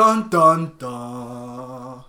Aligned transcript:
Dun 0.00 0.30
dun 0.30 0.72
dun. 0.78 2.04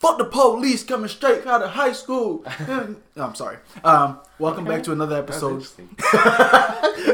Fuck 0.00 0.18
the 0.18 0.24
police 0.24 0.82
coming 0.82 1.06
straight 1.06 1.46
out 1.46 1.62
of 1.62 1.70
high 1.70 1.92
school. 1.92 2.44
no, 2.66 2.96
I'm 3.16 3.36
sorry. 3.36 3.58
Um, 3.84 4.18
welcome 4.40 4.64
back 4.64 4.82
to 4.82 4.92
another 4.92 5.16
episode. 5.16 5.64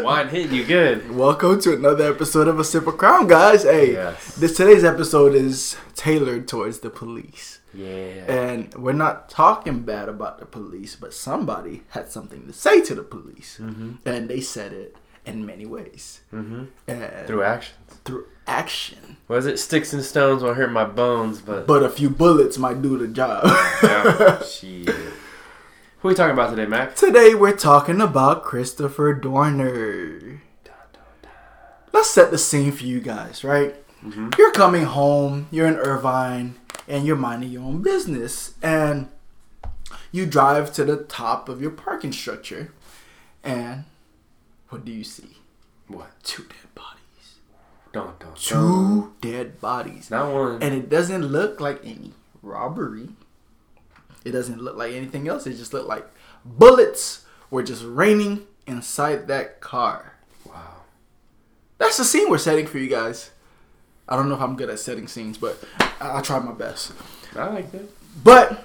Wine 0.02 0.30
hitting 0.30 0.54
you 0.54 0.64
good. 0.64 1.10
Welcome 1.14 1.60
to 1.60 1.74
another 1.74 2.10
episode 2.10 2.48
of 2.48 2.58
A 2.58 2.64
Sip 2.64 2.86
of 2.86 2.96
Crown, 2.96 3.26
guys. 3.26 3.64
Hey, 3.64 3.92
Yes. 3.92 4.36
this 4.36 4.56
today's 4.56 4.82
episode 4.82 5.34
is 5.34 5.76
tailored 5.94 6.48
towards 6.48 6.78
the 6.78 6.88
police. 6.88 7.60
Yeah. 7.74 8.24
And 8.32 8.74
we're 8.76 8.92
not 8.94 9.28
talking 9.28 9.80
bad 9.82 10.08
about 10.08 10.38
the 10.38 10.46
police, 10.46 10.96
but 10.96 11.12
somebody 11.12 11.82
had 11.90 12.10
something 12.10 12.46
to 12.46 12.54
say 12.54 12.80
to 12.80 12.94
the 12.94 13.02
police. 13.02 13.58
Mm-hmm. 13.60 14.08
And 14.08 14.30
they 14.30 14.40
said 14.40 14.72
it 14.72 14.96
in 15.34 15.46
many 15.46 15.66
ways. 15.66 16.20
Mm-hmm. 16.32 16.64
And 16.88 17.26
Through 17.26 17.42
actions. 17.42 17.76
through 18.04 18.26
action. 18.46 19.16
Was 19.28 19.46
it 19.46 19.58
sticks 19.58 19.92
and 19.92 20.02
stones 20.02 20.42
won't 20.42 20.56
hurt 20.56 20.72
my 20.72 20.84
bones, 20.84 21.40
but, 21.40 21.66
But 21.66 21.82
a 21.82 21.88
few 21.90 22.10
bullets 22.10 22.58
might 22.58 22.82
do 22.82 22.98
the 22.98 23.08
job. 23.08 23.44
yeah, 23.82 24.42
shit. 24.44 24.88
Who 24.88 26.08
are 26.08 26.12
we 26.12 26.14
talking 26.14 26.32
about 26.32 26.50
today, 26.50 26.66
Mack? 26.66 26.96
Today 26.96 27.34
we're 27.34 27.56
talking 27.56 28.00
about 28.00 28.42
Christopher 28.42 29.12
Dorner. 29.14 30.40
Let's 31.92 32.10
set 32.10 32.30
the 32.30 32.38
scene 32.38 32.72
for 32.72 32.84
you 32.84 33.00
guys, 33.00 33.42
right? 33.44 33.74
Mm-hmm. 34.04 34.30
You're 34.38 34.52
coming 34.52 34.84
home, 34.84 35.48
you're 35.50 35.66
in 35.66 35.74
Irvine, 35.76 36.54
and 36.88 37.04
you're 37.04 37.16
minding 37.16 37.50
your 37.50 37.62
own 37.64 37.82
business. 37.82 38.54
And 38.62 39.08
you 40.12 40.24
drive 40.24 40.72
to 40.74 40.84
the 40.84 40.96
top 41.04 41.48
of 41.48 41.60
your 41.60 41.72
parking 41.72 42.12
structure, 42.12 42.72
and 43.44 43.84
what 44.70 44.84
do 44.84 44.92
you 44.92 45.04
see? 45.04 45.36
What? 45.88 46.10
Two 46.22 46.44
dead 46.44 46.74
bodies. 46.74 47.38
Don't 47.92 48.18
don't. 48.18 48.36
Two 48.36 49.12
dead 49.20 49.60
bodies. 49.60 50.10
Not 50.10 50.32
one. 50.32 50.62
And 50.62 50.74
it 50.74 50.88
doesn't 50.88 51.26
look 51.26 51.60
like 51.60 51.80
any 51.84 52.12
robbery. 52.42 53.08
It 54.24 54.32
doesn't 54.32 54.60
look 54.62 54.76
like 54.76 54.92
anything 54.92 55.28
else. 55.28 55.46
It 55.46 55.54
just 55.54 55.72
looked 55.72 55.88
like 55.88 56.06
bullets 56.44 57.24
were 57.50 57.62
just 57.62 57.84
raining 57.84 58.46
inside 58.66 59.26
that 59.28 59.60
car. 59.60 60.14
wow. 60.46 60.82
That's 61.78 61.96
the 61.96 62.04
scene 62.04 62.30
we're 62.30 62.38
setting 62.38 62.66
for 62.66 62.78
you 62.78 62.88
guys. 62.88 63.30
I 64.08 64.16
don't 64.16 64.28
know 64.28 64.34
if 64.34 64.40
I'm 64.40 64.56
good 64.56 64.70
at 64.70 64.78
setting 64.78 65.06
scenes, 65.08 65.38
but 65.38 65.62
I- 66.00 66.20
try 66.20 66.38
my 66.38 66.52
best. 66.52 66.92
I 67.36 67.48
like 67.48 67.70
that. 67.72 67.88
But 68.22 68.64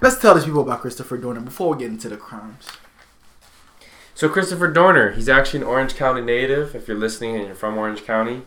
let's 0.00 0.20
tell 0.20 0.34
these 0.34 0.44
people 0.44 0.62
about 0.62 0.80
Christopher 0.80 1.16
Dorner 1.16 1.40
before 1.40 1.72
we 1.74 1.78
get 1.78 1.88
into 1.90 2.08
the 2.08 2.16
crimes. 2.16 2.66
So 4.20 4.28
Christopher 4.28 4.68
Dorner, 4.68 5.12
he's 5.12 5.30
actually 5.30 5.62
an 5.62 5.66
Orange 5.66 5.94
County 5.94 6.20
native. 6.20 6.74
If 6.74 6.86
you're 6.86 6.98
listening 6.98 7.36
and 7.36 7.46
you're 7.46 7.54
from 7.54 7.78
Orange 7.78 8.04
County, 8.04 8.42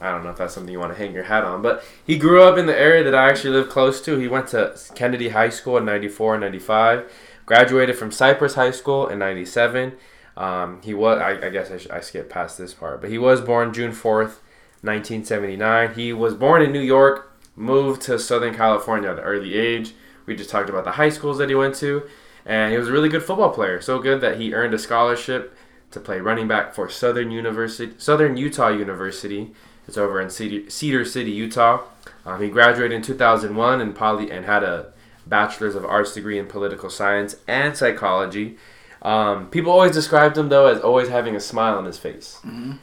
I 0.00 0.10
don't 0.10 0.24
know 0.24 0.30
if 0.30 0.38
that's 0.38 0.54
something 0.54 0.72
you 0.72 0.78
want 0.78 0.94
to 0.94 0.98
hang 0.98 1.12
your 1.12 1.24
hat 1.24 1.44
on, 1.44 1.60
but 1.60 1.84
he 2.06 2.16
grew 2.16 2.42
up 2.42 2.56
in 2.56 2.64
the 2.64 2.74
area 2.74 3.04
that 3.04 3.14
I 3.14 3.28
actually 3.28 3.50
live 3.50 3.68
close 3.68 4.00
to. 4.00 4.16
He 4.16 4.28
went 4.28 4.48
to 4.48 4.74
Kennedy 4.94 5.28
High 5.28 5.50
School 5.50 5.76
in 5.76 5.84
94 5.84 6.36
and 6.36 6.40
95, 6.40 7.12
graduated 7.44 7.98
from 7.98 8.12
Cypress 8.12 8.54
High 8.54 8.70
School 8.70 9.06
in 9.06 9.18
97. 9.18 9.92
Um, 10.38 10.80
he 10.82 10.94
was, 10.94 11.20
I, 11.20 11.48
I 11.48 11.50
guess 11.50 11.70
I, 11.70 11.98
I 11.98 12.00
skipped 12.00 12.30
past 12.30 12.56
this 12.56 12.72
part, 12.72 13.02
but 13.02 13.10
he 13.10 13.18
was 13.18 13.42
born 13.42 13.74
June 13.74 13.92
4th, 13.92 14.40
1979. 14.80 15.96
He 15.96 16.14
was 16.14 16.32
born 16.32 16.62
in 16.62 16.72
New 16.72 16.80
York, 16.80 17.30
moved 17.56 18.00
to 18.02 18.18
Southern 18.18 18.54
California 18.54 19.10
at 19.10 19.18
an 19.18 19.24
early 19.24 19.52
age. 19.52 19.92
We 20.24 20.34
just 20.34 20.48
talked 20.48 20.70
about 20.70 20.84
the 20.84 20.92
high 20.92 21.10
schools 21.10 21.36
that 21.36 21.50
he 21.50 21.54
went 21.54 21.74
to, 21.74 22.04
and 22.46 22.72
he 22.72 22.78
was 22.78 22.88
a 22.88 22.92
really 22.92 23.08
good 23.08 23.22
football 23.22 23.50
player. 23.50 23.80
So 23.80 23.98
good 23.98 24.20
that 24.20 24.40
he 24.40 24.54
earned 24.54 24.74
a 24.74 24.78
scholarship 24.78 25.56
to 25.90 26.00
play 26.00 26.20
running 26.20 26.48
back 26.48 26.74
for 26.74 26.88
Southern 26.88 27.30
University, 27.30 27.94
Southern 27.98 28.36
Utah 28.36 28.68
University. 28.68 29.52
It's 29.86 29.98
over 29.98 30.20
in 30.20 30.30
Cedar, 30.30 30.70
Cedar 30.70 31.04
City, 31.04 31.30
Utah. 31.30 31.82
Um, 32.24 32.40
he 32.42 32.48
graduated 32.48 32.92
in 32.92 33.02
2001 33.02 33.80
and 33.80 33.94
poly 33.94 34.30
and 34.30 34.44
had 34.46 34.62
a 34.62 34.92
bachelor's 35.26 35.74
of 35.74 35.84
arts 35.84 36.12
degree 36.12 36.38
in 36.38 36.46
political 36.46 36.90
science 36.90 37.36
and 37.46 37.76
psychology. 37.76 38.56
Um, 39.02 39.48
people 39.50 39.70
always 39.70 39.92
described 39.92 40.36
him 40.38 40.48
though 40.48 40.66
as 40.66 40.80
always 40.80 41.08
having 41.08 41.36
a 41.36 41.40
smile 41.40 41.76
on 41.76 41.84
his 41.84 41.98
face. 41.98 42.38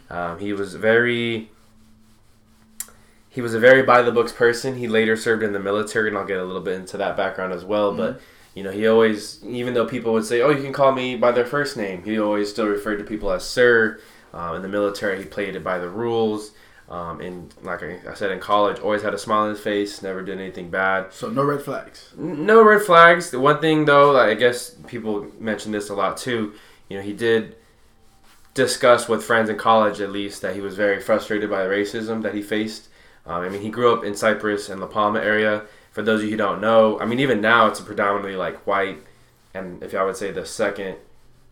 Um, 0.09 0.39
he 0.39 0.53
was 0.53 0.75
very 0.75 1.49
he 3.29 3.41
was 3.41 3.53
a 3.53 3.59
very 3.59 3.81
by 3.81 4.01
the 4.01 4.11
books 4.11 4.31
person. 4.31 4.77
He 4.77 4.87
later 4.87 5.15
served 5.15 5.41
in 5.41 5.53
the 5.53 5.59
military, 5.59 6.09
and 6.09 6.17
I'll 6.17 6.25
get 6.25 6.37
a 6.39 6.43
little 6.43 6.61
bit 6.61 6.75
into 6.75 6.97
that 6.97 7.15
background 7.17 7.53
as 7.53 7.63
well. 7.63 7.93
But 7.95 8.21
you 8.53 8.63
know, 8.63 8.71
he 8.71 8.87
always, 8.87 9.43
even 9.45 9.73
though 9.73 9.85
people 9.85 10.13
would 10.13 10.25
say, 10.25 10.41
"Oh, 10.41 10.49
you 10.49 10.61
can 10.61 10.73
call 10.73 10.91
me 10.91 11.15
by 11.15 11.31
their 11.31 11.45
first 11.45 11.77
name," 11.77 12.03
he 12.03 12.19
always 12.19 12.49
still 12.49 12.67
referred 12.67 12.97
to 12.97 13.03
people 13.03 13.31
as 13.31 13.43
sir. 13.43 13.99
Um, 14.33 14.55
in 14.55 14.61
the 14.61 14.67
military, 14.67 15.19
he 15.19 15.25
played 15.25 15.55
it 15.55 15.63
by 15.63 15.77
the 15.77 15.89
rules. 15.89 16.51
Um, 16.89 17.21
and 17.21 17.53
like 17.63 17.81
I 17.83 18.13
said, 18.15 18.31
in 18.31 18.39
college, 18.39 18.79
always 18.79 19.01
had 19.01 19.13
a 19.13 19.17
smile 19.17 19.43
on 19.43 19.49
his 19.49 19.61
face. 19.61 20.01
Never 20.01 20.21
did 20.21 20.39
anything 20.39 20.69
bad. 20.69 21.13
So 21.13 21.29
no 21.29 21.43
red 21.43 21.61
flags. 21.61 22.11
No 22.17 22.61
red 22.61 22.81
flags. 22.81 23.31
The 23.31 23.39
one 23.39 23.61
thing 23.61 23.85
though, 23.85 24.19
I 24.19 24.33
guess 24.33 24.71
people 24.87 25.27
mention 25.39 25.71
this 25.71 25.89
a 25.89 25.95
lot 25.95 26.17
too. 26.17 26.53
You 26.89 26.97
know, 26.97 27.03
he 27.03 27.13
did 27.13 27.55
discuss 28.53 29.07
with 29.07 29.23
friends 29.23 29.49
in 29.49 29.57
college, 29.57 30.01
at 30.01 30.11
least, 30.11 30.41
that 30.41 30.53
he 30.53 30.59
was 30.59 30.75
very 30.75 30.99
frustrated 30.99 31.49
by 31.49 31.63
the 31.63 31.69
racism 31.69 32.23
that 32.23 32.35
he 32.35 32.41
faced. 32.41 32.89
Um, 33.25 33.41
I 33.41 33.47
mean, 33.47 33.61
he 33.61 33.69
grew 33.69 33.93
up 33.93 34.03
in 34.03 34.13
Cypress 34.13 34.67
and 34.67 34.81
La 34.81 34.87
Palma 34.87 35.19
area. 35.19 35.63
For 35.91 36.01
those 36.01 36.21
of 36.21 36.25
you 36.25 36.31
who 36.31 36.37
don't 36.37 36.61
know, 36.61 36.99
I 36.99 37.05
mean, 37.05 37.19
even 37.19 37.41
now 37.41 37.67
it's 37.67 37.79
a 37.79 37.83
predominantly 37.83 38.35
like 38.35 38.65
white, 38.65 38.99
and 39.53 39.83
if 39.83 39.93
I 39.93 40.03
would 40.03 40.15
say 40.15 40.31
the 40.31 40.45
second 40.45 40.95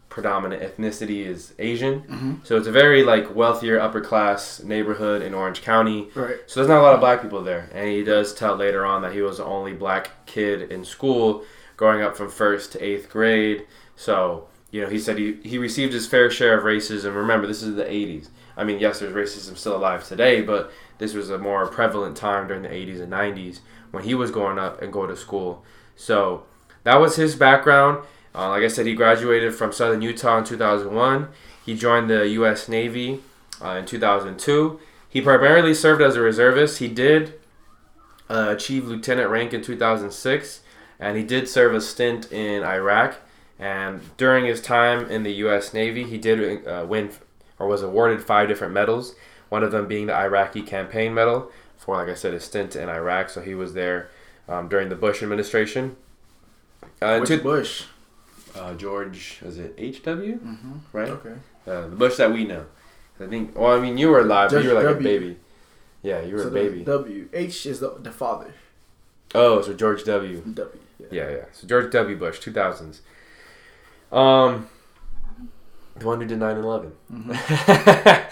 predominant 0.09 0.61
ethnicity 0.61 1.25
is 1.25 1.53
Asian. 1.59 2.01
Mm-hmm. 2.01 2.33
So 2.43 2.57
it's 2.57 2.67
a 2.67 2.71
very 2.71 3.03
like 3.03 3.35
wealthier 3.35 3.79
upper 3.79 4.01
class 4.01 4.61
neighborhood 4.61 5.21
in 5.21 5.33
Orange 5.33 5.61
County. 5.61 6.09
Right. 6.15 6.37
So 6.47 6.59
there's 6.59 6.67
not 6.67 6.79
a 6.79 6.83
lot 6.83 6.95
of 6.95 6.99
black 6.99 7.21
people 7.21 7.43
there, 7.43 7.69
and 7.73 7.87
he 7.87 8.03
does 8.03 8.33
tell 8.33 8.55
later 8.55 8.85
on 8.85 9.01
that 9.03 9.13
he 9.13 9.21
was 9.21 9.37
the 9.37 9.45
only 9.45 9.73
black 9.73 10.25
kid 10.25 10.71
in 10.71 10.83
school, 10.83 11.43
growing 11.77 12.01
up 12.01 12.17
from 12.17 12.29
first 12.29 12.71
to 12.73 12.83
eighth 12.83 13.09
grade. 13.09 13.65
So 13.95 14.47
you 14.71 14.81
know, 14.81 14.89
he 14.89 14.99
said 14.99 15.17
he 15.17 15.37
he 15.43 15.57
received 15.57 15.93
his 15.93 16.07
fair 16.07 16.29
share 16.29 16.57
of 16.57 16.63
racism. 16.63 17.15
Remember, 17.15 17.47
this 17.47 17.63
is 17.63 17.75
the 17.75 17.85
'80s. 17.85 18.29
I 18.57 18.63
mean, 18.63 18.79
yes, 18.79 18.99
there's 18.99 19.13
racism 19.13 19.57
still 19.57 19.77
alive 19.77 20.05
today, 20.05 20.41
but 20.41 20.71
this 20.97 21.13
was 21.13 21.29
a 21.29 21.37
more 21.37 21.65
prevalent 21.67 22.17
time 22.17 22.47
during 22.47 22.63
the 22.63 22.69
'80s 22.69 23.01
and 23.01 23.11
'90s 23.11 23.59
when 23.91 24.03
he 24.03 24.13
was 24.13 24.31
growing 24.31 24.59
up 24.59 24.81
and 24.81 24.93
go 24.93 25.05
to 25.05 25.15
school. 25.15 25.63
So 25.95 26.43
that 26.83 26.97
was 26.97 27.15
his 27.15 27.35
background. 27.35 28.05
Uh, 28.33 28.49
like 28.49 28.63
I 28.63 28.67
said, 28.67 28.85
he 28.85 28.93
graduated 28.93 29.55
from 29.55 29.71
Southern 29.71 30.01
Utah 30.01 30.39
in 30.39 30.43
2001. 30.43 31.27
He 31.65 31.75
joined 31.75 32.09
the 32.09 32.27
U.S. 32.29 32.69
Navy 32.69 33.21
uh, 33.61 33.71
in 33.71 33.85
2002. 33.85 34.79
He 35.09 35.21
primarily 35.21 35.73
served 35.73 36.01
as 36.01 36.15
a 36.15 36.21
reservist. 36.21 36.79
He 36.79 36.87
did 36.87 37.39
uh, 38.29 38.47
achieve 38.49 38.87
lieutenant 38.87 39.29
rank 39.29 39.53
in 39.53 39.61
2006, 39.61 40.61
and 40.99 41.17
he 41.17 41.23
did 41.23 41.47
serve 41.47 41.73
a 41.73 41.81
stint 41.81 42.31
in 42.31 42.63
Iraq. 42.63 43.17
And 43.57 44.15
during 44.17 44.45
his 44.45 44.61
time 44.61 45.09
in 45.09 45.23
the 45.23 45.33
U.S. 45.33 45.73
Navy, 45.73 46.03
he 46.03 46.17
did 46.17 46.65
uh, 46.65 46.85
win 46.87 47.11
or 47.57 47.67
was 47.67 47.81
awarded 47.81 48.23
five 48.23 48.47
different 48.47 48.73
medals. 48.73 49.15
One 49.49 49.63
of 49.63 49.71
them 49.71 49.87
being 49.87 50.05
the 50.05 50.15
Iraqi 50.15 50.61
Campaign 50.61 51.13
Medal 51.13 51.51
for, 51.79 51.95
like 51.95 52.09
I 52.09 52.13
said, 52.13 52.33
his 52.33 52.43
stint 52.43 52.75
in 52.75 52.87
Iraq. 52.89 53.29
So 53.31 53.41
he 53.41 53.55
was 53.55 53.73
there 53.73 54.09
um, 54.47 54.67
during 54.69 54.89
the 54.89 54.95
Bush 54.95 55.23
administration. 55.23 55.95
Uh, 57.01 57.17
Which 57.19 57.29
two- 57.29 57.41
bush? 57.41 57.85
uh, 58.55 58.73
George, 58.75 59.39
was 59.43 59.57
it 59.57 59.73
H.W.? 59.77 60.39
Right? 60.93 61.09
Okay. 61.09 61.33
Uh, 61.67 61.81
the 61.87 61.95
Bush 61.95 62.17
that 62.17 62.31
we 62.31 62.43
know. 62.45 62.65
I 63.19 63.25
think. 63.27 63.57
Well, 63.57 63.75
I 63.75 63.79
mean, 63.79 63.97
you 63.97 64.09
were 64.09 64.19
alive, 64.21 64.51
but 64.51 64.63
you 64.63 64.69
were 64.69 64.75
like 64.75 64.83
George 64.83 64.95
a 64.97 65.03
W. 65.03 65.19
baby. 65.19 65.39
Yeah, 66.03 66.21
you 66.21 66.35
were 66.35 66.43
So 66.43 66.47
a 66.47 66.51
baby. 66.51 66.83
W. 66.83 67.27
H 67.33 67.65
is 67.65 67.79
the, 67.81 67.95
the 67.99 68.11
father. 68.11 68.53
oh, 69.35 69.61
so 69.61 69.73
George 69.73 70.03
W. 70.05 70.37
W. 70.53 70.79
Yeah. 70.99 71.07
Yeah, 71.11 71.29
yeah. 71.29 71.45
So 71.51 71.67
George 71.67 71.91
W. 71.91 72.15
Bush, 72.17 72.39
two 72.39 72.51
thousands. 72.53 73.01
Um, 74.11 74.69
the 75.97 76.05
one 76.07 76.21
who 76.21 76.27
did 76.27 76.39
9-11. 76.39 76.91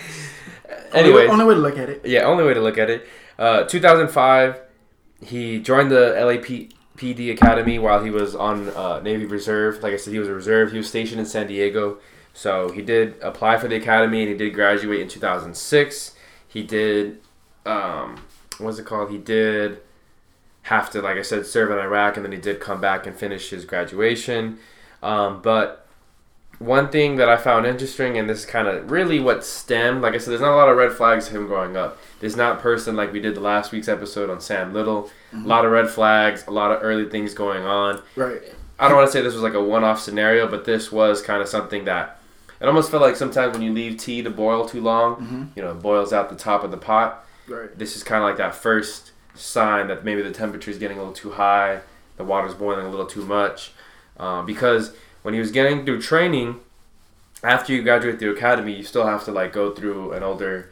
Anyways, 0.94 1.30
Only, 1.30 1.44
only 1.44 1.46
way 1.46 1.54
to 1.54 1.60
look 1.60 1.78
at 1.78 1.90
it. 1.90 2.02
yeah, 2.06 2.22
only 2.24 2.44
way 2.46 2.54
to 2.54 2.62
look 2.62 2.78
at 2.78 2.90
it. 2.90 3.06
Uh, 3.38 3.64
2005, 3.64 4.60
he 5.22 5.60
joined 5.60 5.92
the 5.92 6.16
LAPD 6.18 7.32
Academy 7.32 7.80
while 7.80 8.04
he 8.04 8.10
was 8.10 8.36
on 8.36 8.70
uh, 8.70 9.00
Navy 9.00 9.26
Reserve. 9.26 9.84
Like 9.84 9.94
I 9.94 9.98
said, 9.98 10.14
he 10.14 10.20
was 10.20 10.28
a 10.28 10.34
reserve. 10.34 10.72
He 10.72 10.78
was 10.78 10.88
stationed 10.88 11.20
in 11.20 11.26
San 11.26 11.48
Diego. 11.48 12.00
So 12.34 12.70
he 12.70 12.84
did 12.84 13.16
apply 13.22 13.58
for 13.58 13.68
the 13.68 13.76
academy 13.76 14.22
and 14.22 14.30
he 14.30 14.38
did 14.38 14.54
graduate 14.54 15.02
in 15.02 15.08
2006. 15.08 16.14
He 16.48 16.62
did, 16.62 17.20
um, 17.66 18.22
what's 18.60 18.78
it 18.78 18.86
called? 18.86 19.10
He 19.10 19.18
did 19.18 19.82
have 20.64 20.92
to, 20.92 21.02
like 21.02 21.18
I 21.18 21.24
said, 21.24 21.48
serve 21.48 21.72
in 21.72 21.80
Iraq 21.80 22.16
and 22.16 22.24
then 22.24 22.32
he 22.32 22.38
did 22.38 22.60
come 22.60 22.80
back 22.80 23.08
and 23.08 23.16
finish 23.16 23.50
his 23.50 23.66
graduation. 23.66 24.60
Um, 25.02 25.42
but 25.42 25.88
one 26.60 26.90
thing 26.90 27.16
that 27.16 27.28
I 27.28 27.38
found 27.38 27.66
interesting, 27.66 28.18
and 28.18 28.30
this 28.30 28.40
is 28.40 28.46
kind 28.46 28.68
of 28.68 28.92
really 28.92 29.20
what 29.20 29.44
stemmed, 29.44 30.04
like 30.04 30.14
I 30.14 30.20
said, 30.20 30.32
there's 30.32 30.42
not 30.42 30.54
a 30.54 30.58
lot 30.58 30.70
of 30.70 30.78
red 30.78 30.94
flags 30.94 31.28
of 31.28 31.36
him 31.36 31.48
growing 31.48 31.76
up. 31.76 31.98
There's 32.20 32.36
not 32.36 32.60
person 32.62 32.96
like 32.96 33.14
we 33.14 33.20
did 33.20 33.36
the 33.36 33.42
last 33.42 33.72
week's 33.72 33.88
episode 33.88 34.30
on 34.30 34.42
Sam 34.42 34.74
Little. 34.74 35.10
A 35.34 35.38
lot 35.38 35.66
of 35.66 35.72
red 35.72 35.90
flags, 35.90 36.46
a 36.48 36.52
lot 36.52 36.72
of 36.72 36.80
early 36.82 37.08
things 37.10 37.34
going 37.34 37.64
on. 37.64 38.02
Right. 38.16 38.42
I 38.80 38.88
don't 38.88 38.98
want 38.98 39.08
to 39.08 39.12
say 39.12 39.22
this 39.22 39.34
was 39.34 39.44
like 39.44 39.54
a 39.54 39.64
one-off 39.64 40.00
scenario, 40.00 40.48
but 40.48 40.66
this 40.66 40.92
was 40.92 41.22
kind 41.22 41.42
of 41.42 41.48
something 41.48 41.86
that 41.86 42.20
it 42.60 42.66
almost 42.68 42.90
felt 42.90 43.04
like 43.04 43.16
sometimes 43.16 43.54
when 43.54 43.62
you 43.62 43.72
leave 43.72 43.98
tea 43.98 44.24
to 44.24 44.30
boil 44.32 44.68
too 44.68 44.82
long, 44.82 45.16
Mm-hmm. 45.18 45.44
you 45.56 45.62
know, 45.64 45.72
it 45.72 45.82
boils 45.82 46.12
out 46.12 46.30
the 46.30 46.36
top 46.36 46.64
of 46.64 46.72
the 46.72 46.78
pot. 46.78 47.24
Right. 47.48 47.76
This 47.78 47.96
is 47.96 48.04
kind 48.04 48.24
of 48.24 48.30
like 48.30 48.38
that 48.38 48.56
first 48.56 49.12
sign 49.36 49.88
that 49.90 50.04
maybe 50.04 50.24
the 50.24 50.32
temperature 50.32 50.72
is 50.72 50.80
getting 50.80 50.98
a 50.98 51.02
little 51.02 51.14
too 51.14 51.32
high, 51.32 51.82
the 52.18 52.24
water's 52.24 52.56
boiling 52.56 52.86
a 52.86 52.90
little 52.90 53.06
too 53.06 53.24
much. 53.26 53.72
Um, 54.18 54.46
because 54.48 54.96
when 55.22 55.36
he 55.36 55.40
was 55.40 55.52
getting 55.52 55.86
through 55.86 56.02
training, 56.02 56.60
after 57.44 57.74
you 57.74 57.84
graduate 57.84 58.18
the 58.20 58.32
academy, 58.32 58.74
you 58.76 58.84
still 58.84 59.06
have 59.06 59.24
to 59.26 59.32
like 59.32 59.54
go 59.54 59.72
through 59.72 60.14
an 60.14 60.24
older 60.24 60.72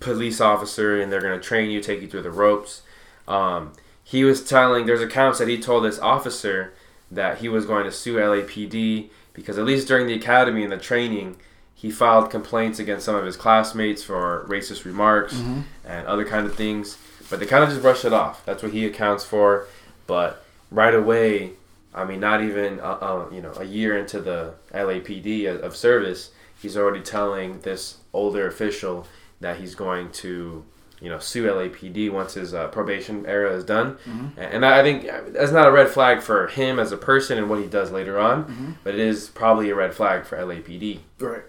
police 0.00 0.40
officer, 0.40 1.00
and 1.00 1.12
they're 1.12 1.20
gonna 1.20 1.38
train 1.40 1.70
you, 1.70 1.80
take 1.80 2.00
you 2.02 2.08
through 2.08 2.22
the 2.22 2.30
ropes. 2.30 2.82
Um, 3.28 3.72
he 4.02 4.24
was 4.24 4.42
telling 4.42 4.86
there's 4.86 5.00
accounts 5.02 5.38
that 5.38 5.46
he 5.48 5.58
told 5.60 5.84
this 5.84 5.98
officer 6.00 6.72
that 7.10 7.38
he 7.38 7.48
was 7.48 7.64
going 7.66 7.84
to 7.84 7.92
sue 7.92 8.16
LAPD 8.16 9.08
because 9.34 9.58
at 9.58 9.64
least 9.64 9.86
during 9.86 10.06
the 10.06 10.14
academy 10.14 10.62
and 10.64 10.72
the 10.72 10.76
training, 10.78 11.36
he 11.74 11.90
filed 11.90 12.30
complaints 12.30 12.78
against 12.78 13.04
some 13.06 13.14
of 13.14 13.24
his 13.24 13.36
classmates 13.36 14.02
for 14.02 14.44
racist 14.48 14.84
remarks 14.84 15.34
Mm-hmm. 15.34 15.60
and 15.86 16.06
other 16.08 16.24
kind 16.24 16.44
of 16.46 16.54
things. 16.56 16.98
But 17.30 17.38
they 17.38 17.46
kind 17.46 17.62
of 17.62 17.70
just 17.70 17.82
brushed 17.82 18.04
it 18.04 18.12
off. 18.12 18.44
That's 18.44 18.62
what 18.62 18.72
he 18.72 18.84
accounts 18.84 19.24
for. 19.24 19.66
But 20.08 20.44
right 20.72 20.94
away, 20.94 21.52
I 21.94 22.04
mean, 22.04 22.18
not 22.20 22.42
even 22.42 22.80
uh, 22.80 22.98
uh, 23.00 23.28
you 23.32 23.40
know 23.40 23.52
a 23.56 23.64
year 23.64 23.96
into 23.96 24.20
the 24.20 24.54
LAPD 24.74 25.46
of 25.62 25.76
service, 25.76 26.32
he's 26.60 26.76
already 26.76 27.00
telling 27.00 27.60
this 27.60 27.98
older 28.12 28.46
official 28.48 29.06
that 29.40 29.56
he's 29.58 29.74
going 29.74 30.10
to 30.12 30.64
you 31.00 31.08
know 31.08 31.18
sue 31.18 31.44
LAPD 31.44 32.10
once 32.12 32.34
his 32.34 32.52
uh, 32.52 32.68
probation 32.68 33.24
era 33.26 33.54
is 33.56 33.64
done. 33.64 33.96
Mhm. 34.06 34.32
And 34.36 34.66
I 34.66 34.82
think 34.82 35.06
that's 35.32 35.50
not 35.52 35.66
a 35.66 35.72
red 35.72 35.88
flag 35.88 36.20
for 36.20 36.46
him 36.48 36.78
as 36.78 36.92
a 36.92 36.96
person 36.98 37.38
and 37.38 37.48
what 37.48 37.58
he 37.58 37.66
does 37.66 37.90
later 37.90 38.18
on, 38.18 38.44
Mhm. 38.44 38.74
but 38.84 38.94
it 38.94 39.00
is 39.00 39.28
probably 39.28 39.70
a 39.70 39.74
red 39.74 39.94
flag 39.94 40.24
for 40.26 40.36
LAPD. 40.36 41.00
Right. 41.18 41.44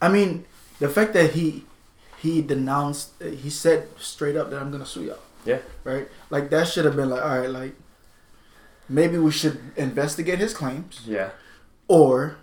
I 0.00 0.08
mean, 0.08 0.44
the 0.78 0.88
fact 0.88 1.12
that 1.14 1.32
he 1.32 1.64
he 2.18 2.40
denounced, 2.40 3.20
he 3.22 3.50
said 3.50 3.88
straight 3.98 4.36
up 4.36 4.50
that 4.50 4.60
I'm 4.60 4.70
gonna 4.70 4.86
sue 4.86 5.02
y'all. 5.04 5.18
Yeah. 5.44 5.58
Right. 5.82 6.08
Like 6.30 6.48
that 6.50 6.68
should 6.68 6.84
have 6.86 6.96
been 6.96 7.10
like, 7.10 7.22
all 7.22 7.38
right, 7.40 7.50
like 7.50 7.74
maybe 8.88 9.18
we 9.18 9.30
should 9.32 9.58
investigate 9.76 10.38
his 10.38 10.54
claims 10.54 11.00
Yeah. 11.06 11.30
or 11.88 12.36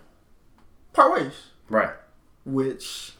part 0.92 1.12
ways, 1.14 1.32
Right. 1.68 1.90
which 2.44 3.14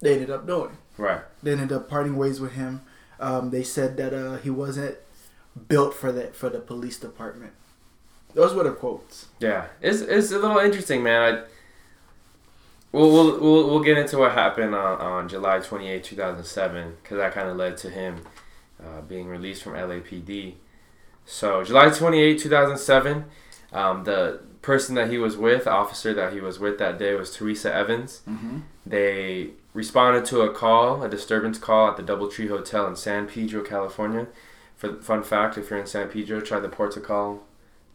they 0.00 0.14
ended 0.14 0.30
up 0.30 0.46
doing. 0.46 0.76
Right. 0.98 1.20
They 1.42 1.52
ended 1.52 1.72
up 1.72 1.88
parting 1.88 2.16
ways 2.16 2.40
with 2.40 2.52
him. 2.52 2.82
Um, 3.20 3.50
they 3.50 3.62
said 3.62 3.96
that 3.96 4.12
uh, 4.12 4.36
he 4.38 4.50
wasn't 4.50 4.96
built 5.68 5.94
for 5.94 6.12
that 6.12 6.34
for 6.34 6.48
the 6.48 6.58
police 6.58 6.98
department. 6.98 7.52
Those 8.34 8.54
were 8.54 8.64
the 8.64 8.72
quotes. 8.72 9.26
Yeah, 9.40 9.68
it's 9.80 10.00
it's 10.00 10.30
a 10.30 10.38
little 10.38 10.58
interesting, 10.58 11.02
man. 11.02 11.22
I 11.22 11.42
we'll 12.92 13.10
we'll 13.10 13.40
we'll, 13.40 13.70
we'll 13.70 13.82
get 13.82 13.96
into 13.96 14.18
what 14.18 14.32
happened 14.32 14.74
on, 14.74 15.00
on 15.00 15.28
July 15.28 15.60
twenty 15.60 15.88
eighth, 15.88 16.04
two 16.04 16.16
thousand 16.16 16.44
seven, 16.44 16.96
because 17.02 17.16
that 17.16 17.32
kind 17.32 17.48
of 17.48 17.56
led 17.56 17.78
to 17.78 17.90
him 17.90 18.22
uh, 18.84 19.00
being 19.00 19.26
released 19.26 19.62
from 19.62 19.72
LAPD. 19.72 20.54
So 21.24 21.64
July 21.64 21.88
twenty 21.88 22.20
eighth, 22.20 22.42
two 22.42 22.50
thousand 22.50 22.76
seven, 22.76 23.24
um, 23.72 24.04
the 24.04 24.40
person 24.60 24.94
that 24.96 25.08
he 25.08 25.16
was 25.16 25.36
with, 25.38 25.66
officer 25.66 26.12
that 26.12 26.34
he 26.34 26.40
was 26.40 26.58
with 26.58 26.78
that 26.78 26.98
day 26.98 27.14
was 27.14 27.34
Teresa 27.34 27.72
Evans. 27.72 28.20
Mm-hmm. 28.28 28.58
They 28.84 29.52
responded 29.76 30.24
to 30.26 30.40
a 30.40 30.52
call, 30.52 31.02
a 31.02 31.08
disturbance 31.08 31.58
call 31.58 31.90
at 31.90 31.96
the 31.96 32.02
DoubleTree 32.02 32.48
Hotel 32.48 32.86
in 32.86 32.96
San 32.96 33.26
Pedro, 33.28 33.62
California. 33.62 34.26
For 34.76 34.94
fun 35.00 35.22
fact, 35.22 35.56
if 35.58 35.70
you're 35.70 35.78
in 35.78 35.86
San 35.86 36.08
Pedro, 36.08 36.40
try 36.40 36.58
the 36.60 36.68
Portugal 36.68 37.44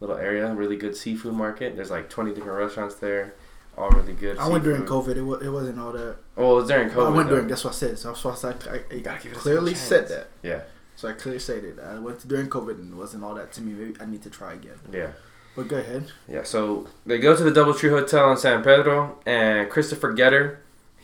little 0.00 0.16
area, 0.16 0.52
really 0.54 0.76
good 0.76 0.96
seafood 0.96 1.34
market. 1.34 1.76
There's 1.76 1.90
like 1.90 2.08
20 2.10 2.34
different 2.34 2.58
restaurants 2.58 2.96
there, 2.96 3.34
all 3.78 3.88
really 3.90 4.14
good. 4.14 4.36
I 4.38 4.48
went 4.48 4.64
during. 4.64 4.82
COVID. 4.82 5.16
It, 5.16 5.22
wa- 5.22 5.36
it 5.36 5.48
wasn't 5.48 5.78
all 5.78 5.92
that. 5.92 6.16
Well, 6.36 6.52
it 6.52 6.54
was 6.54 6.68
during 6.68 6.88
COVID. 6.90 7.06
I 7.06 7.10
went 7.10 7.28
though. 7.28 7.34
during. 7.36 7.48
That's 7.48 7.64
what 7.64 7.72
I 7.74 7.76
said. 7.76 7.98
So 7.98 8.08
that's 8.12 8.24
why 8.24 8.50
I, 8.50 8.74
I, 8.74 8.80
I 8.96 8.98
gotta 9.00 9.22
give 9.22 9.32
it 9.32 9.38
clearly 9.38 9.74
second 9.74 10.08
said 10.08 10.18
that. 10.18 10.28
Yeah, 10.48 10.60
So 10.96 11.08
I 11.08 11.12
clearly 11.12 11.38
stated 11.40 11.76
that 11.76 11.86
I 11.86 11.98
went 11.98 12.26
during 12.26 12.48
COVID 12.48 12.78
and 12.80 12.92
it 12.92 12.96
wasn't 12.96 13.22
all 13.24 13.34
that 13.34 13.52
to 13.52 13.60
me. 13.62 13.72
Maybe 13.72 14.00
I 14.00 14.06
need 14.06 14.22
to 14.22 14.30
try 14.30 14.54
again. 14.54 14.78
yeah, 14.92 15.12
But 15.56 15.68
go 15.68 15.76
ahead. 15.76 16.10
yeah. 16.28 16.42
So 16.42 16.86
they 17.06 17.18
go 17.18 17.36
to 17.36 17.42
the 17.44 17.50
DoubleTree 17.52 17.90
Hotel 17.90 18.30
in 18.32 18.36
San 18.38 18.62
Pedro, 18.64 19.18
and 19.24 19.70
Christopher 19.70 20.12
Gettler, 20.14 20.56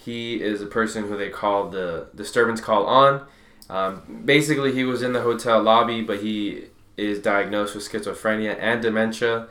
he 0.08 0.42
is 0.42 0.62
a 0.62 0.66
person 0.66 1.06
who 1.06 1.18
they 1.18 1.28
called 1.28 1.70
the 1.72 2.06
disturbance 2.14 2.62
call 2.62 2.86
on. 2.86 3.26
Um, 3.68 4.22
basically, 4.24 4.72
he 4.72 4.82
was 4.84 5.02
in 5.02 5.12
the 5.12 5.20
hotel 5.20 5.62
lobby, 5.62 6.00
but 6.00 6.20
he 6.20 6.64
is 6.96 7.18
diagnosed 7.20 7.74
with 7.74 7.84
schizophrenia 7.86 8.56
and 8.58 8.80
dementia, 8.80 9.48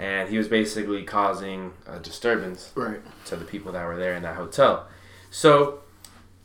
and 0.00 0.28
he 0.28 0.36
was 0.36 0.48
basically 0.48 1.04
causing 1.04 1.74
a 1.86 2.00
disturbance 2.00 2.72
Right. 2.74 3.00
to 3.26 3.36
the 3.36 3.44
people 3.44 3.70
that 3.70 3.86
were 3.86 3.96
there 3.96 4.14
in 4.14 4.24
that 4.24 4.34
hotel. 4.34 4.88
So, 5.30 5.78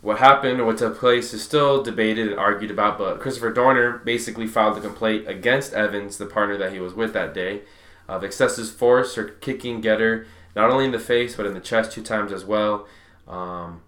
what 0.01 0.19
happened 0.19 0.59
or 0.59 0.65
what 0.65 0.77
took 0.77 0.99
place 0.99 1.33
is 1.33 1.41
still 1.41 1.81
debated 1.81 2.27
and 2.27 2.37
argued 2.37 2.69
about, 2.69 2.99
but 2.99 3.19
Christopher 3.19 3.51
Dorner 3.51 3.97
basically 4.05 4.45
filed 4.45 4.77
a 4.77 4.81
complaint 4.81 5.27
against 5.27 5.73
Evans, 5.73 6.19
the 6.19 6.27
partner 6.27 6.55
that 6.57 6.71
he 6.71 6.79
was 6.79 6.93
with 6.93 7.13
that 7.13 7.33
day, 7.33 7.61
of 8.07 8.23
excessive 8.23 8.69
force 8.69 9.17
or 9.17 9.23
kicking 9.23 9.81
Gettler 9.81 10.25
not 10.55 10.69
only 10.69 10.85
in 10.85 10.91
the 10.91 10.99
face 10.99 11.35
but 11.35 11.47
in 11.47 11.55
the 11.55 11.59
chest 11.59 11.91
two 11.93 12.03
times 12.03 12.31
as 12.31 12.45
well. 12.45 12.87
Um, 13.27 13.81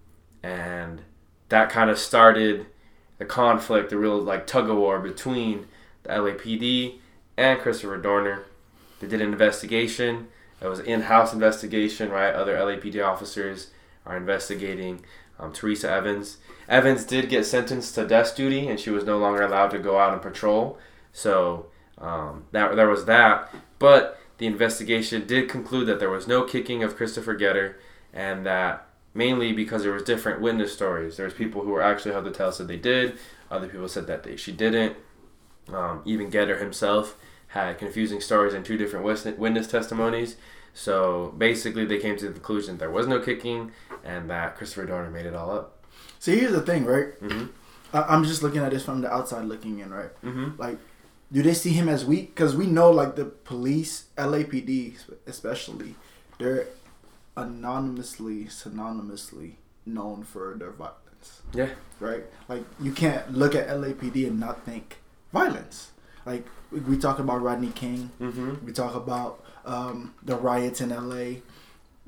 and 0.43 1.01
that 1.49 1.69
kind 1.69 1.89
of 1.89 1.97
started 1.97 2.67
the 3.17 3.25
conflict, 3.25 3.89
the 3.89 3.97
real 3.97 4.17
like 4.17 4.47
tug 4.47 4.69
of 4.69 4.77
war 4.77 4.99
between 4.99 5.67
the 6.03 6.09
LAPD 6.09 6.99
and 7.35 7.59
Christopher 7.59 7.97
Dorner. 7.97 8.45
They 8.99 9.07
did 9.07 9.21
an 9.21 9.31
investigation. 9.31 10.27
It 10.61 10.67
was 10.67 10.79
an 10.79 10.85
in-house 10.85 11.33
investigation, 11.33 12.09
right? 12.09 12.33
Other 12.33 12.55
LAPD 12.55 13.05
officers 13.05 13.71
are 14.05 14.17
investigating 14.17 15.03
um, 15.39 15.53
Teresa 15.53 15.89
Evans. 15.89 16.37
Evans 16.67 17.05
did 17.05 17.29
get 17.29 17.45
sentenced 17.45 17.95
to 17.95 18.07
desk 18.07 18.35
duty, 18.35 18.67
and 18.67 18.79
she 18.79 18.89
was 18.89 19.03
no 19.03 19.17
longer 19.17 19.43
allowed 19.43 19.69
to 19.69 19.79
go 19.79 19.99
out 19.99 20.13
and 20.13 20.21
patrol. 20.21 20.77
So 21.13 21.67
um, 21.99 22.45
that 22.51 22.75
there 22.75 22.89
was 22.89 23.05
that. 23.05 23.53
But 23.77 24.19
the 24.39 24.47
investigation 24.47 25.27
did 25.27 25.49
conclude 25.49 25.87
that 25.87 25.99
there 25.99 26.09
was 26.09 26.27
no 26.27 26.43
kicking 26.43 26.83
of 26.83 26.95
Christopher 26.95 27.37
Gettler, 27.37 27.75
and 28.13 28.45
that 28.45 28.86
mainly 29.17 29.51
because 29.51 29.81
there 29.81 29.91
was 29.91 30.03
different 30.03 30.39
witness 30.39 30.71
stories. 30.71 31.17
There 31.17 31.25
was 31.25 31.33
people 31.33 31.63
who 31.63 31.71
were 31.71 31.81
actually 31.81 32.11
held 32.11 32.25
to 32.25 32.31
tell 32.31 32.51
said 32.51 32.67
they 32.67 32.77
did. 32.77 33.17
Other 33.49 33.67
people 33.67 33.89
said 33.89 34.07
that 34.07 34.23
they 34.23 34.37
she 34.37 34.51
didn't. 34.51 34.95
Um, 35.73 36.01
even 36.05 36.31
Gettler 36.31 36.59
himself 36.59 37.17
had 37.47 37.77
confusing 37.77 38.21
stories 38.21 38.53
and 38.53 38.63
two 38.63 38.77
different 38.77 39.03
witness 39.03 39.37
witness 39.37 39.67
testimonies. 39.67 40.37
So 40.73 41.33
basically, 41.37 41.85
they 41.85 41.97
came 41.97 42.15
to 42.17 42.27
the 42.27 42.33
conclusion 42.33 42.77
there 42.77 42.91
was 42.91 43.07
no 43.07 43.19
kicking, 43.19 43.71
and 44.05 44.29
that 44.29 44.55
Christopher 44.55 44.85
Dorner 44.85 45.09
made 45.09 45.25
it 45.25 45.33
all 45.33 45.49
up. 45.51 45.83
See, 46.19 46.37
here's 46.39 46.51
the 46.51 46.61
thing, 46.61 46.85
right? 46.85 47.19
Mm-hmm. 47.19 47.45
I, 47.93 48.03
I'm 48.03 48.23
just 48.23 48.43
looking 48.43 48.61
at 48.61 48.71
this 48.71 48.83
from 48.83 49.01
the 49.01 49.11
outside 49.11 49.45
looking 49.45 49.79
in, 49.79 49.91
right? 49.91 50.13
Mm-hmm. 50.23 50.61
Like, 50.61 50.77
do 51.31 51.41
they 51.41 51.55
see 51.55 51.71
him 51.71 51.89
as 51.89 52.05
weak? 52.05 52.35
Because 52.35 52.55
we 52.55 52.67
know, 52.67 52.91
like, 52.91 53.15
the 53.15 53.25
police, 53.25 54.05
LAPD 54.17 54.97
especially, 55.25 55.95
they're 56.37 56.67
anonymously, 57.37 58.45
synonymously 58.45 59.53
known 59.85 60.23
for 60.23 60.55
their 60.59 60.71
violence. 60.71 61.41
Yeah. 61.53 61.69
Right? 61.99 62.25
Like, 62.49 62.65
you 62.81 62.91
can't 62.91 63.33
look 63.33 63.55
at 63.55 63.69
LAPD 63.69 64.27
and 64.27 64.39
not 64.39 64.65
think 64.65 64.97
violence. 65.31 65.91
Like, 66.25 66.45
we, 66.71 66.97
talk 66.97 67.19
about 67.19 67.41
Rodney 67.41 67.71
King. 67.71 68.11
Mm-hmm. 68.19 68.65
We 68.65 68.73
talk 68.73 68.95
about 68.95 69.43
um, 69.65 70.13
the 70.23 70.35
riots 70.35 70.81
in 70.81 70.89
LA. 70.89 71.39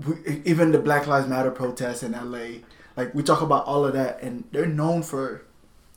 We, 0.06 0.42
even 0.46 0.72
the 0.72 0.80
Black 0.80 1.08
Lives 1.08 1.28
Matter 1.28 1.52
protests 1.52 2.04
in 2.04 2.12
LA. 2.12 2.66
Like, 2.98 3.14
we 3.16 3.24
talk 3.24 3.42
about 3.42 3.66
all 3.66 3.86
of 3.86 3.94
that, 3.94 4.22
and 4.22 4.44
they're 4.52 4.66
known 4.66 5.04
for 5.04 5.44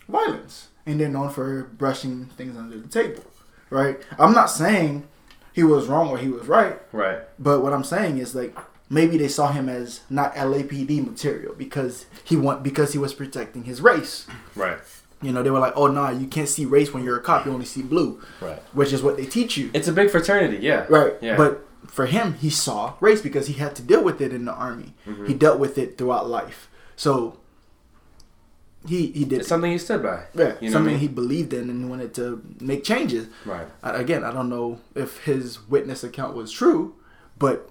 violence. 0.08 0.68
And 0.86 1.00
they're 1.00 1.08
known 1.08 1.30
for 1.30 1.64
brushing 1.64 2.26
things 2.26 2.56
under 2.56 2.78
the 2.78 2.88
table. 2.88 3.24
Right? 3.70 4.00
I'm 4.18 4.32
not 4.32 4.50
saying 4.50 5.08
he 5.52 5.62
was 5.62 5.86
wrong 5.86 6.08
or 6.08 6.18
he 6.18 6.28
was 6.28 6.46
right. 6.46 6.80
Right. 6.92 7.20
But 7.38 7.62
what 7.62 7.72
I'm 7.72 7.84
saying 7.84 8.18
is 8.18 8.34
like 8.34 8.56
maybe 8.92 9.16
they 9.16 9.26
saw 9.28 9.50
him 9.52 9.68
as 9.68 10.00
not 10.10 10.34
LAPD 10.34 11.04
material 11.04 11.54
because 11.56 12.04
he 12.22 12.36
want 12.36 12.62
because 12.62 12.92
he 12.92 12.98
was 12.98 13.14
protecting 13.14 13.64
his 13.64 13.80
race. 13.80 14.26
Right. 14.54 14.78
You 15.22 15.32
know, 15.32 15.42
they 15.42 15.50
were 15.50 15.60
like, 15.60 15.72
"Oh 15.76 15.86
nah, 15.86 16.10
you 16.10 16.26
can't 16.26 16.48
see 16.48 16.64
race 16.66 16.92
when 16.92 17.02
you're 17.04 17.16
a 17.16 17.22
cop. 17.22 17.46
You 17.46 17.52
only 17.52 17.64
see 17.64 17.82
blue," 17.82 18.20
Right. 18.40 18.60
which 18.72 18.92
is 18.92 19.02
what 19.02 19.16
they 19.16 19.24
teach 19.24 19.56
you. 19.56 19.70
It's 19.72 19.88
a 19.88 19.92
big 19.92 20.10
fraternity. 20.10 20.58
Yeah. 20.58 20.84
Right. 20.88 21.14
Yeah. 21.22 21.36
But 21.36 21.64
for 21.86 22.06
him, 22.06 22.34
he 22.34 22.50
saw 22.50 22.94
race 23.00 23.20
because 23.22 23.46
he 23.46 23.54
had 23.54 23.74
to 23.76 23.82
deal 23.82 24.02
with 24.04 24.20
it 24.20 24.32
in 24.32 24.44
the 24.44 24.52
army. 24.52 24.94
Mhm. 25.06 25.26
He 25.28 25.34
dealt 25.34 25.58
with 25.58 25.78
it 25.78 25.96
throughout 25.96 26.28
life. 26.28 26.68
So 26.96 27.38
he 28.86 29.06
he 29.12 29.24
did 29.24 29.40
It's 29.40 29.48
something 29.48 29.70
he 29.70 29.78
stood 29.78 30.02
by. 30.02 30.24
yeah, 30.34 30.54
you 30.60 30.68
know 30.68 30.72
something 30.72 30.72
what 30.72 30.78
I 30.80 30.84
mean? 30.86 30.98
he 30.98 31.08
believed 31.08 31.52
in 31.52 31.70
and 31.70 31.88
wanted 31.88 32.12
to 32.14 32.42
make 32.60 32.82
changes. 32.82 33.28
Right. 33.46 33.66
I- 33.82 33.94
again, 34.00 34.24
I 34.24 34.32
don't 34.32 34.48
know 34.48 34.80
if 34.96 35.18
his 35.24 35.68
witness 35.68 36.02
account 36.02 36.34
was 36.34 36.50
true, 36.50 36.94
but 37.38 37.70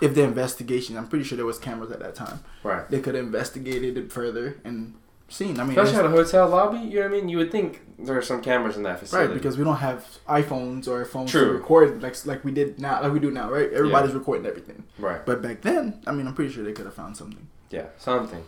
if 0.00 0.14
the 0.14 0.22
investigation, 0.22 0.96
I'm 0.96 1.08
pretty 1.08 1.24
sure 1.24 1.36
there 1.36 1.46
was 1.46 1.58
cameras 1.58 1.90
at 1.90 2.00
that 2.00 2.14
time. 2.14 2.40
Right. 2.62 2.88
They 2.90 3.00
could 3.00 3.14
have 3.14 3.24
investigated 3.24 3.96
it 3.98 4.12
further 4.12 4.58
and 4.64 4.94
seen. 5.28 5.58
I 5.60 5.64
mean, 5.64 5.78
Especially 5.78 5.98
at 5.98 6.04
a 6.06 6.10
hotel 6.10 6.48
lobby, 6.48 6.78
you 6.78 6.96
know 7.00 7.02
what 7.08 7.16
I 7.16 7.20
mean? 7.20 7.28
You 7.28 7.36
would 7.38 7.50
think 7.52 7.82
there 7.98 8.16
are 8.16 8.22
some 8.22 8.40
cameras 8.40 8.76
in 8.76 8.82
that 8.84 9.00
facility. 9.00 9.28
right 9.28 9.34
because 9.34 9.58
we 9.58 9.64
don't 9.64 9.76
have 9.76 10.06
iPhones 10.28 10.86
or 10.88 11.04
phones 11.04 11.30
True. 11.30 11.46
to 11.46 11.52
record 11.52 12.02
like 12.02 12.24
like 12.26 12.44
we 12.44 12.52
did 12.52 12.78
now, 12.80 13.02
like 13.02 13.12
we 13.12 13.18
do 13.18 13.30
now, 13.30 13.50
right? 13.50 13.70
Everybody's 13.72 14.14
recording 14.14 14.46
everything. 14.46 14.84
right. 14.98 15.24
But 15.26 15.42
back 15.42 15.60
then, 15.62 16.00
I 16.06 16.12
mean, 16.12 16.26
I'm 16.26 16.34
pretty 16.34 16.52
sure 16.52 16.64
they 16.64 16.72
could 16.72 16.86
have 16.86 16.94
found 16.94 17.16
something. 17.16 17.46
Yeah, 17.70 17.86
something. 17.98 18.44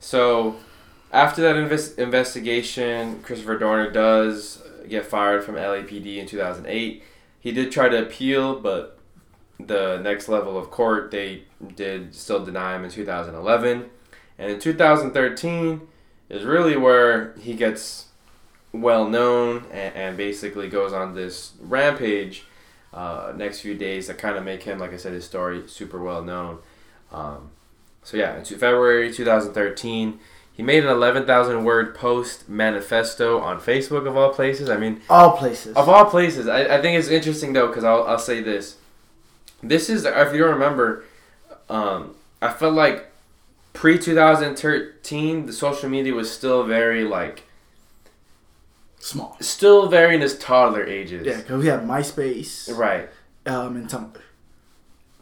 So, 0.00 0.56
after 1.12 1.42
that 1.42 1.56
invest- 1.56 1.98
investigation, 1.98 3.20
Christopher 3.22 3.58
Dorner 3.58 3.90
does 3.90 4.62
get 4.88 5.06
fired 5.06 5.44
from 5.44 5.54
LAPD 5.56 6.16
in 6.18 6.26
2008. 6.26 7.02
He 7.40 7.52
did 7.52 7.70
try 7.70 7.88
to 7.88 8.02
appeal, 8.02 8.58
but 8.60 8.97
the 9.60 9.98
next 9.98 10.28
level 10.28 10.56
of 10.56 10.70
court, 10.70 11.10
they 11.10 11.42
did 11.74 12.14
still 12.14 12.44
deny 12.44 12.76
him 12.76 12.84
in 12.84 12.90
2011. 12.90 13.90
And 14.38 14.50
in 14.52 14.60
2013 14.60 15.80
is 16.28 16.44
really 16.44 16.76
where 16.76 17.34
he 17.40 17.54
gets 17.54 18.06
well 18.72 19.08
known 19.08 19.64
and, 19.72 19.94
and 19.94 20.16
basically 20.16 20.68
goes 20.68 20.92
on 20.92 21.14
this 21.14 21.52
rampage 21.60 22.44
uh, 22.92 23.32
next 23.36 23.60
few 23.60 23.74
days 23.74 24.06
that 24.06 24.18
kind 24.18 24.36
of 24.36 24.44
make 24.44 24.62
him, 24.62 24.78
like 24.78 24.92
I 24.92 24.96
said, 24.96 25.12
his 25.12 25.24
story 25.24 25.64
super 25.66 25.98
well 26.02 26.22
known. 26.22 26.58
Um, 27.12 27.50
so 28.02 28.16
yeah, 28.16 28.38
in 28.38 28.44
February 28.44 29.12
2013, 29.12 30.18
he 30.52 30.62
made 30.62 30.82
an 30.84 30.90
11,000 30.90 31.64
word 31.64 31.94
post 31.94 32.48
manifesto 32.48 33.38
on 33.40 33.60
Facebook 33.60 34.06
of 34.08 34.16
all 34.16 34.32
places. 34.32 34.68
I 34.70 34.76
mean, 34.76 35.00
All 35.10 35.36
places. 35.36 35.76
of 35.76 35.88
all 35.88 36.06
places, 36.06 36.48
I, 36.48 36.78
I 36.78 36.82
think 36.82 36.98
it's 36.98 37.08
interesting 37.08 37.52
though 37.52 37.68
because 37.68 37.84
I'll, 37.84 38.04
I'll 38.04 38.18
say 38.18 38.40
this. 38.40 38.76
This 39.62 39.90
is 39.90 40.04
if 40.04 40.34
you 40.34 40.44
remember, 40.46 41.04
um, 41.68 42.14
I 42.40 42.52
felt 42.52 42.74
like 42.74 43.06
pre 43.72 43.98
2013 43.98 45.46
the 45.46 45.52
social 45.52 45.88
media 45.88 46.14
was 46.14 46.30
still 46.30 46.64
very 46.64 47.04
like 47.04 47.42
Small. 49.00 49.36
still 49.40 49.88
very 49.88 50.14
in 50.16 50.22
its 50.22 50.36
toddler 50.38 50.84
ages. 50.84 51.26
Yeah, 51.26 51.36
because 51.38 51.62
we 51.62 51.68
had 51.68 51.80
MySpace 51.82 52.76
Right. 52.76 53.08
um, 53.46 53.76
and 53.76 53.88
Tumblr. 53.88 54.20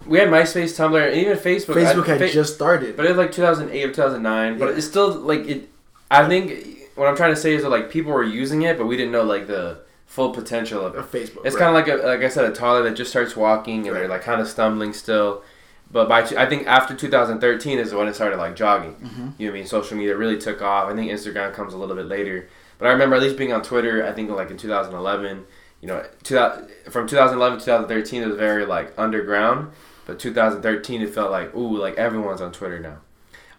We 0.06 0.18
had 0.18 0.28
MySpace, 0.28 0.76
Tumblr, 0.78 1.04
and 1.08 1.16
even 1.16 1.36
Facebook. 1.38 1.74
Facebook 1.74 2.04
I- 2.04 2.12
had 2.12 2.18
Fa- 2.18 2.30
just 2.30 2.54
started. 2.54 2.96
But 2.96 3.06
it 3.06 3.08
was 3.10 3.18
like 3.18 3.32
2008 3.32 3.84
or 3.84 3.88
2009. 3.92 4.58
But 4.58 4.70
it's 4.76 4.86
still 4.86 5.10
like 5.12 5.46
it. 5.48 5.68
I 6.10 6.26
think 6.28 6.78
what 6.94 7.08
I'm 7.08 7.16
trying 7.16 7.34
to 7.34 7.40
say 7.40 7.54
is 7.54 7.62
that 7.62 7.70
like 7.70 7.90
people 7.90 8.12
were 8.12 8.22
using 8.22 8.62
it, 8.62 8.78
but 8.78 8.86
we 8.86 8.96
didn't 8.96 9.12
know 9.12 9.24
like 9.24 9.46
the 9.46 9.78
full 10.06 10.30
potential 10.30 10.84
of 10.84 10.94
it. 10.94 10.98
Of 10.98 11.10
Facebook. 11.10 11.44
It's 11.44 11.54
right. 11.54 11.58
kind 11.58 11.68
of 11.68 11.74
like 11.74 11.88
a, 11.88 12.06
like 12.06 12.22
I 12.22 12.28
said, 12.28 12.50
a 12.50 12.54
toddler 12.54 12.88
that 12.88 12.96
just 12.96 13.10
starts 13.10 13.36
walking 13.36 13.86
and 13.86 13.94
they're 13.94 14.08
like 14.08 14.22
kind 14.22 14.40
of 14.40 14.48
stumbling 14.48 14.92
still. 14.92 15.42
But 15.90 16.08
by 16.08 16.22
I 16.22 16.46
think 16.46 16.66
after 16.66 16.94
2013 16.94 17.78
is 17.78 17.92
when 17.92 18.08
it 18.08 18.14
started 18.14 18.38
like 18.38 18.56
jogging. 18.56 18.94
Mhm. 18.96 19.16
You 19.38 19.46
know 19.46 19.52
what 19.52 19.56
I 19.56 19.60
mean? 19.60 19.66
Social 19.66 19.96
media 19.96 20.16
really 20.16 20.38
took 20.38 20.62
off. 20.62 20.90
I 20.90 20.94
think 20.96 21.10
Instagram 21.10 21.52
comes 21.52 21.74
a 21.74 21.76
little 21.76 21.94
bit 21.94 22.06
later. 22.06 22.48
But 22.78 22.88
I 22.88 22.90
remember 22.92 23.16
at 23.16 23.22
least 23.22 23.36
being 23.36 23.52
on 23.52 23.62
Twitter. 23.62 24.04
I 24.04 24.12
think 24.12 24.30
like 24.30 24.50
in 24.50 24.56
2011. 24.56 25.44
You 25.82 25.88
know, 25.88 26.04
2000, 26.22 26.68
from 26.90 27.06
2011 27.06 27.58
to 27.58 27.64
2013 27.64 28.22
it 28.22 28.26
was 28.26 28.36
very 28.36 28.64
like 28.64 28.94
underground. 28.98 29.70
But 30.06 30.18
2013 30.18 31.02
it 31.02 31.10
felt 31.10 31.30
like 31.30 31.54
ooh 31.54 31.76
like 31.76 31.96
everyone's 31.96 32.40
on 32.40 32.52
Twitter 32.52 32.80
now. 32.80 32.98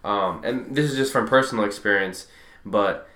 Um, 0.04 0.42
and 0.44 0.76
this 0.76 0.90
is 0.90 0.96
just 0.98 1.12
from 1.12 1.28
personal 1.28 1.66
experience, 1.66 2.28
but 2.66 3.10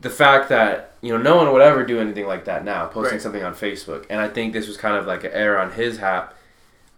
the 0.00 0.08
fact 0.08 0.48
that 0.48 0.87
you 1.00 1.12
know 1.12 1.18
no 1.22 1.36
one 1.36 1.52
would 1.52 1.62
ever 1.62 1.84
do 1.84 2.00
anything 2.00 2.26
like 2.26 2.44
that 2.46 2.64
now, 2.64 2.86
posting 2.86 3.14
Right. 3.14 3.22
something 3.22 3.42
on 3.44 3.54
Facebook, 3.54 4.06
and 4.10 4.20
I 4.20 4.28
think 4.28 4.52
this 4.52 4.66
was 4.68 4.76
kind 4.76 4.96
of 4.96 5.06
like 5.06 5.24
an 5.24 5.32
error 5.32 5.58
on 5.58 5.72
his 5.72 5.98
hat. 5.98 6.34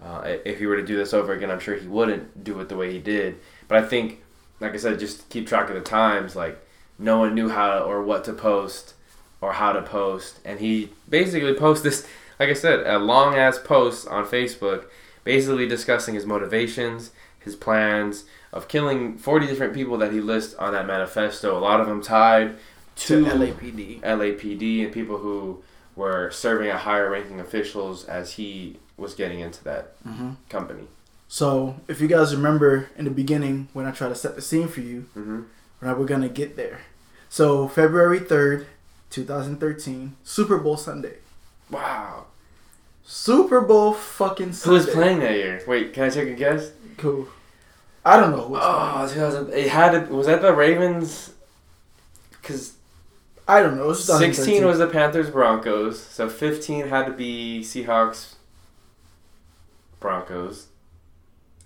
Uh, 0.02 0.37
if 0.47 0.59
he 0.59 0.66
were 0.66 0.76
to 0.76 0.85
do 0.85 0.97
this 0.97 1.12
over 1.12 1.33
again, 1.35 1.50
I'm 1.50 1.61
sure 1.61 1.75
he 1.76 1.87
wouldn't 1.87 2.42
do 2.42 2.59
it 2.61 2.69
the 2.71 2.76
way 2.76 2.90
he 2.90 2.99
did. 2.99 3.37
But 3.69 3.85
I 3.85 3.87
think, 3.87 4.23
like 4.59 4.73
I 4.73 4.78
said, 4.78 4.99
just 4.99 5.28
keep 5.28 5.47
track 5.47 5.69
of 5.69 5.75
the 5.75 5.83
times. 5.83 6.35
Like 6.35 6.59
no 6.99 7.19
one 7.19 7.35
knew 7.35 7.50
how 7.50 7.80
or 7.80 8.02
what 8.02 8.25
to 8.25 8.33
post 8.33 8.95
or 9.42 9.52
how 9.54 9.73
to 9.73 9.83
post, 9.83 10.38
and 10.45 10.61
he 10.61 10.90
basically 11.09 11.54
posted 11.54 11.92
this, 11.92 12.07
like 12.38 12.49
I 12.49 12.54
said, 12.54 12.87
a 12.87 12.99
long 12.99 13.35
ass 13.37 13.59
post 13.59 14.07
on 14.09 14.26
Facebook, 14.26 14.85
basically 15.25 15.66
discussing 15.69 16.14
his 16.14 16.26
motivations, 16.26 17.11
his 17.38 17.57
plans 17.57 18.25
of 18.52 18.69
killing 18.69 19.16
40 19.16 19.47
different 19.47 19.73
people 19.75 19.97
that 19.99 20.12
he 20.12 20.21
lists 20.21 20.54
on 20.54 20.73
that 20.73 20.87
manifesto. 20.87 21.57
A 21.57 21.61
lot 21.61 21.80
of 21.80 21.87
them 21.87 22.02
tied 22.02 22.57
to 23.07 23.25
to 23.25 23.30
LAPD. 23.30 24.00
LAPD 24.02 24.85
and 24.85 24.92
people 24.92 25.19
who 25.19 25.62
were 25.97 26.30
serving 26.30 26.69
at 26.69 26.80
higher 26.80 27.11
ranking 27.11 27.40
officials 27.40 28.04
as 28.04 28.33
he 28.35 28.78
was 28.97 29.14
getting 29.14 29.40
into 29.40 29.62
that 29.64 29.95
hmm 30.02 30.33
company. 30.49 30.85
So, 31.28 31.76
if 31.87 32.00
you 32.00 32.09
guys 32.09 32.35
remember 32.35 32.88
in 32.97 33.04
the 33.04 33.11
beginning 33.11 33.69
when 33.73 33.87
I 33.87 33.92
tried 33.92 34.09
to 34.09 34.14
set 34.16 34.35
the 34.35 34.42
scene 34.42 34.66
for 34.69 34.80
you, 34.80 35.07
Mm-hmm. 35.16 35.42
right, 35.80 35.97
we're 35.97 36.07
gonna 36.07 36.28
get 36.28 36.57
there. 36.57 36.80
So, 37.28 37.69
February 37.69 38.19
third, 38.19 38.66
2013, 39.11 40.16
Super 40.25 40.59
Bowl 40.59 40.76
Sunday. 40.76 41.19
Wow. 41.71 42.26
Super 43.04 43.61
Bowl 43.61 43.92
fucking 43.95 44.49
Who 44.49 44.52
Sunday. 44.52 44.75
was 44.76 44.87
playing 44.90 45.19
that 45.21 45.33
year? 45.35 45.62
Wait, 45.66 45.92
can 45.92 46.04
I 46.04 46.09
take 46.11 46.28
a 46.28 46.35
guess? 46.35 46.71
Cool. 46.97 47.28
I 48.04 48.19
don't 48.19 48.30
know. 48.33 48.42
Who 48.45 48.52
was 48.54 48.62
Oh, 48.64 49.12
2000. 49.14 49.52
It 49.52 49.69
had 49.69 50.09
to, 50.09 50.12
was 50.14 50.26
that 50.26 50.42
the 50.42 50.52
Ravens? 50.52 51.33
Because 52.30 52.73
I 53.50 53.62
don't 53.62 53.76
know. 53.76 53.83
It 53.83 53.88
was 53.88 54.04
16 54.04 54.64
was 54.64 54.78
the 54.78 54.87
Panthers 54.87 55.28
Broncos, 55.28 56.00
so 56.00 56.28
15 56.28 56.87
had 56.87 57.07
to 57.07 57.12
be 57.12 57.62
Seahawks 57.64 58.37
Broncos. 59.99 60.69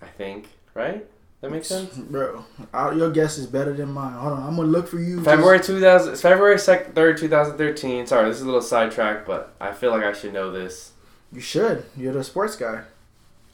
I 0.01 0.07
think, 0.07 0.47
right? 0.73 1.05
That 1.41 1.51
makes 1.51 1.67
sense. 1.67 1.95
Bro, 1.95 2.43
your 2.73 3.11
guess 3.11 3.37
is 3.37 3.45
better 3.45 3.71
than 3.71 3.91
mine. 3.91 4.13
Hold 4.13 4.33
on, 4.33 4.43
I'm 4.47 4.55
gonna 4.55 4.67
look 4.67 4.87
for 4.87 4.97
you. 4.97 5.23
February 5.23 5.59
2000, 5.59 6.15
February 6.15 6.55
2nd, 6.55 6.93
3rd, 6.93 7.19
2013. 7.19 8.07
Sorry, 8.07 8.29
this 8.29 8.37
is 8.37 8.41
a 8.41 8.45
little 8.45 8.63
sidetrack, 8.63 9.27
but 9.27 9.53
I 9.61 9.71
feel 9.71 9.91
like 9.91 10.03
I 10.03 10.11
should 10.11 10.33
know 10.33 10.51
this. 10.51 10.93
You 11.31 11.39
should. 11.39 11.85
You're 11.95 12.13
the 12.13 12.23
sports 12.23 12.55
guy. 12.55 12.81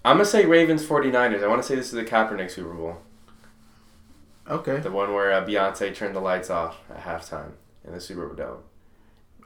I'm 0.06 0.16
going 0.16 0.26
to 0.26 0.32
say 0.32 0.46
Ravens 0.46 0.86
49ers. 0.86 1.44
I 1.44 1.48
want 1.48 1.62
to 1.62 1.68
say 1.68 1.76
this 1.76 1.88
is 1.88 1.92
the 1.92 2.04
Kaepernick 2.04 2.50
Super 2.50 2.74
Bowl. 2.74 2.98
Okay. 4.50 4.78
The 4.78 4.90
one 4.90 5.14
where 5.14 5.32
uh, 5.32 5.46
Beyonce 5.46 5.94
turned 5.94 6.16
the 6.16 6.20
lights 6.22 6.50
off 6.50 6.78
at 6.90 7.04
halftime 7.04 7.52
in 7.86 7.94
the 7.94 8.02
Super 8.02 8.28
Bowl. 8.28 8.60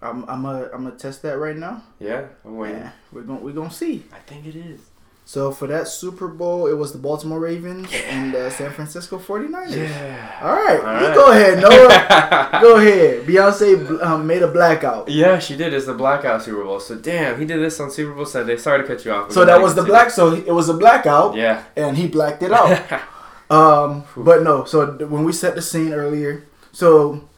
I'm 0.01 0.23
I'm 0.29 0.43
gonna 0.43 0.69
I'm 0.73 0.83
gonna 0.83 0.95
test 0.97 1.21
that 1.23 1.37
right 1.37 1.55
now. 1.55 1.81
Yeah, 1.99 2.25
I'm 2.43 2.57
waiting. 2.57 2.77
Yeah, 2.79 2.91
we're 3.11 3.21
gonna 3.23 3.39
we're 3.39 3.53
gonna 3.53 3.71
see. 3.71 4.03
I 4.13 4.19
think 4.19 4.45
it 4.45 4.55
is. 4.55 4.81
So 5.27 5.51
for 5.51 5.65
that 5.67 5.87
Super 5.87 6.27
Bowl, 6.27 6.67
it 6.67 6.73
was 6.77 6.91
the 6.91 6.99
Baltimore 6.99 7.39
Ravens 7.39 7.89
and 8.09 8.31
the 8.31 8.51
San 8.51 8.69
Francisco 8.71 9.17
49ers. 9.17 9.75
Yeah. 9.75 10.39
All 10.43 10.53
right, 10.53 10.79
All 10.79 11.09
you 11.09 11.15
go 11.15 11.31
ahead, 11.31 11.57
Noah. 11.63 12.59
go 12.61 12.77
ahead. 12.77 13.25
Beyonce 13.25 14.03
um, 14.03 14.27
made 14.27 14.43
a 14.43 14.47
blackout. 14.47 15.09
Yeah, 15.09 15.39
she 15.39 15.55
did. 15.57 15.73
It's 15.73 15.87
the 15.87 15.95
blackout 15.95 16.43
Super 16.43 16.63
Bowl. 16.63 16.79
So 16.79 16.95
damn, 16.95 17.39
he 17.39 17.45
did 17.45 17.59
this 17.59 17.79
on 17.79 17.89
Super 17.89 18.13
Bowl 18.13 18.27
Sunday. 18.27 18.55
Sorry 18.57 18.81
to 18.83 18.87
cut 18.87 19.03
you 19.03 19.11
off. 19.13 19.31
So 19.31 19.45
that 19.45 19.59
was 19.59 19.73
the 19.73 19.81
black. 19.83 20.11
So 20.11 20.33
it 20.33 20.51
was 20.53 20.69
a 20.69 20.75
blackout, 20.75 21.33
Yeah. 21.35 21.63
and 21.75 21.97
he 21.97 22.07
blacked 22.07 22.43
it 22.43 22.51
out. 22.51 22.79
Um, 23.47 24.05
but 24.17 24.41
no. 24.41 24.65
So 24.65 24.93
when 25.07 25.23
we 25.23 25.31
set 25.31 25.53
the 25.53 25.61
scene 25.61 25.93
earlier, 25.93 26.45
so 26.71 27.29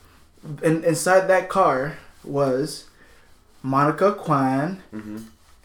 in, 0.64 0.84
inside 0.84 1.28
that 1.28 1.50
car 1.50 1.98
was 2.24 2.86
Monica 3.64 4.14
Quan, 4.14 4.82
hmm 4.92 5.18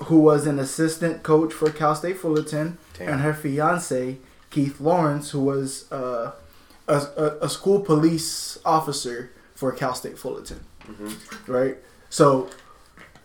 who 0.07 0.19
was 0.21 0.49
an 0.49 0.59
assistant 0.59 1.23
coach 1.23 1.53
for 1.53 1.71
Cal 1.71 1.95
State 1.95 2.19
Fullerton, 2.19 2.77
and 2.99 3.21
her 3.21 3.33
fiance 3.33 4.17
Keith 4.51 4.81
Lawrence, 4.81 5.31
who 5.31 5.39
was 5.45 5.91
uh, 5.93 6.33
a, 6.89 6.97
a 7.17 7.27
a 7.43 7.49
school 7.49 7.81
police 7.81 8.59
officer 8.65 9.31
for 9.55 9.71
Cal 9.71 9.95
State 9.95 10.19
Fullerton. 10.19 10.59
hmm 10.85 11.13
Right. 11.47 11.77
So 12.11 12.51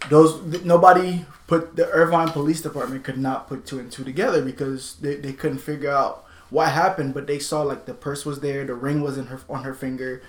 those 0.10 0.40
th- 0.52 0.64
nobody 0.64 1.26
put 1.48 1.76
the 1.76 1.88
Irvine 1.90 2.30
Police 2.30 2.62
Department 2.62 3.04
could 3.04 3.18
not 3.18 3.48
put 3.48 3.66
two 3.66 3.80
and 3.80 3.92
two 3.92 4.04
together 4.04 4.44
because 4.44 4.98
they, 5.02 5.16
they 5.16 5.34
couldn't 5.34 5.58
figure 5.60 5.90
out 5.92 6.26
what 6.52 6.70
happened, 6.72 7.16
but 7.16 7.26
they 7.26 7.40
saw 7.40 7.64
like 7.64 7.86
the 7.88 7.94
purse 7.96 8.24
was 8.24 8.42
there, 8.42 8.66
the 8.66 8.76
ring 8.76 9.02
was 9.02 9.18
in 9.18 9.26
her 9.28 9.42
on 9.50 9.64
her 9.64 9.74
finger, 9.74 10.22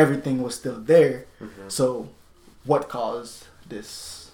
everything 0.00 0.42
was 0.42 0.54
still 0.54 0.80
there. 0.80 1.26
hmm 1.38 1.68
So, 1.68 2.08
what 2.64 2.88
caused 2.88 3.44
this, 3.68 4.30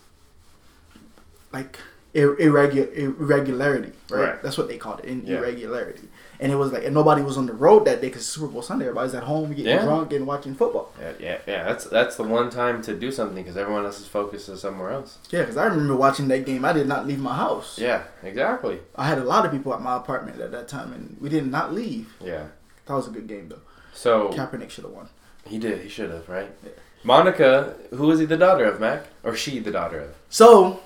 like, 1.52 1.78
ir- 2.14 2.38
irregular 2.38 2.88
irregularity? 2.94 3.92
Right? 4.10 4.20
Right. 4.30 4.42
That's 4.42 4.58
what 4.58 4.68
they 4.68 4.78
called 4.78 5.00
it, 5.00 5.06
in 5.06 5.26
Yeah. 5.26 5.38
irregularity. 5.38 6.08
And 6.38 6.52
it 6.52 6.56
was 6.56 6.70
like, 6.70 6.84
and 6.84 6.92
nobody 6.92 7.22
was 7.22 7.38
on 7.38 7.46
the 7.46 7.54
road 7.54 7.86
that 7.86 8.02
day 8.02 8.08
because 8.08 8.26
Super 8.26 8.48
Bowl 8.48 8.60
Sunday. 8.60 8.84
Everybody's 8.86 9.14
at 9.14 9.22
home 9.22 9.48
getting 9.50 9.66
Yeah. 9.72 9.82
drunk 9.84 10.12
and 10.12 10.26
watching 10.26 10.54
football. 10.54 10.92
Yeah, 11.00 11.12
yeah, 11.18 11.38
yeah. 11.46 11.64
That's 11.64 11.84
that's 11.86 12.16
the 12.16 12.24
one 12.24 12.50
time 12.50 12.82
to 12.82 12.94
do 12.94 13.10
something 13.10 13.42
because 13.42 13.56
everyone 13.56 13.86
else's 13.86 14.06
focus 14.06 14.46
is 14.50 14.60
somewhere 14.60 14.90
else. 14.90 15.16
Yeah, 15.30 15.40
because 15.40 15.56
I 15.56 15.64
remember 15.64 15.96
watching 15.96 16.28
that 16.28 16.44
game. 16.44 16.62
I 16.66 16.74
did 16.74 16.86
not 16.88 17.06
leave 17.06 17.20
my 17.20 17.34
house. 17.34 17.78
Yeah, 17.78 18.02
exactly. 18.22 18.80
I 18.96 19.06
had 19.08 19.16
a 19.16 19.24
lot 19.24 19.46
of 19.46 19.50
people 19.50 19.72
at 19.72 19.80
my 19.80 19.96
apartment 19.96 20.38
at 20.40 20.52
that 20.52 20.68
time, 20.68 20.92
and 20.92 21.16
we 21.22 21.30
did 21.30 21.50
not 21.50 21.72
leave. 21.72 22.12
Yeah. 22.20 22.44
That 22.84 22.94
was 22.94 23.06
a 23.08 23.10
good 23.10 23.26
game 23.28 23.48
though. 23.48 23.64
So 23.94 24.28
Kaepernick 24.28 24.68
should 24.68 24.84
have 24.84 24.92
won. 24.92 25.08
He 25.46 25.58
did. 25.58 25.80
He 25.82 25.88
should 25.88 26.10
have, 26.10 26.28
right? 26.28 26.50
Yeah. 26.64 26.70
Monica, 27.04 27.76
who 27.94 28.10
is 28.10 28.18
he 28.18 28.26
the 28.26 28.36
daughter 28.36 28.64
of, 28.64 28.80
Mack? 28.80 29.06
Or 29.22 29.34
she 29.36 29.58
the 29.60 29.70
daughter 29.70 30.00
of? 30.00 30.14
So 30.28 30.80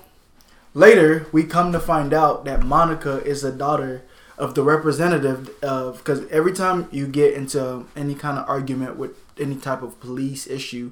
later, 0.73 1.25
we 1.31 1.43
come 1.43 1.71
to 1.71 1.79
find 1.79 2.13
out 2.13 2.45
that 2.45 2.63
Monica 2.63 3.23
is 3.23 3.41
the 3.41 3.51
daughter 3.51 4.03
of 4.37 4.53
the 4.55 4.63
representative 4.63 5.49
of 5.63 5.97
because 5.97 6.27
every 6.29 6.53
time 6.53 6.87
you 6.91 7.07
get 7.07 7.33
into 7.33 7.85
any 7.95 8.15
kind 8.15 8.37
of 8.39 8.47
argument 8.49 8.97
with 8.97 9.11
any 9.39 9.55
type 9.55 9.81
of 9.81 9.99
police 9.99 10.47
issue, 10.47 10.91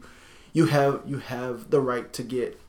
you 0.53 0.65
have 0.67 1.01
you 1.05 1.19
have 1.19 1.69
the 1.69 1.79
right 1.79 2.11
to 2.13 2.23
get 2.23 2.59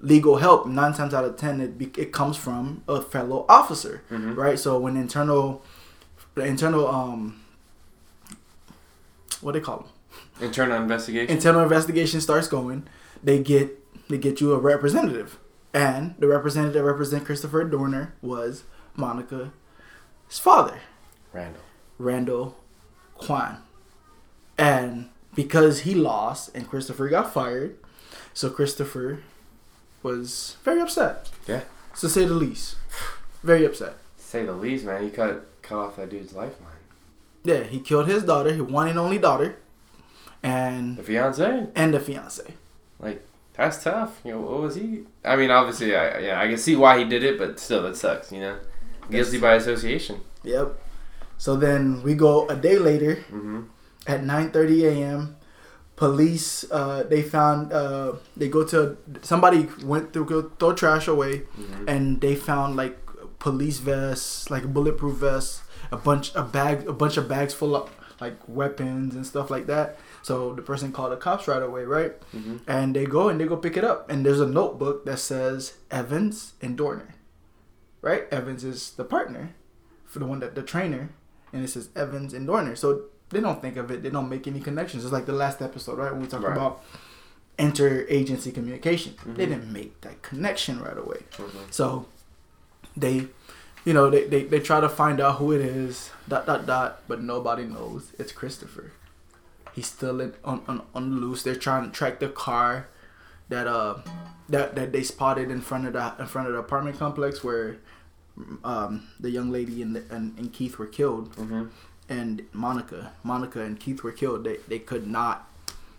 legal 0.00 0.36
help. 0.38 0.66
Nine 0.66 0.94
times 0.94 1.12
out 1.14 1.24
of 1.24 1.36
ten, 1.36 1.60
it 1.60 1.76
be, 1.78 1.90
it 1.98 2.12
comes 2.12 2.36
from 2.36 2.82
a 2.88 3.00
fellow 3.02 3.44
officer, 3.48 4.02
Mhm. 4.10 4.36
right? 4.36 4.58
So 4.58 4.78
when 4.78 4.96
internal 4.96 5.62
the 6.34 6.44
internal 6.44 6.86
um 6.88 7.40
what 9.40 9.52
they 9.52 9.60
call 9.60 9.78
them 9.78 9.88
Internal 10.40 10.76
investigation. 10.80 11.34
internal 11.36 11.62
investigation 11.62 12.20
starts 12.20 12.48
going, 12.48 12.86
they 13.22 13.38
get 13.42 13.76
they 14.08 14.18
get 14.18 14.40
you 14.40 14.52
a 14.52 14.58
representative, 14.58 15.38
and 15.74 16.14
the 16.18 16.26
representative 16.26 16.74
that 16.74 16.84
represent 16.84 17.24
Christopher 17.24 17.62
Dorner 17.64 18.14
was 18.22 18.64
Monica's 18.96 19.50
father, 20.28 20.80
Randall. 21.32 21.62
Randall 21.98 22.56
Quan, 23.14 23.58
and 24.58 25.10
because 25.34 25.80
he 25.80 25.94
lost 25.94 26.50
and 26.54 26.68
Christopher 26.68 27.08
got 27.08 27.32
fired, 27.32 27.76
so 28.34 28.50
Christopher 28.50 29.22
was 30.02 30.56
very 30.64 30.80
upset, 30.80 31.28
Yeah. 31.46 31.60
to 31.98 32.08
say 32.08 32.24
the 32.24 32.34
least, 32.34 32.76
very 33.42 33.64
upset. 33.64 33.94
Say 34.16 34.44
the 34.44 34.52
least, 34.52 34.84
man. 34.86 35.02
He 35.02 35.10
cut 35.10 35.46
cut 35.62 35.76
off 35.78 35.96
that 35.96 36.08
dude's 36.10 36.32
lifeline. 36.32 36.66
Yeah, 37.44 37.62
he 37.64 37.78
killed 37.80 38.06
his 38.08 38.22
daughter, 38.24 38.50
his 38.52 38.62
one 38.62 38.88
and 38.88 38.98
only 38.98 39.18
daughter, 39.18 39.56
and 40.42 40.96
The 40.96 41.02
fiance. 41.02 41.66
and 41.74 41.94
the 41.94 42.00
fiance. 42.00 42.54
Like 42.98 43.24
that's 43.54 43.82
tough. 43.82 44.20
You 44.24 44.32
know, 44.32 44.40
what 44.40 44.60
was 44.60 44.74
he? 44.76 45.04
I 45.24 45.36
mean, 45.36 45.50
obviously, 45.50 45.94
I, 45.94 46.18
yeah, 46.18 46.40
I 46.40 46.48
can 46.48 46.56
see 46.58 46.76
why 46.76 46.98
he 46.98 47.04
did 47.04 47.22
it, 47.24 47.38
but 47.38 47.58
still, 47.60 47.86
it 47.86 47.96
sucks. 47.96 48.32
You 48.32 48.40
know, 48.40 48.56
guilty 49.10 49.38
by 49.38 49.54
association. 49.54 50.20
Yep. 50.44 50.78
So 51.38 51.56
then 51.56 52.02
we 52.02 52.14
go 52.14 52.46
a 52.48 52.56
day 52.56 52.78
later 52.78 53.14
hmm 53.28 53.62
at 54.06 54.22
9:30 54.22 54.82
a.m. 54.84 55.36
Police 55.96 56.64
uh, 56.72 57.02
they 57.08 57.20
found 57.20 57.72
uh, 57.72 58.14
they 58.36 58.48
go 58.48 58.64
to 58.64 58.96
somebody 59.20 59.68
went 59.84 60.14
to 60.14 60.24
go 60.24 60.50
throw 60.58 60.72
trash 60.72 61.06
away 61.08 61.44
hmm 61.56 61.84
and 61.88 62.20
they 62.22 62.34
found 62.34 62.76
like 62.76 62.96
police 63.38 63.78
vests, 63.78 64.48
like 64.50 64.64
bulletproof 64.72 65.16
vests, 65.16 65.62
a 65.92 65.96
bunch 65.98 66.32
a 66.34 66.42
bag 66.42 66.88
a 66.88 66.92
bunch 66.92 67.18
of 67.18 67.28
bags 67.28 67.52
full 67.52 67.76
of 67.76 67.90
like 68.20 68.36
weapons 68.48 69.14
and 69.14 69.26
stuff 69.26 69.50
like 69.50 69.66
that. 69.66 69.98
So 70.22 70.54
the 70.54 70.62
person 70.62 70.92
called 70.92 71.12
the 71.12 71.16
cops 71.16 71.48
right 71.48 71.62
away, 71.62 71.84
right? 71.84 72.12
hmm 72.32 72.58
And 72.66 72.94
they 72.94 73.06
go 73.06 73.28
and 73.28 73.40
they 73.40 73.46
go 73.46 73.56
pick 73.56 73.76
it 73.76 73.84
up 73.84 74.10
and 74.10 74.24
there's 74.24 74.40
a 74.40 74.46
notebook 74.46 75.04
that 75.06 75.18
says 75.18 75.74
Evans 75.90 76.54
and 76.60 76.76
Dorner. 76.76 77.14
Right? 78.02 78.24
Evans 78.30 78.64
is 78.64 78.90
the 78.92 79.04
partner 79.04 79.54
for 80.04 80.18
the 80.18 80.26
one 80.26 80.40
that 80.40 80.54
the 80.54 80.62
trainer 80.62 81.10
and 81.52 81.64
it 81.64 81.68
says 81.68 81.88
Evans 81.96 82.34
and 82.34 82.46
Dorner. 82.46 82.76
So 82.76 83.04
they 83.30 83.40
don't 83.40 83.60
think 83.62 83.76
of 83.76 83.90
it, 83.90 84.02
they 84.02 84.10
don't 84.10 84.28
make 84.28 84.46
any 84.46 84.60
connections. 84.60 85.04
It's 85.04 85.12
like 85.12 85.26
the 85.26 85.32
last 85.32 85.62
episode, 85.62 85.98
right? 85.98 86.12
When 86.12 86.20
we 86.22 86.26
talked 86.28 86.44
Right. 86.44 86.56
about 86.56 86.82
interagency 87.58 88.52
communication. 88.54 89.14
They 89.24 89.46
Mhm. 89.46 89.48
didn't 89.48 89.72
make 89.72 90.00
that 90.02 90.22
connection 90.22 90.80
right 90.80 90.96
away. 90.96 91.20
hmm 91.36 91.46
So 91.70 92.06
they 92.96 93.28
you 93.86 93.94
know, 93.94 94.10
they, 94.10 94.24
they, 94.28 94.44
they 94.44 94.60
try 94.60 94.78
to 94.78 94.90
find 94.90 95.20
out 95.22 95.36
who 95.38 95.52
it 95.52 95.62
is, 95.62 96.10
dot 96.28 96.44
dot 96.44 96.66
dot, 96.66 97.00
but 97.08 97.22
nobody 97.22 97.64
knows. 97.64 98.12
It's 98.18 98.30
Christopher. 98.30 98.92
He's 99.74 99.86
still 99.86 100.20
in, 100.20 100.34
on, 100.44 100.62
on 100.68 100.82
on 100.94 101.10
the 101.10 101.16
loose. 101.16 101.42
They're 101.42 101.54
trying 101.54 101.84
to 101.86 101.90
track 101.90 102.20
the 102.20 102.28
car 102.28 102.88
that 103.48 103.66
uh 103.66 103.98
that, 104.48 104.74
that 104.74 104.92
they 104.92 105.02
spotted 105.02 105.50
in 105.50 105.60
front 105.60 105.86
of 105.86 105.92
the 105.92 106.14
in 106.18 106.26
front 106.26 106.48
of 106.48 106.54
the 106.54 106.60
apartment 106.60 106.98
complex 106.98 107.42
where 107.44 107.78
um 108.64 109.08
the 109.18 109.30
young 109.30 109.50
lady 109.50 109.82
and, 109.82 109.94
the, 109.96 110.04
and, 110.10 110.36
and 110.38 110.52
Keith 110.52 110.78
were 110.78 110.86
killed 110.86 111.34
hmm 111.34 111.64
and 112.08 112.42
Monica 112.52 113.12
Monica 113.22 113.60
and 113.60 113.78
Keith 113.78 114.02
were 114.02 114.12
killed. 114.12 114.44
They 114.44 114.56
they 114.66 114.78
could 114.80 115.06
not 115.06 115.48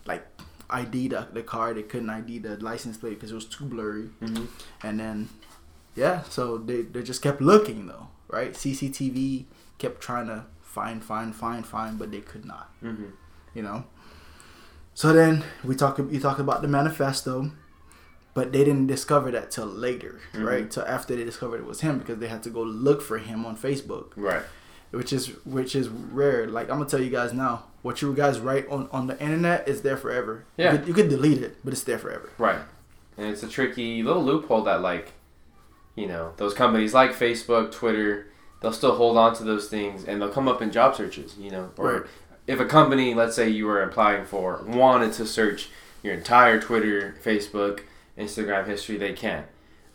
like 0.06 0.26
ID 0.70 1.10
the, 1.10 1.28
the 1.32 1.44
car. 1.44 1.74
They 1.74 1.84
couldn't 1.84 2.10
ID 2.10 2.40
the 2.40 2.58
license 2.58 2.98
plate 2.98 3.16
because 3.16 3.32
it 3.32 3.36
was 3.36 3.46
too 3.46 3.66
blurry. 3.66 4.04
hmm 4.20 4.46
And 4.84 5.00
then, 5.00 5.30
yeah, 5.96 6.24
so 6.24 6.58
they, 6.58 6.82
they 6.82 7.04
just 7.04 7.22
kept 7.22 7.42
looking 7.42 7.88
though, 7.88 8.08
right? 8.30 8.54
CCTV 8.54 9.46
kept 9.78 10.02
trying 10.02 10.28
to 10.28 10.46
find, 10.62 11.04
find, 11.04 11.36
find, 11.36 11.66
find, 11.66 12.00
but 12.00 12.12
they 12.12 12.22
could 12.22 12.46
not, 12.46 12.72
hmm 12.80 13.06
you 13.54 13.62
know. 13.62 13.84
So 14.94 15.14
then 15.14 15.44
we 15.64 15.76
talk, 15.76 15.98
you 15.98 16.20
talk 16.20 16.40
about 16.40 16.62
the 16.62 16.68
manifesto, 16.68 17.52
but 18.34 18.52
they 18.52 18.64
didn't 18.64 18.88
discover 18.88 19.32
that 19.32 19.52
till 19.52 19.66
later, 19.66 20.20
Mhm. 20.34 20.46
right? 20.46 20.72
Till 20.72 20.84
after 20.86 21.16
they 21.16 21.24
discovered 21.24 21.58
it 21.58 21.66
was 21.66 21.82
him 21.82 22.00
because 22.00 22.18
they 22.20 22.28
had 22.28 22.44
to 22.44 22.50
go 22.50 22.62
look 22.62 23.02
for 23.02 23.18
him 23.18 23.46
on 23.46 23.56
Facebook, 23.58 24.12
Right. 24.16 24.44
which 24.92 25.12
is 25.14 25.28
which 25.46 25.76
is 25.76 25.90
rare. 25.90 26.48
Like 26.48 26.70
I'm 26.70 26.78
gonna 26.78 26.90
tell 26.90 27.02
you 27.02 27.10
guys 27.10 27.34
now, 27.34 27.64
what 27.82 28.02
you 28.02 28.14
guys 28.14 28.40
write 28.40 28.70
on 28.70 28.88
on 28.92 29.08
the 29.08 29.20
internet 29.20 29.68
is 29.68 29.82
there 29.82 29.98
forever. 29.98 30.44
Yeah. 30.58 30.74
you 30.74 30.78
could, 30.78 30.88
you 30.90 30.94
could 30.94 31.10
delete 31.10 31.42
it, 31.42 31.58
but 31.64 31.74
it's 31.74 31.84
there 31.84 31.98
forever. 32.00 32.30
Right. 32.38 32.60
And 33.18 33.28
it's 33.28 33.44
a 33.44 33.48
tricky 33.48 34.02
little 34.04 34.24
loophole 34.24 34.64
that, 34.64 34.82
like, 34.82 35.14
you 35.96 36.08
know, 36.08 36.34
those 36.38 36.54
companies 36.54 36.94
like 36.94 37.12
Facebook, 37.14 37.72
Twitter, 37.72 38.28
they'll 38.62 38.72
still 38.72 38.96
hold 38.96 39.18
on 39.18 39.36
to 39.36 39.44
those 39.44 39.68
things 39.68 40.06
and 40.06 40.22
they'll 40.22 40.30
come 40.30 40.48
up 40.48 40.62
in 40.62 40.72
job 40.72 40.96
searches, 40.96 41.36
you 41.38 41.52
know. 41.52 41.72
Or 41.78 41.92
Right. 41.94 42.04
If 42.52 42.60
a 42.60 42.66
company, 42.66 43.14
let's 43.14 43.36
say 43.36 43.50
you 43.50 43.66
were 43.66 43.82
applying 43.82 44.26
for, 44.26 44.64
wanted 44.68 45.14
to 45.14 45.26
search 45.26 45.70
your 46.04 46.14
entire 46.14 46.60
Twitter, 46.60 47.16
Facebook, 47.24 47.82
Instagram 48.18 48.66
history, 48.68 48.98
they 48.98 49.14
can. 49.14 49.46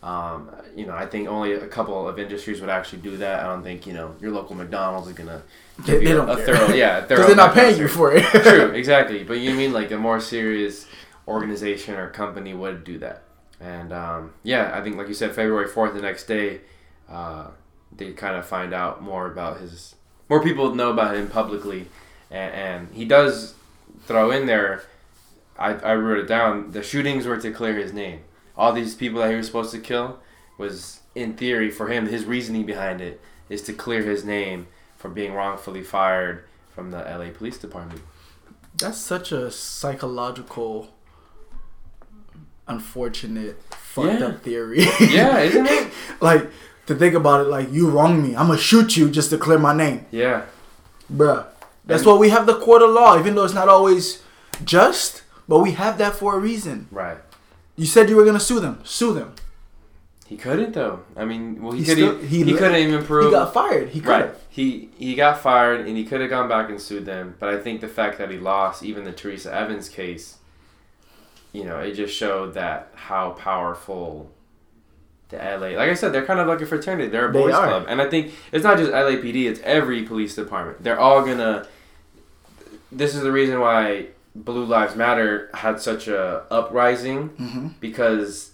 Um, 0.02 0.50
you 0.76 0.86
know, 0.86 0.94
I 0.94 1.06
think 1.06 1.26
only 1.26 1.52
a 1.52 1.66
couple 1.66 2.08
of 2.08 2.18
industries 2.18 2.60
would 2.60 2.70
actually 2.70 3.02
do 3.02 3.16
that. 3.16 3.40
I 3.40 3.44
don't 3.44 3.62
think, 3.62 3.86
you 3.86 3.92
know, 3.92 4.14
your 4.20 4.30
local 4.30 4.54
McDonald's 4.54 5.08
is 5.08 5.14
going 5.14 5.28
to 5.28 5.42
They, 5.80 5.92
give 5.94 6.00
they 6.02 6.08
you 6.10 6.16
don't 6.16 6.30
a 6.30 6.36
care. 6.36 6.56
thorough, 6.56 6.74
yeah, 6.74 7.00
because 7.00 7.26
they're 7.26 7.34
not 7.36 7.54
paying 7.54 7.78
you 7.78 7.88
for 7.88 8.12
it. 8.14 8.22
True, 8.24 8.70
exactly. 8.74 9.24
But 9.24 9.38
you 9.38 9.54
mean 9.54 9.72
like 9.72 9.90
a 9.90 9.98
more 9.98 10.20
serious 10.20 10.86
organization 11.26 11.94
or 11.96 12.08
company 12.10 12.54
would 12.54 12.84
do 12.84 12.98
that. 12.98 13.24
And 13.60 13.92
um, 13.92 14.34
yeah, 14.42 14.70
I 14.78 14.82
think 14.82 14.96
like 14.96 15.08
you 15.08 15.14
said, 15.14 15.34
February 15.34 15.66
fourth, 15.66 15.94
the 15.94 16.02
next 16.02 16.26
day, 16.26 16.60
uh, 17.08 17.48
they 17.96 18.12
kind 18.12 18.36
of 18.36 18.46
find 18.46 18.72
out 18.74 19.02
more 19.02 19.26
about 19.30 19.60
his. 19.60 19.94
More 20.28 20.42
people 20.42 20.74
know 20.74 20.90
about 20.90 21.16
him 21.16 21.28
publicly, 21.28 21.86
and, 22.30 22.54
and 22.54 22.88
he 22.94 23.04
does 23.04 23.54
throw 24.06 24.30
in 24.30 24.46
there. 24.46 24.82
I, 25.58 25.74
I 25.74 25.94
wrote 25.94 26.18
it 26.18 26.26
down. 26.28 26.72
The 26.72 26.82
shootings 26.82 27.26
were 27.26 27.38
to 27.38 27.50
clear 27.50 27.74
his 27.74 27.92
name. 27.92 28.20
All 28.56 28.72
these 28.72 28.94
people 28.94 29.20
that 29.20 29.30
he 29.30 29.36
was 29.36 29.46
supposed 29.46 29.72
to 29.72 29.78
kill 29.78 30.18
was, 30.58 31.00
in 31.14 31.34
theory, 31.34 31.70
for 31.70 31.88
him. 31.88 32.06
His 32.08 32.24
reasoning 32.24 32.66
behind 32.66 33.00
it 33.00 33.20
is 33.48 33.62
to 33.62 33.72
clear 33.72 34.02
his 34.02 34.24
name 34.24 34.66
from 34.96 35.14
being 35.14 35.32
wrongfully 35.34 35.82
fired 35.82 36.44
from 36.74 36.90
the 36.90 36.98
LA 36.98 37.30
Police 37.30 37.58
Department. 37.58 38.00
That's 38.78 38.98
such 38.98 39.32
a 39.32 39.50
psychological, 39.50 40.92
unfortunate, 42.68 43.62
fucked 43.70 44.20
Yeah. 44.20 44.26
up 44.26 44.42
theory. 44.42 44.80
Yeah, 45.00 45.38
isn't 45.38 45.66
it? 45.66 45.92
like 46.20 46.50
to 46.86 46.94
think 46.94 47.14
about 47.14 47.40
it, 47.46 47.48
like 47.48 47.72
you 47.72 47.88
wrong 47.90 48.22
me, 48.22 48.36
I'm 48.36 48.48
gonna 48.48 48.58
shoot 48.58 48.96
you 48.96 49.10
just 49.10 49.30
to 49.30 49.38
clear 49.38 49.58
my 49.58 49.74
name, 49.74 50.06
Yeah. 50.10 50.42
bruh. 51.12 51.46
That's 51.86 52.04
why 52.04 52.14
we 52.14 52.30
have 52.30 52.46
the 52.46 52.58
court 52.58 52.82
of 52.82 52.90
law, 52.90 53.18
even 53.18 53.34
though 53.34 53.44
it's 53.44 53.54
not 53.54 53.68
always 53.68 54.22
just, 54.64 55.22
but 55.48 55.60
we 55.60 55.72
have 55.72 55.98
that 55.98 56.14
for 56.14 56.34
a 56.34 56.38
reason. 56.38 56.88
Right. 56.90 57.18
You 57.76 57.86
said 57.86 58.08
you 58.08 58.16
were 58.16 58.24
gonna 58.24 58.40
sue 58.40 58.60
them, 58.60 58.80
sue 58.84 59.12
them. 59.14 59.34
He 60.26 60.36
couldn't 60.36 60.72
though. 60.72 61.04
I 61.16 61.24
mean, 61.24 61.62
well, 61.62 61.72
he, 61.72 61.80
He 61.80 61.84
could. 61.84 61.96
Still, 61.96 62.18
he 62.18 62.42
he, 62.42 62.54
couldn't 62.54 62.76
even 62.76 63.04
prove 63.04 63.26
He 63.26 63.30
got 63.30 63.54
fired. 63.54 63.90
He 63.90 64.00
could 64.00 64.08
right. 64.08 64.30
He 64.48 64.90
he 64.98 65.14
got 65.14 65.40
fired 65.40 65.86
and 65.86 65.96
he 65.96 66.04
could 66.04 66.20
have 66.20 66.30
gone 66.30 66.48
back 66.48 66.68
and 66.68 66.80
sued 66.80 67.06
them. 67.06 67.36
But 67.38 67.50
I 67.50 67.58
think 67.60 67.80
the 67.80 67.88
fact 67.88 68.18
that 68.18 68.30
he 68.30 68.38
lost, 68.38 68.82
even 68.82 69.04
the 69.04 69.12
Teresa 69.12 69.54
Evans 69.54 69.88
case, 69.88 70.38
you 71.52 71.64
know, 71.64 71.78
it 71.78 71.92
just 71.92 72.14
showed 72.16 72.54
that 72.54 72.90
how 72.94 73.30
powerful 73.30 74.32
the 75.28 75.36
LA. 75.36 75.76
Like 75.76 75.90
I 75.90 75.94
said, 75.94 76.12
they're 76.12 76.26
kind 76.26 76.40
of 76.40 76.48
like 76.48 76.60
a 76.60 76.66
fraternity. 76.66 77.08
They're 77.08 77.28
a 77.28 77.32
They 77.32 77.40
boys 77.40 77.54
are. 77.54 77.66
club, 77.66 77.86
and 77.88 78.00
I 78.00 78.08
think 78.08 78.32
it's 78.50 78.64
not 78.64 78.78
just 78.78 78.90
LAPD. 78.90 79.44
It's 79.48 79.60
every 79.60 80.02
police 80.02 80.34
department. 80.34 80.82
They're 80.82 80.98
all 80.98 81.24
gonna. 81.24 81.66
This 82.96 83.14
is 83.14 83.22
the 83.22 83.32
reason 83.32 83.60
why 83.60 84.06
Blue 84.34 84.64
Lives 84.64 84.96
Matter 84.96 85.50
had 85.54 85.80
such 85.80 86.08
a 86.08 86.44
uprising 86.50 87.28
hmm 87.28 87.68
because 87.80 88.52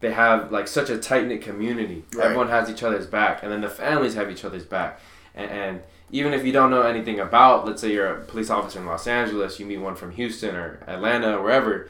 they 0.00 0.12
have 0.12 0.52
like 0.52 0.68
such 0.68 0.90
a 0.90 0.98
tight 0.98 1.26
knit 1.26 1.42
community. 1.42 2.04
Right. 2.14 2.24
Everyone 2.26 2.48
has 2.48 2.68
each 2.68 2.82
other's 2.82 3.06
back, 3.06 3.42
and 3.42 3.50
then 3.50 3.60
the 3.62 3.70
families 3.70 4.14
have 4.14 4.30
each 4.30 4.44
other's 4.44 4.64
back. 4.64 5.00
And, 5.34 5.50
and 5.50 5.80
even 6.10 6.32
if 6.34 6.44
you 6.44 6.52
don't 6.52 6.70
know 6.70 6.82
anything 6.82 7.20
about, 7.20 7.66
let's 7.66 7.80
say 7.80 7.92
you're 7.92 8.06
a 8.20 8.24
police 8.24 8.50
officer 8.50 8.78
in 8.80 8.86
Los 8.86 9.06
Angeles, 9.06 9.58
you 9.58 9.66
meet 9.66 9.78
one 9.78 9.94
from 9.94 10.10
Houston 10.12 10.54
or 10.54 10.80
Atlanta 10.86 11.38
or 11.38 11.42
wherever, 11.42 11.88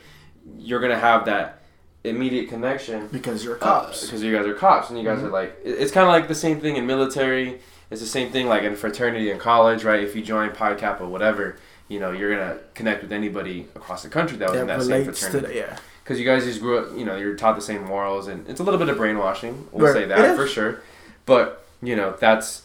you're 0.59 0.81
gonna 0.81 0.99
have 0.99 1.25
that 1.25 1.61
immediate 2.05 2.49
connection 2.51 3.09
Because 3.09 3.43
you're 3.45 3.57
cops. 3.57 4.05
because 4.05 4.23
you 4.23 4.31
guys 4.37 4.47
are 4.47 4.55
cops 4.55 4.91
and 4.91 4.99
you 4.99 5.05
guys 5.05 5.19
Mhm. 5.21 5.25
are 5.25 5.31
like 5.31 5.57
it's 5.65 5.91
kind 5.91 6.07
of 6.07 6.13
like 6.13 6.29
the 6.29 6.35
same 6.35 6.61
thing 6.61 6.77
in 6.77 6.87
military. 6.87 7.61
It's 7.91 8.01
the 8.03 8.07
same 8.07 8.31
thing 8.31 8.47
like 8.47 8.63
in 8.63 8.77
fraternity 8.77 9.31
in 9.31 9.39
college, 9.39 9.85
right? 9.85 10.03
If 10.03 10.15
you 10.15 10.23
join 10.23 10.53
Pi 10.53 10.75
Kappa, 10.75 11.07
whatever, 11.09 11.57
you 11.89 12.01
know 12.01 12.11
you're 12.13 12.31
gonna 12.35 12.59
connect 12.75 13.03
with 13.03 13.13
anybody 13.13 13.67
across 13.75 14.03
the 14.03 14.09
country 14.09 14.37
that 14.39 14.51
was 14.51 14.61
in 14.61 14.67
that 14.67 14.79
that 14.79 14.85
same 14.85 15.05
fraternity 15.05 15.47
the, 15.47 15.55
yeah. 15.59 15.79
because 16.03 16.19
you 16.19 16.25
guys 16.27 16.45
just 16.45 16.61
grew 16.61 16.79
up, 16.79 16.97
you 16.99 17.05
know, 17.05 17.17
you're 17.17 17.37
taught 17.37 17.57
the 17.57 17.63
same 17.63 17.85
morals, 17.85 18.27
and 18.29 18.49
it's 18.49 18.61
a 18.61 18.63
little 18.63 18.79
bit 18.79 18.89
of 18.89 18.97
brainwashing. 18.97 19.69
We'll 19.73 19.87
Right. 19.87 19.93
say 19.93 20.05
that 20.07 20.17
that 20.19 20.31
is. 20.31 20.37
for 20.37 20.47
sure. 20.47 20.81
But 21.27 21.65
you 21.83 21.95
know, 21.97 22.15
that's 22.19 22.63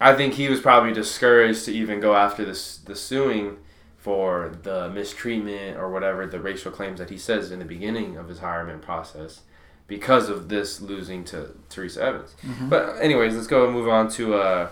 I 0.00 0.14
think 0.14 0.34
he 0.34 0.48
was 0.48 0.60
probably 0.60 0.92
discouraged 0.92 1.64
to 1.66 1.72
even 1.72 2.00
go 2.00 2.14
after 2.14 2.44
this 2.44 2.78
the 2.78 2.96
suing 2.96 3.58
for 3.98 4.52
the 4.64 4.90
mistreatment 4.90 5.78
or 5.78 5.90
whatever 5.90 6.26
the 6.26 6.38
racial 6.40 6.70
claims 6.70 6.98
that 6.98 7.08
he 7.10 7.16
says 7.16 7.50
in 7.50 7.58
the 7.58 7.64
beginning 7.64 8.16
of 8.18 8.28
his 8.28 8.40
hiring 8.40 8.78
process 8.80 9.40
because 9.86 10.28
of 10.28 10.48
this 10.50 10.80
losing 10.80 11.24
to 11.24 11.54
Teresa 11.70 12.02
Evans. 12.02 12.34
Mhm. 12.46 12.68
But 12.68 12.96
anyways, 13.00 13.34
let's 13.34 13.46
go 13.46 13.64
and 13.64 13.72
move 13.72 13.88
on 13.88 14.08
to 14.10 14.34
uh, 14.34 14.68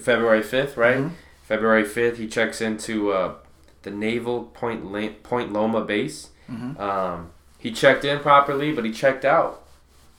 February 0.00 0.42
fifth, 0.42 0.76
right? 0.76 0.98
Mhm. 0.98 1.10
February 1.46 1.84
fifth, 1.84 2.18
he 2.18 2.26
checks 2.26 2.60
into 2.60 3.12
uh, 3.12 3.34
the 3.82 3.90
Naval 3.90 4.44
Point 4.44 4.90
La- 4.92 5.10
Point 5.22 5.52
Loma 5.52 5.82
base. 5.84 6.30
Mhm. 6.50 6.78
Um, 6.78 7.30
he 7.58 7.70
checked 7.72 8.04
in 8.04 8.18
properly, 8.20 8.72
but 8.72 8.84
he 8.84 8.92
checked 8.92 9.24
out, 9.24 9.62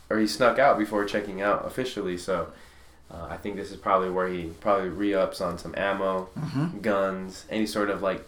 or 0.10 0.18
he 0.20 0.28
snuck 0.28 0.58
out 0.58 0.78
before 0.78 1.04
checking 1.06 1.42
out 1.42 1.66
officially. 1.66 2.18
So 2.18 2.48
uh, 3.12 3.28
I 3.30 3.38
think 3.38 3.56
this 3.58 3.72
is 3.72 3.78
probably 3.78 4.10
where 4.10 4.28
he 4.28 4.52
probably 4.62 4.90
re-ups 4.90 5.40
on 5.42 5.58
some 5.58 5.74
ammo, 5.78 6.30
Mhm. 6.38 6.82
guns, 6.82 7.46
any 7.50 7.66
sort 7.66 7.90
of 7.90 8.02
like 8.02 8.26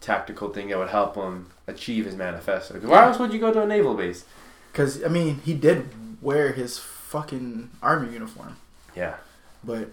tactical 0.00 0.48
thing 0.50 0.68
that 0.68 0.78
would 0.78 0.88
help 0.90 1.14
him 1.16 1.46
achieve 1.66 2.04
his 2.06 2.14
manifesto. 2.16 2.78
why 2.80 3.04
else 3.06 3.18
would 3.18 3.32
you 3.32 3.38
go 3.38 3.52
to 3.52 3.62
a 3.62 3.66
naval 3.66 3.94
base? 3.94 4.24
Cause 4.72 5.04
I 5.04 5.08
mean, 5.08 5.40
he 5.44 5.52
did 5.54 5.88
wear 6.22 6.52
his 6.52 6.78
fucking 6.78 7.70
army 7.82 8.12
uniform, 8.12 8.56
Yeah. 8.96 9.16
but 9.64 9.88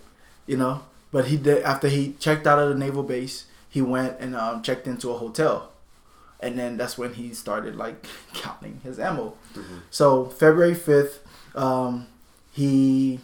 you 0.45 0.55
know, 0.57 0.81
but 1.11 1.25
he 1.27 1.37
did 1.37 1.63
after 1.63 1.87
he 1.87 2.13
checked 2.19 2.45
out 2.47 2.59
of 2.59 2.69
the 2.69 2.75
naval 2.75 3.03
base, 3.03 3.45
he 3.69 3.81
went 3.81 4.19
and 4.19 4.35
um, 4.35 4.61
checked 4.61 4.87
into 4.87 5.09
a 5.09 5.17
hotel, 5.17 5.71
and 6.39 6.57
then 6.57 6.77
that's 6.77 6.97
when 6.97 7.13
he 7.15 7.33
started 7.33 7.75
like 7.75 8.05
counting 8.33 8.81
his 8.83 8.99
ammo. 8.99 9.35
Mhm. 9.55 9.81
So 9.89 10.25
February 10.25 10.75
fifth, 10.75 11.25
um, 11.55 12.07
he 12.51 13.19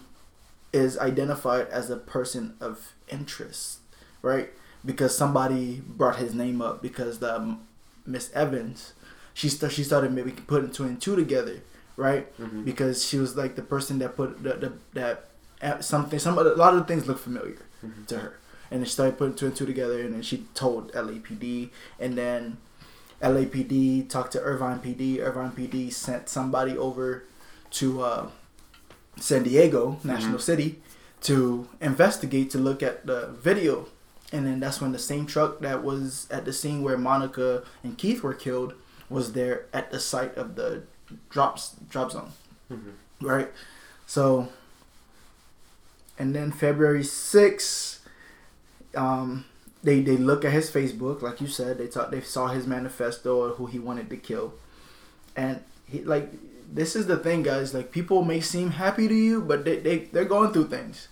is 0.72 0.98
identified 0.98 1.67
as 1.67 1.89
a 1.89 1.98
person 1.98 2.56
of 2.60 2.93
interest, 3.10 3.80
right? 4.22 4.50
Because 4.86 5.15
somebody 5.17 5.82
brought 5.86 6.17
his 6.17 6.34
name 6.34 6.62
up 6.62 6.82
because 6.82 7.19
the 7.19 7.36
um, 7.36 7.62
Miss 8.06 8.32
Evans, 8.34 8.93
she 9.34 9.50
st- 9.50 9.72
she 9.72 9.84
started 9.84 10.12
maybe 10.12 10.32
putting 10.32 10.72
two 10.72 10.84
and 10.84 11.00
two 11.02 11.15
together, 11.15 11.62
right? 11.96 12.26
Mhm. 12.39 12.65
Because 12.65 13.06
she 13.06 13.17
was 13.17 13.38
like 13.38 13.56
the 13.56 13.62
person 13.62 14.00
that 14.00 14.15
put 14.15 14.41
the, 14.43 14.54
the 14.56 14.74
that 14.93 15.30
uh, 15.62 15.80
something 15.80 16.19
some 16.19 16.38
a 16.38 16.43
lot 16.43 16.74
of 16.74 16.80
the 16.82 16.86
things 16.86 17.08
look 17.08 17.17
familiar 17.19 17.58
Mhm. 17.84 18.08
to 18.08 18.19
her, 18.19 18.39
and 18.72 18.80
then 18.82 18.86
she 18.86 18.91
started 18.93 19.17
putting 19.17 19.36
two 19.36 19.48
and 19.48 19.56
two 19.56 19.65
together, 19.65 20.02
and 20.02 20.13
then 20.13 20.22
she 20.22 20.46
told 20.54 20.91
LAPD, 20.93 21.69
and 22.00 22.17
then 22.17 22.58
LAPD 23.22 24.04
talked 24.10 24.32
to 24.34 24.41
Irvine 24.41 24.80
PD. 24.80 25.19
Irvine 25.22 25.52
PD 25.52 25.89
sent 25.91 26.28
somebody 26.30 26.78
over 26.78 27.24
to 27.72 28.02
uh, 28.02 28.30
San 29.19 29.43
Diego, 29.43 30.00
National 30.04 30.38
Mhm. 30.38 30.41
City, 30.41 30.82
to 31.22 31.67
investigate 31.80 32.50
to 32.52 32.58
look 32.58 32.84
at 32.84 33.06
the 33.06 33.28
video. 33.41 33.88
And 34.32 34.46
then 34.48 34.60
that's 34.60 34.82
when 34.82 34.91
the 34.91 35.00
same 35.00 35.26
truck 35.26 35.60
that 35.62 35.84
was 35.84 36.28
at 36.32 36.43
the 36.43 36.52
scene 36.52 36.82
where 36.82 36.98
Monica 36.98 37.63
and 37.84 37.98
Keith 37.98 38.24
were 38.24 38.34
killed 38.34 38.74
was 39.10 39.34
there 39.34 39.65
at 39.72 39.91
the 39.91 40.00
site 40.00 40.36
of 40.36 40.56
the 40.56 40.82
drops 41.30 41.76
drop 41.89 42.12
zone, 42.12 42.32
Mhm. 42.72 42.93
right? 43.22 43.52
So, 44.08 44.50
and 46.17 46.36
then 46.36 46.52
February 46.52 47.04
sixth, 47.04 48.06
um, 48.95 49.45
they 49.84 50.02
they 50.02 50.17
look 50.17 50.45
at 50.45 50.52
his 50.52 50.69
Facebook, 50.71 51.21
like 51.21 51.41
you 51.41 51.47
said. 51.47 51.78
They 51.78 51.88
thought 51.88 52.12
they 52.12 52.21
saw 52.21 52.47
his 52.47 52.67
manifesto 52.67 53.38
or 53.38 53.49
who 53.56 53.65
he 53.65 53.80
wanted 53.80 54.10
to 54.10 54.17
kill, 54.17 54.54
and 55.36 55.62
he 55.86 56.04
like 56.04 56.32
this 56.71 56.95
is 56.95 57.08
the 57.08 57.17
thing, 57.17 57.43
guys. 57.43 57.73
Like 57.73 57.91
people 57.91 58.23
may 58.23 58.39
seem 58.39 58.71
happy 58.71 59.08
to 59.08 59.13
you, 59.13 59.41
but 59.41 59.65
they 59.65 59.78
they 59.78 59.97
they're 60.12 60.26
going 60.26 60.54
through 60.54 60.67
things. 60.67 61.08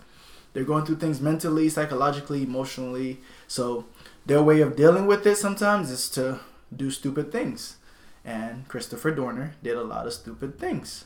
They're 0.53 0.65
going 0.65 0.85
through 0.85 0.97
things 0.97 1.21
mentally, 1.21 1.69
psychologically, 1.69 2.43
emotionally. 2.43 3.19
So 3.47 3.85
their 4.25 4.43
way 4.43 4.61
of 4.61 4.75
dealing 4.75 5.07
with 5.07 5.25
it 5.25 5.37
sometimes 5.37 5.89
is 5.89 6.09
to 6.11 6.39
do 6.75 6.91
stupid 6.91 7.31
things, 7.31 7.77
and 8.23 8.67
Christopher 8.67 9.11
Dorner 9.11 9.55
did 9.63 9.75
a 9.75 9.83
lot 9.83 10.07
of 10.07 10.13
stupid 10.13 10.59
things, 10.59 11.05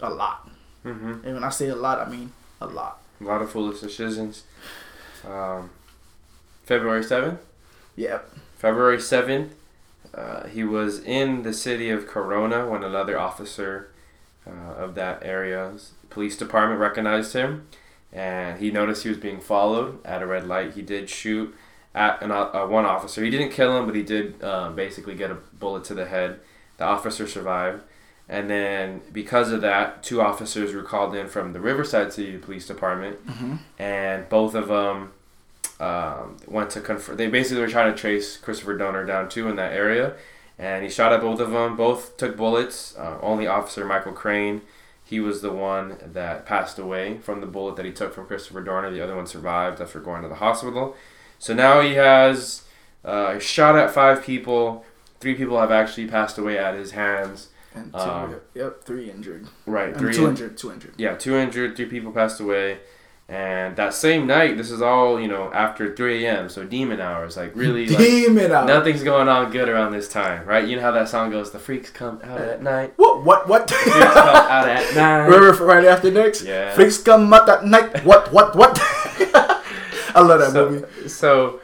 a 0.00 0.10
lot. 0.10 0.50
Mhm. 0.84 1.24
And 1.24 1.34
when 1.34 1.44
I 1.44 1.50
say 1.50 1.68
a 1.68 1.76
lot, 1.76 1.98
I 1.98 2.10
mean 2.10 2.32
a 2.62 2.66
lot. 2.66 3.00
A 3.20 3.24
lot 3.24 3.42
of 3.42 3.50
foolish 3.50 3.80
decisions. 3.80 4.44
Um, 5.26 5.70
February 6.64 7.04
seventh. 7.04 7.40
Yep. 7.96 8.30
February 8.56 8.98
7th, 8.98 9.50
uh, 10.14 10.46
he 10.46 10.64
was 10.64 11.00
in 11.00 11.42
the 11.42 11.52
city 11.52 11.90
of 11.90 12.06
Corona 12.06 12.68
when 12.68 12.84
another 12.84 13.18
officer 13.18 13.90
uh, 14.46 14.74
of 14.74 14.94
that 14.94 15.22
area's 15.22 15.92
police 16.10 16.36
department 16.36 16.80
recognized 16.80 17.32
him 17.32 17.66
and 18.12 18.60
he 18.60 18.70
noticed 18.70 19.02
he 19.02 19.08
was 19.08 19.18
being 19.18 19.40
followed 19.40 19.98
at 20.04 20.22
a 20.22 20.26
red 20.26 20.46
light. 20.46 20.74
He 20.74 20.82
did 20.82 21.08
shoot 21.08 21.54
at 21.94 22.22
an, 22.22 22.30
uh, 22.30 22.66
one 22.66 22.84
officer. 22.84 23.24
He 23.24 23.30
didn't 23.30 23.50
kill 23.50 23.76
him, 23.76 23.86
but 23.86 23.94
he 23.94 24.02
did 24.02 24.42
uh, 24.42 24.70
basically 24.70 25.14
get 25.14 25.30
a 25.30 25.38
bullet 25.58 25.84
to 25.84 25.94
the 25.94 26.06
head. 26.06 26.40
The 26.76 26.84
officer 26.84 27.26
survived. 27.26 27.82
And 28.32 28.48
then, 28.48 29.02
because 29.12 29.52
of 29.52 29.60
that, 29.60 30.02
two 30.02 30.22
officers 30.22 30.72
were 30.74 30.82
called 30.82 31.14
in 31.14 31.28
from 31.28 31.52
the 31.52 31.60
Riverside 31.60 32.12
City 32.14 32.38
Police 32.38 32.66
Department 32.66 33.16
Mm-hmm. 33.26 33.54
and 33.78 34.28
both 34.30 34.54
of 34.54 34.68
them 34.68 35.12
um, 35.80 36.36
went 36.46 36.70
to 36.70 36.80
confront. 36.80 37.18
They 37.18 37.26
basically 37.28 37.60
were 37.62 37.68
trying 37.68 37.92
to 37.92 37.98
trace 37.98 38.36
Christopher 38.38 38.76
Dorner 38.78 39.04
down 39.04 39.28
too 39.28 39.48
in 39.48 39.56
that 39.56 39.72
area, 39.72 40.14
and 40.58 40.82
he 40.82 40.88
shot 40.88 41.12
at 41.12 41.20
both 41.20 41.40
of 41.40 41.50
them. 41.50 41.76
Both 41.76 42.16
took 42.16 42.36
bullets. 42.36 42.96
Uh, 42.96 43.18
only 43.20 43.46
Officer 43.46 43.84
Michael 43.84 44.12
Crain, 44.12 44.62
he 45.04 45.20
was 45.20 45.42
the 45.42 45.52
one 45.52 45.98
that 46.02 46.46
passed 46.46 46.78
away 46.78 47.18
from 47.18 47.40
the 47.42 47.46
bullet 47.46 47.76
that 47.76 47.84
he 47.84 47.92
took 47.92 48.14
from 48.14 48.26
Christopher 48.26 48.62
Dorner. 48.62 48.90
The 48.90 49.02
other 49.04 49.16
one 49.16 49.26
survived 49.26 49.80
after 49.80 50.00
going 50.00 50.22
to 50.22 50.28
the 50.28 50.36
hospital. 50.36 50.96
So 51.38 51.52
now 51.52 51.80
he 51.80 51.94
has 51.94 52.62
uh, 53.04 53.38
shot 53.40 53.76
at 53.76 53.90
five 53.90 54.24
people. 54.24 54.86
Three 55.20 55.34
people 55.34 55.60
have 55.60 55.70
actually 55.72 56.06
passed 56.06 56.38
away 56.38 56.56
at 56.56 56.74
his 56.74 56.92
hands. 56.92 57.48
And 57.74 57.92
two, 57.92 57.98
Um, 57.98 58.36
yep, 58.54 58.84
three 58.84 59.10
injured. 59.10 59.46
Right, 59.66 59.84
I 59.84 59.86
mean, 59.92 59.98
three 59.98 60.12
two 60.14 60.28
injured, 60.28 60.56
two 60.58 60.72
injured. 60.72 60.94
yeah, 60.98 61.14
two 61.16 61.34
injured, 61.36 61.76
three 61.76 61.86
people 61.86 62.12
passed 62.12 62.40
away. 62.40 62.78
And 63.28 63.76
that 63.76 63.94
same 63.94 64.26
night, 64.26 64.58
this 64.58 64.70
is 64.70 64.82
all, 64.82 65.18
you 65.18 65.26
know, 65.28 65.50
after 65.54 65.94
3 65.96 66.26
a.m., 66.26 66.48
so 66.50 66.64
demon 66.64 67.00
hours. 67.00 67.34
Like, 67.36 67.56
really, 67.56 67.86
like, 67.86 67.96
Demon 67.96 68.52
out. 68.52 68.66
nothing's 68.66 69.02
going 69.02 69.26
on 69.28 69.50
good 69.50 69.70
around 69.70 69.92
this 69.92 70.06
time, 70.08 70.44
right? 70.44 70.68
You 70.68 70.76
know 70.76 70.82
how 70.82 70.90
that 70.90 71.08
song 71.08 71.30
goes, 71.30 71.50
the 71.50 71.58
freaks 71.58 71.88
come 71.88 72.20
out 72.24 72.40
at 72.42 72.62
night. 72.62 72.92
What? 72.96 73.24
What? 73.24 73.48
What? 73.48 73.70
Freaks 73.70 73.96
come 73.96 74.36
out 74.36 74.68
at 74.68 74.94
night. 74.96 75.26
Remember 75.28 75.64
right 75.64 75.84
after 75.84 76.10
next? 76.10 76.42
Yeah. 76.42 76.72
Freaks 76.74 76.98
come 76.98 77.32
out 77.32 77.48
at 77.48 77.64
night. 77.64 78.04
What? 78.04 78.32
What? 78.34 78.54
What? 78.54 78.78
I 78.82 80.20
love 80.20 80.40
that 80.40 80.50
so, 80.52 80.70
movie. 80.70 81.08
so 81.08 81.60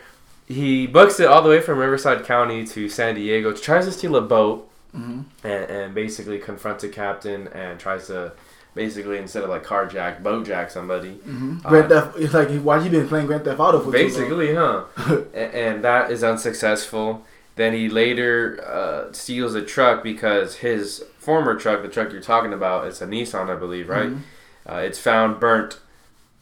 he 0.46 0.86
books 0.86 1.20
it 1.20 1.26
all 1.26 1.42
the 1.42 1.48
way 1.50 1.60
from 1.60 1.78
Riverside 1.78 2.24
County 2.24 2.66
to 2.68 2.88
San 2.88 3.14
Diego, 3.16 3.52
tries 3.52 3.84
to 3.84 3.92
steal 3.92 4.16
a 4.16 4.22
boat, 4.22 4.67
hmm 4.92 5.20
and, 5.44 5.64
and 5.70 5.94
basically 5.94 6.38
confronts 6.38 6.82
a 6.84 6.88
captain 6.88 7.48
and 7.48 7.78
tries 7.78 8.06
to 8.08 8.32
basically, 8.74 9.18
instead 9.18 9.42
of 9.42 9.50
like 9.50 9.64
carjack, 9.64 10.22
boatjack 10.22 10.70
somebody. 10.70 11.14
hmm 11.14 11.58
Uh, 11.64 11.68
Grand 11.68 11.88
Theft. 11.88 12.16
It's 12.18 12.34
like 12.34 12.48
why 12.62 12.78
you 12.82 12.90
been 12.90 13.08
playing 13.08 13.26
Grand 13.26 13.44
Theft 13.44 13.58
Auto 13.60 13.78
for 13.80 13.84
too 13.86 13.98
long? 13.98 14.06
Basically, 14.08 14.54
huh? 14.54 14.84
A- 15.34 15.56
and 15.56 15.82
that 15.84 16.10
is 16.10 16.22
unsuccessful. 16.22 17.24
Then 17.56 17.72
he 17.74 17.88
later 17.88 18.62
uh, 18.64 19.12
steals 19.12 19.54
a 19.56 19.62
truck 19.62 20.02
because 20.04 20.56
his 20.56 21.04
former 21.18 21.56
truck, 21.56 21.82
the 21.82 21.88
truck 21.88 22.12
you're 22.12 22.20
talking 22.22 22.52
about, 22.52 22.86
it's 22.86 23.00
a 23.02 23.06
Nissan, 23.06 23.50
I 23.50 23.56
believe, 23.56 23.88
right? 23.88 24.10
Mhm. 24.10 24.20
Uh, 24.68 24.74
it's 24.76 24.98
found 24.98 25.40
burnt 25.40 25.80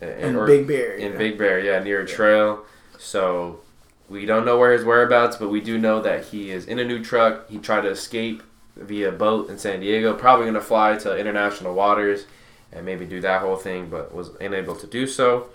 in, 0.01 0.09
In 0.09 0.37
or- 0.37 0.47
Big 0.47 0.67
Bear. 0.67 0.95
in 0.95 1.13
yeah. 1.13 1.19
Big 1.19 1.39
Bear, 1.39 1.59
yeah, 1.59 1.79
near 1.83 2.03
a 2.03 2.07
trail. 2.07 2.65
So 2.99 3.61
we 4.09 4.25
don't 4.27 4.45
know 4.45 4.59
where 4.59 4.73
his 4.73 4.85
whereabouts, 4.85 5.37
but 5.37 5.49
we 5.49 5.61
do 5.61 5.79
know 5.79 6.01
that 6.03 6.27
he 6.27 6.51
is 6.51 6.67
in 6.67 6.79
a 6.79 6.85
new 6.85 7.03
truck. 7.03 7.49
He 7.51 7.59
tried 7.59 7.83
to 7.83 7.89
escape 7.91 8.43
via 8.77 9.11
boat 9.11 9.49
in 9.51 9.59
San 9.59 9.81
Diego, 9.81 10.15
probably 10.15 10.45
going 10.45 10.55
to 10.55 10.61
fly 10.61 10.97
to 10.99 11.17
international 11.17 11.75
waters 11.75 12.27
and 12.73 12.85
maybe 12.85 13.05
do 13.07 13.21
that 13.23 13.41
whole 13.41 13.57
thing, 13.57 13.89
but 13.89 14.15
was 14.15 14.31
unable 14.41 14.77
to 14.77 14.87
do 14.87 15.07
so. 15.07 15.49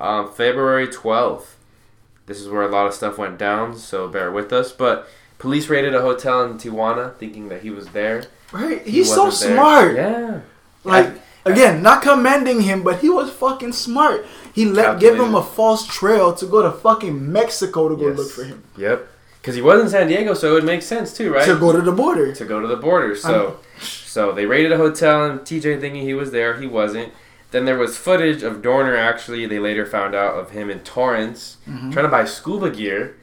Um, 0.00 0.30
February 0.30 0.86
12th, 0.86 1.54
this 2.26 2.40
is 2.40 2.48
where 2.48 2.62
a 2.62 2.68
lot 2.68 2.86
of 2.86 2.94
stuff 2.94 3.16
went 3.18 3.38
down, 3.38 3.76
so 3.76 4.06
bear 4.06 4.30
with 4.30 4.52
us. 4.52 4.70
But 4.70 5.08
police 5.38 5.68
raided 5.68 5.94
a 5.94 6.02
hotel 6.02 6.44
in 6.44 6.58
Tijuana 6.58 7.16
thinking 7.16 7.48
that 7.48 7.62
he 7.62 7.70
was 7.70 7.88
there. 7.88 8.24
Right? 8.52 8.82
He 8.84 8.90
He's 8.92 9.12
so 9.12 9.24
wasn't 9.24 9.48
there. 9.50 9.56
smart. 9.56 9.96
Yeah. 9.96 10.40
Like 10.84 11.20
again, 11.44 11.82
not 11.82 12.02
commending 12.02 12.60
him, 12.62 12.82
but 12.82 13.00
he 13.00 13.08
was 13.10 13.30
fucking 13.30 13.72
smart. 13.72 14.26
He 14.58 14.64
let 14.66 14.98
give 14.98 15.14
him 15.18 15.34
a 15.34 15.42
false 15.42 15.86
trail 15.86 16.32
to 16.34 16.46
go 16.46 16.62
to 16.62 16.70
fucking 16.72 17.30
Mexico 17.32 17.88
to 17.88 17.96
go 17.96 18.08
Yes. 18.08 18.18
look 18.18 18.30
for 18.30 18.44
him. 18.44 18.62
Yep. 18.76 19.06
Because 19.40 19.54
he 19.54 19.62
was 19.62 19.80
in 19.80 19.88
San 19.88 20.08
Diego, 20.08 20.34
so 20.34 20.50
it 20.50 20.54
would 20.54 20.64
make 20.64 20.82
sense 20.82 21.16
too, 21.16 21.32
right? 21.32 21.44
To 21.46 21.56
go 21.56 21.70
to 21.72 21.80
the 21.80 21.92
border. 21.92 22.32
to 22.34 22.44
go 22.44 22.60
to 22.60 22.66
the 22.66 22.76
border. 22.76 23.14
So, 23.14 23.58
so 23.80 24.32
they 24.32 24.46
raided 24.46 24.72
a 24.72 24.76
hotel, 24.76 25.24
and 25.26 25.40
TJ 25.40 25.80
thinking 25.80 26.02
he 26.02 26.12
was 26.14 26.32
there, 26.32 26.60
he 26.60 26.66
wasn't. 26.66 27.12
Then 27.52 27.64
there 27.64 27.78
was 27.78 27.96
footage 27.96 28.42
of 28.42 28.60
Dorner. 28.62 28.96
Actually, 28.96 29.46
they 29.46 29.58
later 29.60 29.86
found 29.86 30.14
out 30.14 30.34
of 30.34 30.50
him 30.50 30.68
in 30.70 30.80
Torrance 30.80 31.58
Mhm. 31.70 31.92
trying 31.92 32.04
to 32.04 32.10
buy 32.10 32.24
scuba 32.24 32.68
gear. 32.70 33.14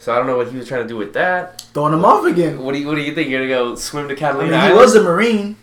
So 0.00 0.12
I 0.12 0.16
don't 0.18 0.26
know 0.26 0.36
what 0.36 0.48
he 0.48 0.56
was 0.58 0.66
trying 0.66 0.82
to 0.82 0.88
do 0.88 0.96
with 0.96 1.12
that. 1.12 1.62
Throwing 1.72 1.94
him 1.94 2.04
off 2.04 2.24
again. 2.26 2.58
What 2.64 2.72
do 2.74 2.80
you 2.80 2.86
What 2.88 2.96
do 2.96 3.02
you 3.02 3.14
think? 3.14 3.28
You're 3.30 3.46
gonna 3.46 3.50
go 3.70 3.74
swim 3.76 4.08
to 4.08 4.14
I 4.14 4.16
Catalina 4.18 4.50
mean, 4.50 4.60
he 4.60 4.66
Island? 4.66 4.80
was 4.80 4.94
a 4.96 5.02
Marine, 5.02 5.56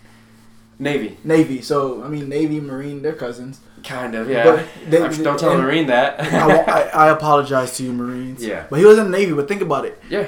Navy. 0.78 1.16
Navy. 1.24 1.60
So 1.60 2.02
I 2.04 2.08
mean, 2.08 2.28
Navy, 2.28 2.60
Marine, 2.60 3.02
they're 3.02 3.12
cousins. 3.26 3.60
Kind 3.84 4.14
of, 4.14 4.28
yeah. 4.28 4.44
But 4.44 4.66
they- 4.90 5.02
I'm- 5.02 5.22
don't 5.22 5.38
tell 5.38 5.56
Marine 5.58 5.86
that. 5.88 6.20
I, 6.20 6.82
I, 7.06 7.08
apologize 7.10 7.76
to 7.76 7.82
you, 7.84 7.92
Marines. 7.92 8.44
Yeah. 8.44 8.66
But 8.70 8.78
he 8.78 8.84
was 8.84 8.98
in 8.98 9.10
the 9.10 9.16
Navy. 9.18 9.32
But 9.32 9.48
think 9.48 9.62
about 9.62 9.84
it. 9.84 10.00
yeah. 10.10 10.26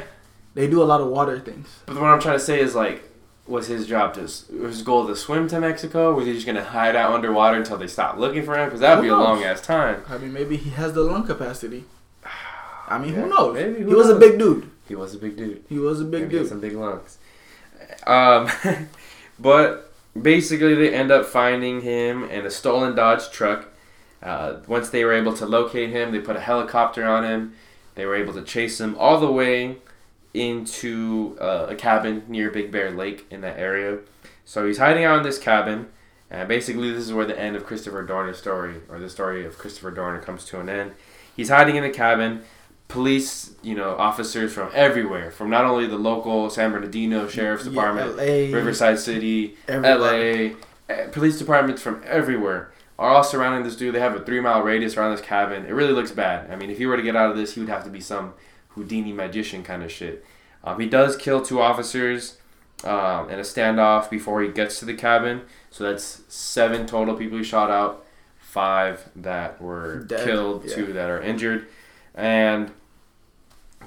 They 0.54 0.66
do 0.68 0.82
a 0.82 0.84
lot 0.84 1.00
of 1.00 1.06
water 1.08 1.38
things. 1.38 1.68
But 1.86 1.94
what 1.96 2.04
I'm 2.06 2.20
trying 2.20 2.36
to 2.38 2.44
say 2.44 2.58
is 2.60 2.74
like, 2.74 3.04
was 3.46 3.66
his 3.68 3.86
job 3.86 4.14
to 4.14 4.22
was 4.22 4.42
his 4.50 4.82
goal 4.82 5.06
to 5.06 5.14
swim 5.16 5.46
to 5.48 5.60
Mexico? 5.60 6.12
Was 6.14 6.26
he 6.26 6.34
just 6.34 6.46
gonna 6.46 6.62
hide 6.64 6.96
out 6.96 7.12
underwater 7.12 7.56
until 7.56 7.76
they 7.78 7.86
stopped 7.86 8.18
looking 8.18 8.44
for 8.44 8.56
him? 8.58 8.66
Because 8.66 8.80
that 8.80 8.96
would 8.96 9.02
be 9.02 9.08
Who 9.08 9.14
a 9.14 9.16
long 9.22 9.42
ass 9.44 9.60
time. 9.60 10.02
I 10.08 10.18
mean, 10.18 10.32
maybe 10.32 10.56
he 10.56 10.70
has 10.70 10.92
the 10.92 11.02
lung 11.02 11.24
capacity. 11.26 11.84
I 12.88 12.98
mean, 12.98 13.14
Yeah, 13.14 13.22
who 13.22 13.28
knows? 13.28 13.54
maybe, 13.54 13.80
who 13.82 13.88
he 13.90 13.94
was 13.94 14.08
a 14.08 14.16
big 14.16 14.38
dude. 14.38 14.68
He 14.88 14.94
was 14.96 15.14
a 15.14 15.18
big 15.18 15.36
dude. 15.36 15.64
He 15.68 15.78
was 15.78 16.00
a 16.00 16.04
big 16.04 16.22
Maybe 16.22 16.30
he 16.32 16.36
had 16.38 16.42
dude. 16.42 16.48
some 16.48 16.60
big 16.60 16.72
lungs. 16.74 17.18
Um, 18.06 18.48
but 19.38 19.89
basically, 20.20 20.74
they 20.74 20.94
end 20.94 21.10
up 21.10 21.26
finding 21.26 21.82
him 21.82 22.24
in 22.24 22.46
a 22.46 22.50
stolen 22.50 22.94
Dodge 22.94 23.30
truck. 23.30 23.68
Uh, 24.22 24.56
once 24.66 24.90
they 24.90 25.04
were 25.04 25.12
able 25.12 25.34
to 25.34 25.46
locate 25.46 25.90
him, 25.90 26.12
they 26.12 26.20
put 26.20 26.36
a 26.36 26.40
helicopter 26.40 27.06
on 27.06 27.24
him. 27.24 27.54
They 27.94 28.06
were 28.06 28.14
able 28.14 28.34
to 28.34 28.42
chase 28.42 28.80
him 28.80 28.96
all 28.98 29.18
the 29.18 29.30
way 29.30 29.76
into 30.32 31.36
uh, 31.40 31.66
a 31.68 31.74
cabin 31.74 32.22
near 32.28 32.50
Big 32.50 32.70
Bear 32.70 32.90
Lake 32.90 33.26
in 33.30 33.40
that 33.40 33.58
area. 33.58 33.98
So 34.44 34.66
he's 34.66 34.78
hiding 34.78 35.04
out 35.04 35.18
in 35.18 35.22
this 35.22 35.38
cabin, 35.38 35.88
and 36.30 36.48
basically, 36.48 36.90
this 36.92 37.04
is 37.04 37.12
where 37.12 37.26
the 37.26 37.38
end 37.38 37.56
of 37.56 37.64
Christopher 37.64 38.02
Dorner's 38.04 38.38
story, 38.38 38.76
or 38.88 38.98
the 38.98 39.08
story 39.08 39.44
of 39.44 39.58
Christopher 39.58 39.90
Dorner, 39.90 40.20
comes 40.20 40.44
to 40.46 40.60
an 40.60 40.68
end. 40.68 40.92
He's 41.34 41.48
hiding 41.48 41.76
in 41.76 41.82
the 41.82 41.90
cabin. 41.90 42.42
Police, 42.90 43.52
you 43.62 43.74
know, 43.74 43.96
officers 43.96 44.52
from 44.52 44.70
everywhere, 44.74 45.30
from 45.30 45.48
not 45.48 45.64
only 45.64 45.86
the 45.86 45.96
local 45.96 46.50
San 46.50 46.72
Bernardino 46.72 47.28
Sheriff's 47.28 47.64
Yeah, 47.64 47.70
Department, 47.70 48.16
LA, 48.16 48.56
Riverside 48.56 48.98
City, 48.98 49.56
everybody. 49.68 50.50
LA, 50.50 50.56
eh, 50.88 51.06
police 51.08 51.38
departments 51.38 51.80
from 51.80 52.02
everywhere 52.04 52.72
are 52.98 53.08
all 53.10 53.24
surrounding 53.24 53.62
this 53.64 53.76
dude. 53.76 53.94
They 53.94 54.00
have 54.00 54.14
a 54.14 54.20
three 54.20 54.40
mile 54.40 54.62
radius 54.62 54.96
around 54.96 55.12
this 55.12 55.24
cabin. 55.24 55.64
It 55.64 55.72
really 55.72 55.92
looks 55.92 56.10
bad. 56.10 56.50
I 56.50 56.56
mean, 56.56 56.68
if 56.68 56.78
he 56.78 56.86
were 56.86 56.96
to 56.96 57.02
get 57.02 57.16
out 57.16 57.30
of 57.30 57.36
this, 57.36 57.54
he 57.54 57.60
would 57.60 57.70
have 57.70 57.84
to 57.84 57.90
be 57.90 58.00
some 58.00 58.34
Houdini 58.70 59.12
magician 59.12 59.62
kind 59.62 59.82
of 59.82 59.90
shit. 59.90 60.24
Um, 60.62 60.78
he 60.78 60.86
does 60.86 61.16
kill 61.16 61.42
two 61.42 61.60
officers 61.60 62.36
um, 62.84 63.30
in 63.30 63.38
a 63.38 63.42
standoff 63.42 64.10
before 64.10 64.42
he 64.42 64.48
gets 64.48 64.78
to 64.80 64.84
the 64.84 64.94
cabin. 64.94 65.42
So 65.70 65.84
that's 65.84 66.22
seven 66.28 66.86
total 66.86 67.14
people 67.14 67.38
he 67.38 67.44
shot 67.44 67.70
out, 67.70 68.04
five 68.38 69.08
that 69.16 69.60
were 69.62 70.00
Dead, 70.00 70.24
killed, 70.24 70.64
yeah. 70.66 70.74
two 70.74 70.92
that 70.92 71.08
are 71.08 71.22
injured. 71.22 71.68
And 72.14 72.72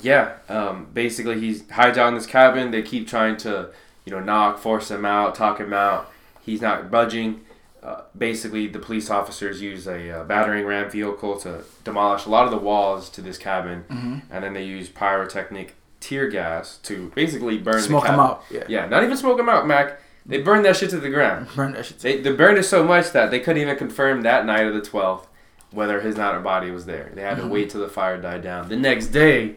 yeah, 0.01 0.33
um, 0.49 0.87
basically 0.93 1.39
he 1.39 1.59
hides 1.71 1.97
out 1.97 2.09
in 2.09 2.15
this 2.15 2.25
cabin. 2.25 2.71
They 2.71 2.81
keep 2.81 3.07
trying 3.07 3.37
to, 3.37 3.69
you 4.05 4.11
know, 4.11 4.19
knock, 4.19 4.57
force 4.59 4.89
him 4.91 5.05
out, 5.05 5.35
talk 5.35 5.59
him 5.59 5.73
out. 5.73 6.09
He's 6.41 6.61
not 6.61 6.89
budging. 6.91 7.41
Uh, 7.81 8.01
basically, 8.17 8.67
the 8.67 8.79
police 8.79 9.09
officers 9.09 9.61
use 9.61 9.87
a 9.87 10.09
uh, 10.19 10.23
battering 10.23 10.65
ram 10.65 10.89
vehicle 10.89 11.37
to 11.37 11.63
demolish 11.83 12.25
a 12.25 12.29
lot 12.29 12.45
of 12.45 12.51
the 12.51 12.57
walls 12.57 13.09
to 13.09 13.21
this 13.21 13.37
cabin, 13.37 13.83
Mhm. 13.89 14.21
and 14.31 14.43
then 14.43 14.53
they 14.53 14.63
use 14.63 14.87
pyrotechnic 14.89 15.75
tear 15.99 16.27
gas 16.29 16.77
to 16.83 17.11
basically 17.15 17.57
burn 17.57 17.81
Smoke 17.81 18.03
the 18.03 18.09
him 18.09 18.15
cabin. 18.15 18.31
out. 18.31 18.43
Yeah. 18.49 18.63
Yeah, 18.69 18.85
not 18.87 19.03
even 19.03 19.17
smoke 19.17 19.37
him 19.39 19.49
out, 19.49 19.67
Mack. 19.67 19.99
They 20.25 20.41
burned 20.41 20.63
that 20.63 20.77
shit 20.77 20.89
to 20.91 20.99
the 20.99 21.09
ground. 21.09 21.47
Burn 21.55 21.73
that 21.73 21.85
shit. 21.85 21.99
They, 21.99 22.21
they 22.21 22.31
burned 22.31 22.57
it 22.57 22.63
so 22.63 22.81
much 22.85 23.11
that 23.11 23.29
they 23.31 23.41
couldn't 23.41 23.61
even 23.61 23.75
confirm 23.75 24.21
that 24.21 24.45
night 24.45 24.65
of 24.65 24.73
the 24.73 24.79
12th 24.81 25.27
whether 25.71 25.99
his 25.99 26.15
not 26.15 26.41
body 26.43 26.71
was 26.71 26.85
there. 26.85 27.11
They 27.13 27.21
had 27.23 27.35
to 27.37 27.43
Mhm. 27.43 27.49
wait 27.49 27.69
till 27.71 27.81
the 27.81 27.89
fire 27.89 28.15
died 28.17 28.41
down. 28.43 28.69
The 28.69 28.77
next 28.77 29.07
day, 29.07 29.55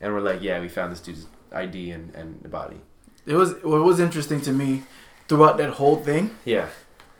and 0.00 0.12
we're 0.12 0.20
like, 0.20 0.42
yeah, 0.42 0.60
we 0.60 0.68
found 0.68 0.92
this 0.92 1.00
dude's 1.00 1.26
ID 1.52 1.90
and, 1.90 2.14
and 2.14 2.40
the 2.42 2.48
body. 2.48 2.80
It 3.26 3.34
was 3.34 3.54
what 3.62 3.82
was 3.82 4.00
interesting 4.00 4.40
to 4.42 4.52
me 4.52 4.84
throughout 5.28 5.58
that 5.58 5.70
whole 5.74 5.96
thing. 5.96 6.36
Yeah. 6.44 6.68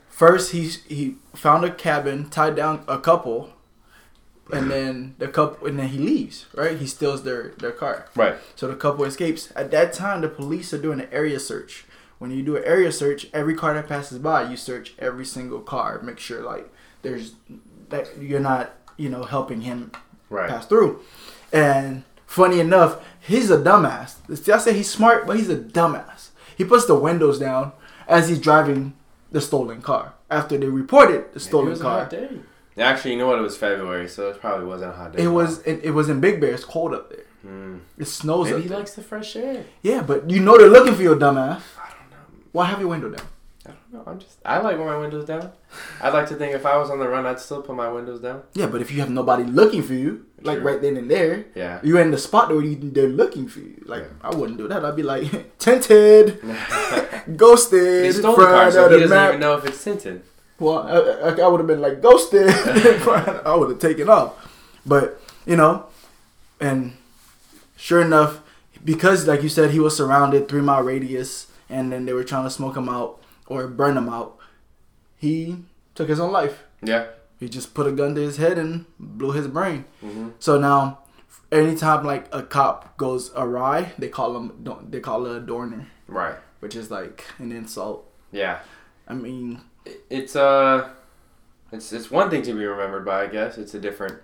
First, 0.09 0.51
he 0.51 0.67
he 0.87 1.15
found 1.35 1.63
a 1.63 1.71
cabin, 1.71 2.29
tied 2.29 2.55
down 2.55 2.83
a 2.87 2.99
couple, 2.99 3.53
and 4.51 4.61
mm-hmm. 4.61 4.69
then 4.69 5.15
the 5.17 5.27
couple, 5.27 5.67
and 5.67 5.79
then 5.79 5.89
he 5.89 5.97
leaves. 5.97 6.45
Right, 6.55 6.77
he 6.77 6.87
steals 6.87 7.23
their 7.23 7.49
their 7.59 7.71
car. 7.71 8.07
Right. 8.15 8.35
So 8.55 8.67
the 8.67 8.75
couple 8.75 9.05
escapes. 9.05 9.53
At 9.55 9.71
that 9.71 9.93
time, 9.93 10.21
the 10.21 10.29
police 10.29 10.73
are 10.73 10.81
doing 10.81 10.99
an 10.99 11.09
area 11.11 11.39
search. 11.39 11.85
When 12.17 12.31
you 12.31 12.43
do 12.43 12.57
an 12.57 12.63
area 12.65 12.91
search, 12.91 13.27
every 13.33 13.55
car 13.55 13.73
that 13.75 13.87
passes 13.87 14.19
by, 14.19 14.49
you 14.49 14.57
search 14.57 14.93
every 14.99 15.25
single 15.25 15.61
car, 15.61 16.01
make 16.01 16.19
sure 16.19 16.41
like 16.41 16.69
there's 17.01 17.35
that 17.89 18.09
you're 18.19 18.41
not 18.41 18.73
you 18.97 19.09
know 19.09 19.23
helping 19.23 19.61
him 19.61 19.91
Right. 20.29 20.49
pass 20.49 20.65
through. 20.65 21.01
And 21.51 22.03
funny 22.29 22.59
enough, 22.59 23.03
he's 23.19 23.49
a 23.49 23.57
dumbass. 23.57 24.15
I 24.53 24.57
say 24.59 24.73
he's 24.73 24.89
smart, 24.89 25.25
but 25.25 25.35
he's 25.37 25.49
a 25.49 25.57
dumbass. 25.57 26.29
He 26.55 26.63
puts 26.63 26.85
the 26.85 26.95
windows 26.95 27.39
down 27.39 27.71
as 28.07 28.29
he's 28.29 28.39
driving 28.39 28.93
the 29.31 29.41
stolen 29.41 29.81
car. 29.81 30.13
After 30.29 30.57
they 30.57 30.67
reported 30.67 31.15
the 31.15 31.21
Maybe 31.27 31.35
it 31.37 31.39
stolen 31.39 31.69
was 31.71 31.79
a 31.81 31.83
car, 31.83 31.99
hot 32.01 32.09
day. 32.11 32.29
Actually, 32.77 33.11
you 33.13 33.17
know 33.17 33.27
what? 33.27 33.39
It 33.39 33.41
was 33.41 33.57
February, 33.57 34.07
so 34.07 34.29
it 34.29 34.39
probably 34.39 34.65
wasn't 34.67 34.91
a 34.91 34.95
hot 34.95 35.13
day. 35.13 35.23
it 35.23 35.27
was 35.27 35.59
it, 35.63 35.81
it 35.83 35.91
was 35.91 36.07
in 36.07 36.19
Big 36.21 36.39
Bear. 36.39 36.53
It's 36.53 36.63
cold 36.63 36.93
up 36.93 37.09
there. 37.09 37.25
Hmm. 37.41 37.77
It 37.97 38.05
snows 38.05 38.45
Maybe 38.45 38.55
up 38.57 38.61
he 38.61 38.67
there. 38.69 38.77
likes 38.77 38.93
the 38.93 39.01
fresh 39.01 39.35
air. 39.35 39.65
Yeah, 39.81 40.01
but 40.03 40.29
you 40.29 40.39
know 40.39 40.57
they're 40.57 40.69
looking 40.69 40.93
for 40.93 41.01
your 41.01 41.15
dumbass. 41.15 41.61
I 41.81 41.89
don't 41.89 42.11
know. 42.11 42.45
Why 42.51 42.65
have 42.65 42.79
your 42.79 42.89
window 42.89 43.09
down? 43.09 43.25
I 44.09 44.13
don't 44.13 44.19
know. 44.19 44.19
I'm 44.19 44.19
just. 44.19 44.39
I 44.45 44.57
like 44.59 44.77
when 44.77 44.87
my 44.87 44.97
windows 44.97 45.25
down. 45.25 45.51
I'd 46.01 46.13
like 46.13 46.27
to 46.29 46.35
think 46.35 46.53
if 46.55 46.65
I 46.65 46.77
was 46.77 46.89
on 46.89 46.99
the 46.99 47.07
run, 47.07 47.25
I'd 47.25 47.39
still 47.39 47.61
put 47.61 47.75
my 47.75 47.89
windows 47.91 48.19
down. 48.21 48.43
Yeah, 48.53 48.67
but 48.67 48.81
if 48.81 48.91
you 48.91 48.99
have 49.01 49.09
nobody 49.09 49.43
looking 49.43 49.83
for 49.83 49.93
you, 49.93 50.25
like 50.41 50.57
True. 50.59 50.67
right 50.71 50.81
then 50.81 50.97
and 50.97 51.09
there, 51.11 51.45
Yeah. 51.55 51.79
you're 51.83 52.01
in 52.01 52.11
the 52.11 52.17
spot 52.17 52.49
where 52.49 52.61
you, 52.63 52.75
they're 52.75 53.07
looking 53.07 53.47
for 53.47 53.59
you. 53.59 53.81
Like 53.85 54.03
Yeah. 54.03 54.29
I 54.31 54.35
wouldn't 54.35 54.57
do 54.57 54.67
that. 54.67 54.83
I'd 54.83 54.95
be 54.95 55.03
like 55.03 55.57
tinted, 55.59 56.39
ghosted, 57.35 58.05
he 58.05 58.11
stole 58.11 58.35
the 58.35 58.45
car, 58.45 58.71
so 58.71 58.89
he 58.89 58.95
doesn't 58.95 59.09
map. 59.09 59.29
even 59.29 59.39
know 59.41 59.55
if 59.57 59.65
it's 59.65 59.83
tinted. 59.83 60.23
Well, 60.59 60.79
I, 60.79 61.29
I, 61.29 61.45
I 61.45 61.47
would 61.47 61.59
have 61.59 61.67
been 61.67 61.81
like 61.81 62.01
ghosted. 62.01 62.49
I 62.49 63.55
would 63.55 63.69
have 63.69 63.79
taken 63.79 64.09
off. 64.09 64.33
But, 64.85 65.21
you 65.45 65.55
know, 65.55 65.85
and 66.59 66.93
sure 67.77 68.01
enough, 68.01 68.41
because, 68.83 69.27
like 69.27 69.43
you 69.43 69.49
said, 69.49 69.71
he 69.71 69.79
was 69.79 69.95
surrounded, 69.95 70.47
three 70.49 70.61
mile 70.61 70.83
radius, 70.83 71.47
and 71.69 71.91
then 71.91 72.05
they 72.05 72.13
were 72.13 72.23
trying 72.23 72.43
to 72.45 72.49
smoke 72.49 72.75
him 72.75 72.89
out 72.89 73.19
or 73.49 73.67
burn 73.67 73.97
him 73.97 74.07
out, 74.09 74.37
he 75.17 75.57
took 75.95 76.07
his 76.09 76.19
own 76.19 76.31
life. 76.31 76.63
Yeah. 76.81 77.07
He 77.39 77.49
just 77.49 77.73
put 77.73 77.87
a 77.87 77.91
gun 77.91 78.15
to 78.15 78.21
his 78.21 78.37
head 78.37 78.57
and 78.57 78.85
blew 78.99 79.31
his 79.31 79.47
brain. 79.47 79.85
Mm-hmm. 80.03 80.29
So 80.39 80.59
now, 80.59 80.99
anytime 81.51 82.05
like 82.05 82.27
a 82.33 82.43
cop 82.43 82.97
goes 82.97 83.31
awry, 83.35 83.93
they 83.97 84.09
call 84.09 84.35
him 84.37 84.87
they 84.89 84.99
call 84.99 85.25
it 85.25 85.35
a 85.35 85.39
dorner, 85.39 85.87
Right. 86.07 86.35
which 86.59 86.75
is 86.75 86.91
like 86.91 87.25
an 87.37 87.51
insult. 87.51 88.09
Yeah. 88.31 88.59
I 89.07 89.13
mean, 89.13 89.61
It- 89.85 90.05
It's 90.09 90.35
uh, 90.35 90.89
it's 91.71 91.91
it's 91.93 92.11
one 92.11 92.29
thing 92.29 92.41
to 92.43 92.53
be 92.53 92.65
remembered 92.65 93.05
by. 93.05 93.23
I 93.23 93.27
guess 93.27 93.57
it's 93.57 93.73
a 93.73 93.79
different 93.79 94.19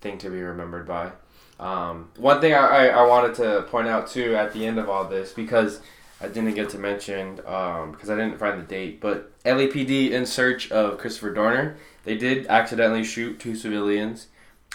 thing 0.00 0.18
to 0.18 0.28
be 0.30 0.42
remembered 0.42 0.86
by. 0.86 1.12
Um, 1.58 2.10
one 2.16 2.40
thing 2.40 2.52
I, 2.52 2.58
I, 2.66 2.86
I 2.88 3.06
wanted 3.06 3.34
to 3.36 3.62
point 3.70 3.88
out 3.88 4.08
too 4.08 4.34
at 4.36 4.52
the 4.52 4.66
end 4.66 4.78
of 4.78 4.88
all 4.90 5.04
this 5.06 5.32
because 5.32 5.80
I 6.20 6.28
didn't 6.28 6.54
get 6.54 6.70
to 6.70 6.78
mention 6.78 7.40
um, 7.46 7.92
because 7.92 8.08
I 8.08 8.14
didn't 8.16 8.38
find 8.38 8.58
the 8.58 8.64
date, 8.64 9.00
but 9.00 9.30
LAPD 9.42 10.10
in 10.12 10.24
search 10.26 10.70
of 10.70 10.98
Christopher 10.98 11.32
Dorner, 11.34 11.76
they 12.04 12.16
did 12.16 12.46
accidentally 12.46 13.04
shoot 13.04 13.38
two 13.38 13.54
civilians. 13.56 14.28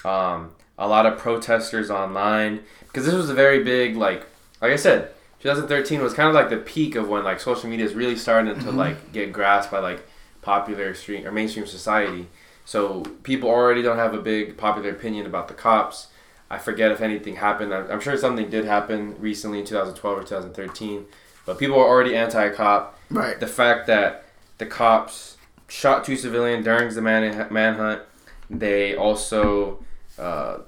Um, 0.06 0.52
a 0.78 0.88
lot 0.88 1.06
of 1.06 1.18
protesters 1.18 1.90
online 1.92 2.62
because 2.88 3.06
this 3.06 3.14
was 3.16 3.30
a 3.30 3.34
very 3.34 3.64
big 3.64 3.98
like 3.98 4.26
like 4.62 4.72
I 4.72 4.76
said, 4.78 5.12
2013 5.42 6.02
was 6.02 6.14
kind 6.14 6.30
of 6.30 6.36
like 6.36 6.50
the 6.50 6.58
peak 6.58 6.96
of 6.96 7.10
when 7.10 7.24
like 7.24 7.40
social 7.40 7.70
media 7.70 7.86
is 7.86 7.94
really 7.96 8.16
starting 8.16 8.54
to 8.54 8.62
Mhm. 8.72 8.76
like 8.76 9.12
get 9.12 9.34
grasped 9.34 9.72
by 9.72 9.80
like 9.80 10.06
popular 10.42 10.94
stream 10.94 11.26
or 11.26 11.32
mainstream 11.32 11.66
society. 11.66 12.28
So 12.66 13.02
people 13.24 13.50
already 13.50 13.82
don't 13.82 13.98
have 13.98 14.14
a 14.14 14.22
big 14.22 14.56
popular 14.58 14.92
opinion 14.92 15.26
about 15.26 15.48
the 15.48 15.54
cops. 15.54 16.08
I 16.52 16.58
forget 16.58 16.92
if 16.92 17.02
anything 17.02 17.36
happened. 17.38 17.74
I'm, 17.74 17.90
I'm 17.92 18.00
sure 18.00 18.16
something 18.18 18.50
did 18.50 18.66
happen 18.66 19.16
recently 19.20 19.60
in 19.60 19.66
2012 19.66 20.18
or 20.18 20.22
2013, 20.24 21.06
but 21.50 21.58
people 21.60 21.78
are 21.78 21.88
already 21.88 22.16
anti-cop. 22.16 22.98
right. 23.10 23.40
The 23.40 23.48
fact 23.48 23.88
that 23.88 24.26
the 24.60 24.66
cops 24.68 25.38
shot 25.68 26.04
two 26.06 26.16
civilians 26.16 26.64
during 26.66 26.94
the 26.94 27.02
man- 27.02 27.48
manhunt, 27.52 28.02
they 28.50 28.96
also 28.96 29.80
uh, 30.20 30.60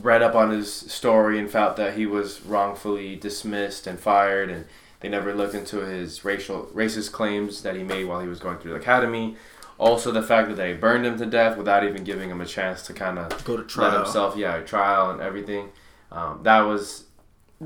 read 0.00 0.22
up 0.22 0.34
on 0.36 0.50
his 0.50 0.72
story 0.72 1.38
and 1.38 1.50
felt 1.50 1.76
that 1.76 1.94
he 1.94 2.06
was 2.06 2.40
wrongfully 2.42 3.16
dismissed 3.16 3.86
and 3.86 3.98
fired, 3.98 4.48
and 4.50 4.64
they 5.00 5.08
never 5.08 5.34
looked 5.34 5.54
into 5.54 5.78
his 5.84 6.24
racial 6.24 6.66
racist 6.74 7.10
claims 7.12 7.62
that 7.62 7.74
he 7.74 7.82
made 7.82 8.04
while 8.04 8.20
he 8.20 8.28
was 8.28 8.38
going 8.38 8.58
through 8.58 8.72
the 8.72 8.78
academy. 8.78 9.36
Also, 9.78 10.10
the 10.12 10.22
fact 10.22 10.48
that 10.48 10.56
they 10.56 10.72
burned 10.72 11.06
him 11.06 11.16
to 11.18 11.26
death 11.26 11.56
without 11.56 11.84
even 11.84 12.02
giving 12.04 12.30
him 12.30 12.40
a 12.40 12.46
chance 12.46 12.82
to 12.82 12.92
kind 12.92 13.18
of 13.18 13.28
Go 13.44 13.54
to 13.56 13.62
let 13.62 13.68
trial. 13.68 14.02
himself, 14.04 14.36
yeah, 14.36 14.58
trial 14.60 15.10
and 15.10 15.20
everything. 15.20 15.70
Um, 16.10 16.40
that 16.42 16.60
was 16.62 17.04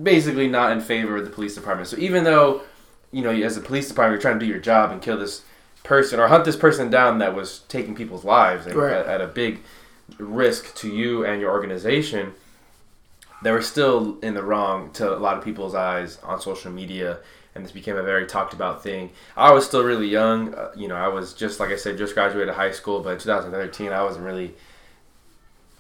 basically 0.01 0.49
not 0.49 0.73
in 0.73 0.81
favor 0.81 1.17
of 1.17 1.25
the 1.25 1.31
police 1.31 1.55
department. 1.55 1.89
So 1.89 1.97
even 1.99 2.25
though, 2.25 2.63
you 3.11 3.23
know, 3.23 3.31
as 3.31 3.57
a 3.57 3.61
police 3.61 3.89
department, 3.89 4.15
you're 4.15 4.23
trying 4.23 4.39
to 4.41 4.45
do 4.47 4.51
your 4.51 4.61
job 4.61 4.91
and 4.91 5.03
kill 5.03 5.19
this 5.19 5.43
person 5.85 6.21
or 6.21 6.29
hunt 6.29 6.45
this 6.45 6.57
person 6.57 6.91
down 6.91 7.19
that 7.19 7.35
was 7.35 7.61
taking 7.69 7.95
people's 7.95 8.25
lives 8.25 8.67
and 8.67 8.77
Right. 8.77 8.93
at, 8.93 9.07
at 9.07 9.21
a 9.21 9.27
big 9.27 9.61
risk 10.19 10.75
to 10.77 10.89
you 10.89 11.25
and 11.25 11.41
your 11.41 11.51
organization, 11.51 12.33
they 13.43 13.51
were 13.51 13.63
still 13.63 14.19
in 14.21 14.35
the 14.35 14.43
wrong 14.43 14.91
to 14.93 15.13
a 15.15 15.19
lot 15.19 15.37
of 15.37 15.45
people's 15.45 15.75
eyes 15.75 16.19
on 16.23 16.41
social 16.41 16.71
media 16.71 17.19
and 17.55 17.65
this 17.65 17.73
became 17.73 17.97
a 17.99 18.03
very 18.03 18.27
talked 18.27 18.55
about 18.55 18.83
thing. 18.83 19.11
I 19.37 19.53
was 19.53 19.67
still 19.67 19.85
really 19.85 20.09
young. 20.09 20.55
Uh, 20.55 20.71
you 20.75 20.89
know, 20.89 20.97
I 20.97 21.09
was 21.09 21.35
just 21.35 21.61
like 21.61 21.69
I 21.71 21.77
said, 21.77 21.99
just 21.99 22.15
graduated 22.15 22.55
high 22.55 22.71
school, 22.71 23.01
but 23.01 23.11
in 23.11 23.19
2013, 23.19 23.93
I 23.93 24.03
wasn't 24.03 24.25
really 24.25 24.55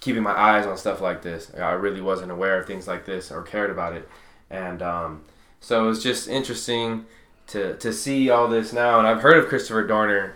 keeping 0.02 0.22
my 0.22 0.36
eyes 0.36 0.66
on 0.66 0.76
stuff 0.76 1.00
like 1.00 1.22
this. 1.22 1.52
I 1.56 1.70
really 1.72 2.00
wasn't 2.00 2.32
aware 2.32 2.58
of 2.58 2.66
things 2.66 2.88
like 2.88 3.06
this 3.06 3.30
or 3.30 3.40
cared 3.40 3.70
about 3.70 3.94
it, 3.94 4.08
and 4.50 4.82
um, 4.82 5.22
so 5.60 5.84
it 5.84 5.86
was 5.86 6.02
just 6.02 6.28
interesting 6.28 7.06
to 7.46 7.76
to 7.76 7.92
see 7.92 8.28
all 8.28 8.48
this 8.48 8.72
now. 8.72 8.98
And 8.98 9.06
I've 9.06 9.22
heard 9.22 9.38
of 9.38 9.48
Christopher 9.48 9.86
Dorner. 9.86 10.34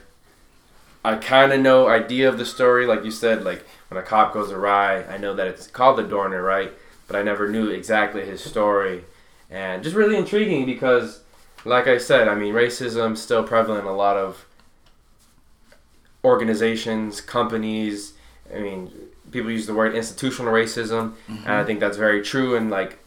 I 1.04 1.16
kind 1.16 1.52
of 1.52 1.60
know 1.60 1.88
idea 1.88 2.28
of 2.28 2.38
the 2.38 2.46
story, 2.46 2.86
like 2.86 3.04
you 3.04 3.10
said, 3.10 3.44
like 3.44 3.66
when 3.88 4.00
a 4.00 4.06
cop 4.06 4.32
goes 4.32 4.52
awry. 4.52 5.02
I 5.04 5.18
know 5.18 5.34
that 5.34 5.48
it's 5.48 5.66
called 5.66 5.98
the 5.98 6.04
Dorner, 6.04 6.42
right? 6.42 6.72
But 7.08 7.16
I 7.16 7.22
never 7.22 7.48
knew 7.48 7.68
exactly 7.68 8.24
his 8.24 8.42
story, 8.42 9.04
and 9.50 9.82
just 9.82 9.96
really 9.96 10.16
intriguing 10.16 10.64
because 10.64 11.22
like 11.64 11.88
I 11.88 11.98
said, 11.98 12.28
I 12.28 12.36
mean, 12.36 12.54
racism 12.54 13.16
still 13.16 13.42
prevalent 13.42 13.82
in 13.82 13.88
a 13.88 13.96
lot 13.96 14.16
of 14.16 14.46
organizations, 16.24 17.20
companies. 17.20 18.12
I 18.54 18.60
mean, 18.60 18.92
people 19.30 19.50
use 19.50 19.66
the 19.66 19.74
word 19.74 19.94
institutional 19.94 20.52
racism, 20.52 21.14
mm-hmm. 21.28 21.44
and 21.44 21.52
I 21.52 21.64
think 21.64 21.80
that's 21.80 21.96
very 21.96 22.22
true 22.22 22.54
in 22.54 22.70
like 22.70 22.98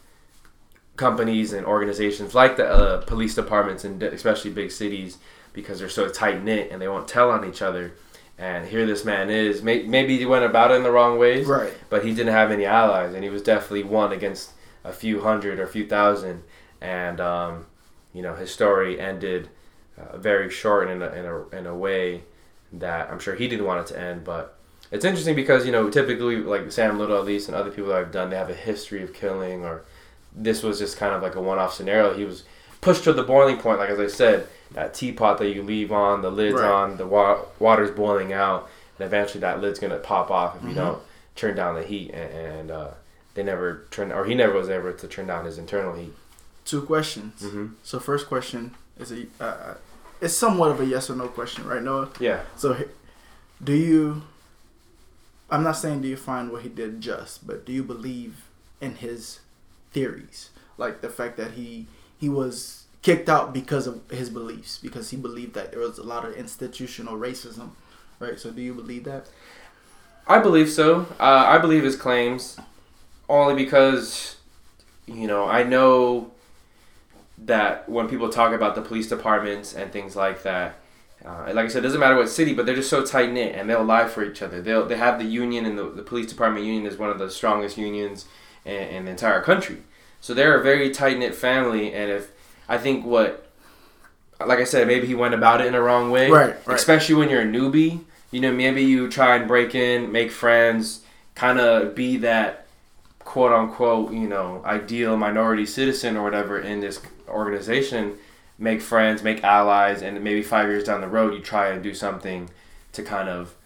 companies 0.96 1.54
and 1.54 1.66
organizations 1.66 2.34
like 2.34 2.58
the 2.58 2.68
uh, 2.68 3.00
police 3.04 3.34
departments 3.34 3.84
and 3.84 4.02
especially 4.02 4.50
big 4.50 4.70
cities 4.70 5.16
because 5.54 5.78
they're 5.78 5.88
so 5.88 6.10
tight 6.10 6.44
knit 6.44 6.70
and 6.70 6.80
they 6.80 6.88
won't 6.88 7.08
tell 7.08 7.30
on 7.30 7.48
each 7.48 7.62
other. 7.62 7.94
And 8.38 8.66
here 8.66 8.86
this 8.86 9.04
man 9.04 9.30
is. 9.30 9.62
Maybe 9.62 10.18
he 10.18 10.26
went 10.26 10.44
about 10.44 10.70
it 10.70 10.74
in 10.74 10.82
the 10.82 10.90
wrong 10.90 11.18
ways, 11.18 11.46
right? 11.46 11.74
But 11.90 12.04
he 12.04 12.14
didn't 12.14 12.32
have 12.32 12.50
any 12.50 12.64
allies, 12.64 13.12
and 13.14 13.22
he 13.22 13.28
was 13.28 13.42
definitely 13.42 13.84
one 13.84 14.12
against 14.12 14.52
a 14.82 14.92
few 14.92 15.20
hundred 15.20 15.58
or 15.58 15.64
a 15.64 15.68
few 15.68 15.86
thousand. 15.86 16.42
And 16.80 17.20
um, 17.20 17.66
you 18.14 18.22
know, 18.22 18.34
his 18.34 18.50
story 18.50 18.98
ended 18.98 19.50
uh, 19.98 20.16
very 20.16 20.48
short 20.48 20.88
in 20.88 21.02
a, 21.02 21.08
in 21.12 21.24
a 21.26 21.48
in 21.48 21.66
a 21.66 21.76
way 21.76 22.22
that 22.72 23.10
I'm 23.10 23.18
sure 23.18 23.34
he 23.34 23.46
didn't 23.46 23.66
want 23.66 23.80
it 23.80 23.92
to 23.92 24.00
end. 24.00 24.24
But 24.24 24.58
it's 24.90 25.04
interesting 25.04 25.36
because 25.36 25.66
you 25.66 25.72
know, 25.72 25.90
typically 25.90 26.36
like 26.36 26.70
Sam 26.72 26.98
Little 26.98 27.18
at 27.18 27.24
least 27.24 27.48
and 27.48 27.56
other 27.56 27.70
people 27.70 27.90
that 27.90 27.98
I've 27.98 28.12
done, 28.12 28.30
they 28.30 28.36
have 28.36 28.50
a 28.50 28.54
history 28.54 29.02
of 29.02 29.14
killing, 29.14 29.64
or 29.64 29.82
this 30.34 30.62
was 30.62 30.78
just 30.78 30.96
kind 30.96 31.14
of 31.14 31.22
like 31.22 31.34
a 31.34 31.40
one-off 31.40 31.74
scenario. 31.74 32.14
He 32.14 32.24
was 32.24 32.44
pushed 32.80 33.04
to 33.04 33.12
the 33.12 33.22
boiling 33.22 33.58
point, 33.58 33.78
like 33.78 33.90
as 33.90 34.00
I 34.00 34.06
said, 34.06 34.46
that 34.72 34.94
teapot 34.94 35.38
that 35.38 35.50
you 35.50 35.62
leave 35.62 35.92
on, 35.92 36.22
the 36.22 36.30
lid's 36.30 36.54
right. 36.54 36.70
on, 36.70 36.96
the 36.96 37.06
wa- 37.06 37.42
water's 37.58 37.90
boiling 37.90 38.32
out, 38.32 38.68
and 38.98 39.06
eventually 39.06 39.40
that 39.40 39.60
lid's 39.60 39.78
gonna 39.78 39.98
pop 39.98 40.30
off 40.30 40.54
if 40.54 40.60
mm-hmm. 40.60 40.70
you 40.70 40.74
don't 40.76 41.02
turn 41.36 41.56
down 41.56 41.74
the 41.74 41.82
heat. 41.82 42.10
And, 42.10 42.32
and 42.32 42.70
uh, 42.70 42.90
they 43.34 43.42
never 43.42 43.86
turned, 43.90 44.12
or 44.12 44.24
he 44.24 44.34
never 44.34 44.54
was 44.54 44.68
able 44.68 44.92
to 44.92 45.08
turn 45.08 45.26
down 45.26 45.44
his 45.44 45.58
internal 45.58 45.94
heat 45.94 46.14
two 46.70 46.82
questions. 46.82 47.42
Mm-hmm. 47.42 47.66
So 47.82 47.98
first 47.98 48.28
question 48.28 48.76
is 48.98 49.10
a 49.10 49.26
uh, 49.40 49.44
uh, 49.44 49.74
it's 50.20 50.34
somewhat 50.34 50.70
of 50.70 50.80
a 50.80 50.86
yes 50.86 51.10
or 51.10 51.16
no 51.16 51.28
question, 51.28 51.66
right, 51.66 51.82
Noah? 51.82 52.10
Yeah. 52.20 52.42
So 52.56 52.76
do 53.62 53.72
you? 53.72 54.22
I'm 55.50 55.62
not 55.62 55.72
saying 55.72 56.02
do 56.02 56.08
you 56.08 56.16
find 56.16 56.50
what 56.50 56.62
he 56.62 56.68
did 56.68 57.00
just, 57.00 57.46
but 57.46 57.64
do 57.64 57.72
you 57.72 57.82
believe 57.82 58.44
in 58.80 58.96
his 58.96 59.40
theories, 59.92 60.50
like 60.78 61.00
the 61.00 61.08
fact 61.08 61.36
that 61.36 61.52
he 61.52 61.86
he 62.18 62.28
was 62.28 62.84
kicked 63.02 63.28
out 63.28 63.52
because 63.52 63.86
of 63.86 64.08
his 64.10 64.30
beliefs, 64.30 64.78
because 64.78 65.10
he 65.10 65.16
believed 65.16 65.54
that 65.54 65.72
there 65.72 65.80
was 65.80 65.98
a 65.98 66.02
lot 66.02 66.24
of 66.24 66.34
institutional 66.34 67.16
racism, 67.16 67.70
right? 68.18 68.38
So 68.38 68.50
do 68.50 68.60
you 68.60 68.74
believe 68.74 69.04
that? 69.04 69.28
I 70.26 70.38
believe 70.38 70.70
so. 70.70 71.06
Uh, 71.18 71.44
I 71.48 71.58
believe 71.58 71.82
his 71.82 71.96
claims, 71.96 72.58
only 73.28 73.54
because, 73.54 74.36
you 75.06 75.26
know, 75.26 75.46
I 75.46 75.62
know 75.62 76.30
that 77.38 77.88
when 77.88 78.06
people 78.06 78.28
talk 78.28 78.52
about 78.52 78.74
the 78.74 78.82
police 78.82 79.08
departments 79.08 79.74
and 79.74 79.90
things 79.90 80.14
like 80.14 80.42
that, 80.42 80.76
uh, 81.24 81.50
like 81.52 81.66
I 81.66 81.68
said, 81.68 81.80
it 81.80 81.82
doesn't 81.82 82.00
matter 82.00 82.16
what 82.16 82.28
city, 82.28 82.54
but 82.54 82.64
they're 82.64 82.74
just 82.74 82.90
so 82.90 83.04
tight 83.04 83.32
knit 83.32 83.54
and 83.54 83.68
they'll 83.68 83.84
lie 83.84 84.08
for 84.08 84.24
each 84.24 84.40
other. 84.42 84.62
They'll 84.62 84.86
they 84.86 84.96
have 84.96 85.18
the 85.18 85.24
union 85.24 85.66
and 85.66 85.76
the, 85.76 85.90
the 85.90 86.02
police 86.02 86.26
department 86.26 86.64
union 86.64 86.86
is 86.86 86.98
one 86.98 87.10
of 87.10 87.18
the 87.18 87.30
strongest 87.30 87.76
unions 87.76 88.26
in, 88.64 88.72
in 88.72 89.04
the 89.04 89.10
entire 89.10 89.42
country. 89.42 89.78
So 90.20 90.34
they're 90.34 90.58
a 90.58 90.62
very 90.62 90.90
tight 90.90 91.18
knit 91.18 91.34
family, 91.34 91.92
and 91.92 92.10
if 92.10 92.30
I 92.68 92.78
think 92.78 93.04
what, 93.06 93.50
like 94.44 94.58
I 94.58 94.64
said, 94.64 94.86
maybe 94.86 95.06
he 95.06 95.14
went 95.14 95.34
about 95.34 95.60
it 95.60 95.66
in 95.66 95.74
a 95.74 95.80
wrong 95.80 96.10
way, 96.10 96.30
right, 96.30 96.56
right. 96.66 96.76
Especially 96.76 97.14
when 97.14 97.30
you're 97.30 97.42
a 97.42 97.46
newbie, 97.46 98.04
you 98.30 98.40
know, 98.40 98.52
maybe 98.52 98.82
you 98.82 99.08
try 99.08 99.36
and 99.36 99.48
break 99.48 99.74
in, 99.74 100.12
make 100.12 100.30
friends, 100.30 101.00
kind 101.34 101.58
of 101.58 101.94
be 101.94 102.18
that 102.18 102.66
quote 103.20 103.52
unquote, 103.52 104.12
you 104.12 104.28
know, 104.28 104.62
ideal 104.64 105.16
minority 105.16 105.64
citizen 105.66 106.16
or 106.16 106.22
whatever 106.22 106.58
in 106.58 106.80
this 106.80 107.00
organization, 107.28 108.18
make 108.60 108.82
friends, 108.82 109.22
make 109.22 109.42
allies, 109.42 110.02
and 110.02 110.22
maybe 110.22 110.42
five 110.42 110.68
years 110.68 110.84
down 110.84 111.00
the 111.00 111.08
road, 111.08 111.32
you 111.32 111.40
try 111.40 111.70
and 111.70 111.82
do 111.82 111.94
something 111.94 112.48
to 112.92 113.02
kind 113.02 113.28
of, 113.28 113.56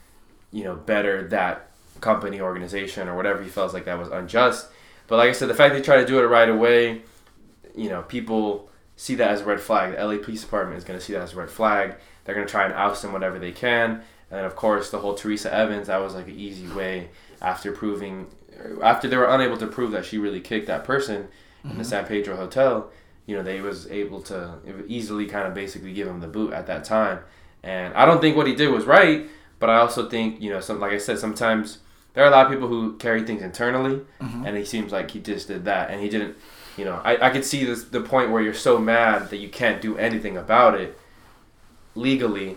you 0.53 0.63
know, 0.63 0.77
better 0.77 1.27
that 1.29 1.69
company, 2.01 2.41
organization, 2.41 3.09
or 3.09 3.17
whatever 3.17 3.43
he 3.43 3.49
felt 3.49 3.75
like 3.75 3.85
that 3.87 3.99
was 3.99 4.09
unjust. 4.09 4.69
But 5.09 5.17
like 5.17 5.29
I 5.29 5.33
said, 5.33 5.49
the 5.49 5.55
fact 5.55 5.75
they 5.75 5.83
try 5.83 5.97
to 5.97 6.07
do 6.07 6.21
it 6.21 6.27
right 6.27 6.49
away, 6.49 7.03
you 7.75 7.89
know, 7.89 8.03
people 8.03 8.71
see 8.97 9.17
that 9.17 9.31
as 9.31 9.41
a 9.41 9.45
red 9.45 9.61
flag. 9.61 9.97
The 9.97 10.05
LA 10.05 10.23
Police 10.23 10.43
Department 10.43 10.79
is 10.79 10.85
going 10.85 10.99
to 10.99 11.05
see 11.05 11.13
that 11.15 11.23
as 11.23 11.33
a 11.33 11.37
red 11.37 11.51
flag. 11.51 11.97
They're 12.25 12.35
going 12.35 12.47
to 12.47 12.51
try 12.51 12.65
and 12.65 12.73
oust 12.73 13.05
him 13.05 13.13
whenever 13.13 13.39
they 13.39 13.53
can. 13.53 13.91
And 13.91 14.03
then, 14.31 14.45
of 14.45 14.55
course, 14.55 14.91
the 14.91 14.99
whole 14.99 15.15
Teresa 15.15 15.53
Evans, 15.53 15.89
that 15.89 16.01
was 16.01 16.15
like 16.15 16.29
an 16.29 16.39
easy 16.39 16.69
way 16.69 17.11
after 17.43 17.73
proving, 17.73 18.29
after 18.83 19.09
they 19.09 19.17
were 19.17 19.29
unable 19.29 19.57
to 19.59 19.67
prove 19.67 19.91
that 19.91 20.05
she 20.05 20.19
really 20.19 20.41
kicked 20.41 20.69
that 20.69 20.85
person 20.85 21.25
mm-hmm. 21.25 21.71
in 21.71 21.77
the 21.77 21.83
mm-hmm. 21.83 21.91
San 21.91 22.07
Pedro 22.07 22.37
Hotel, 22.37 22.91
you 23.27 23.37
know, 23.37 23.43
they 23.43 23.61
was 23.61 23.91
able 23.91 24.21
to 24.23 24.55
easily 24.87 25.27
kind 25.27 25.47
of 25.47 25.55
basically 25.55 25.93
give 25.93 26.07
him 26.07 26.21
the 26.21 26.29
boot 26.29 26.53
at 26.53 26.67
that 26.67 26.85
time. 26.85 27.21
And 27.63 27.95
I 27.95 28.05
don't 28.05 28.21
think 28.21 28.37
what 28.37 28.47
he 28.47 28.55
did 28.55 28.69
was 28.69 28.85
right, 28.85 29.27
but 29.59 29.71
I 29.71 29.79
also 29.79 30.09
think, 30.09 30.41
you 30.41 30.51
know, 30.51 30.61
some 30.61 30.81
like 30.81 30.93
I 30.93 30.99
said, 30.99 31.19
sometimes 31.19 31.79
there 32.13 32.25
are 32.25 32.29
a 32.29 32.31
lot 32.31 32.47
of 32.47 32.53
people 32.53 32.69
who 32.69 32.97
carry 32.97 33.23
things 33.25 33.43
internally, 33.43 34.01
mm-hmm. 34.21 34.47
and 34.47 34.57
he 34.57 34.65
seems 34.65 34.93
like 34.93 35.11
he 35.11 35.21
just 35.21 35.49
did 35.49 35.65
that, 35.65 35.91
and 35.91 36.01
he 36.01 36.09
didn't. 36.09 36.37
You 36.77 36.85
know, 36.85 37.01
I, 37.05 37.29
I 37.29 37.31
could 37.31 37.45
see 37.45 37.65
this 37.65 37.85
the 37.85 38.01
point 38.01 38.31
where 38.31 38.43
you're 38.43 38.53
so 38.53 38.79
mad 38.79 39.31
that 39.31 39.37
you 39.37 39.49
can't 39.49 39.81
do 39.81 39.97
anything 39.97 40.37
about 40.37 40.79
it 40.79 40.99
legally, 41.95 42.57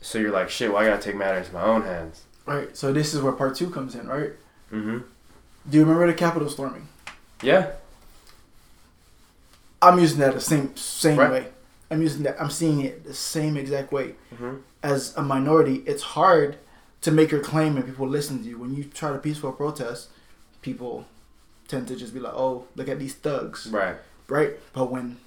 so 0.00 0.18
you're 0.18 0.32
like, 0.32 0.50
shit, 0.50 0.72
well, 0.72 0.82
I 0.82 0.86
gotta 0.86 1.02
take 1.02 1.16
matters 1.16 1.48
in 1.48 1.54
my 1.54 1.62
own 1.62 1.82
hands. 1.82 2.24
Right. 2.46 2.76
So 2.76 2.92
this 2.92 3.14
is 3.14 3.22
where 3.22 3.32
part 3.32 3.54
two 3.54 3.70
comes 3.70 3.94
in, 3.94 4.06
right? 4.06 4.32
Mm-hmm. 4.72 4.98
Do 5.70 5.78
you 5.78 5.84
remember 5.84 6.06
the 6.06 6.14
Capitol 6.14 6.48
storming? 6.50 6.88
Yeah. 7.42 7.70
I'm 9.84 9.98
using 9.98 10.20
that 10.20 10.34
the 10.34 10.40
same 10.40 10.76
same 10.76 11.18
right. 11.18 11.30
way. 11.30 11.46
I'm 11.90 12.02
using 12.02 12.22
that. 12.24 12.40
I'm 12.40 12.50
seeing 12.50 12.80
it 12.80 13.04
the 13.04 13.14
same 13.14 13.56
exact 13.56 13.92
way. 13.92 14.14
Mm-hmm. 14.34 14.56
As 14.82 15.16
a 15.16 15.22
minority, 15.22 15.82
it's 15.86 16.02
hard 16.02 16.56
to 17.02 17.10
make 17.10 17.30
your 17.30 17.40
claim 17.40 17.76
and 17.76 17.84
people 17.84 18.08
listen 18.08 18.42
to 18.42 18.48
you. 18.48 18.58
When 18.58 18.74
you 18.74 18.84
try 18.84 19.12
to 19.12 19.18
peaceful 19.18 19.52
protest, 19.52 20.08
people 20.62 21.06
tend 21.68 21.88
to 21.88 21.96
just 21.96 22.14
be 22.14 22.20
like, 22.20 22.34
"Oh, 22.34 22.66
look 22.76 22.88
at 22.88 22.98
these 22.98 23.14
thugs." 23.14 23.66
Right. 23.66 23.96
Right. 24.28 24.52
But 24.72 24.90
when 24.90 25.18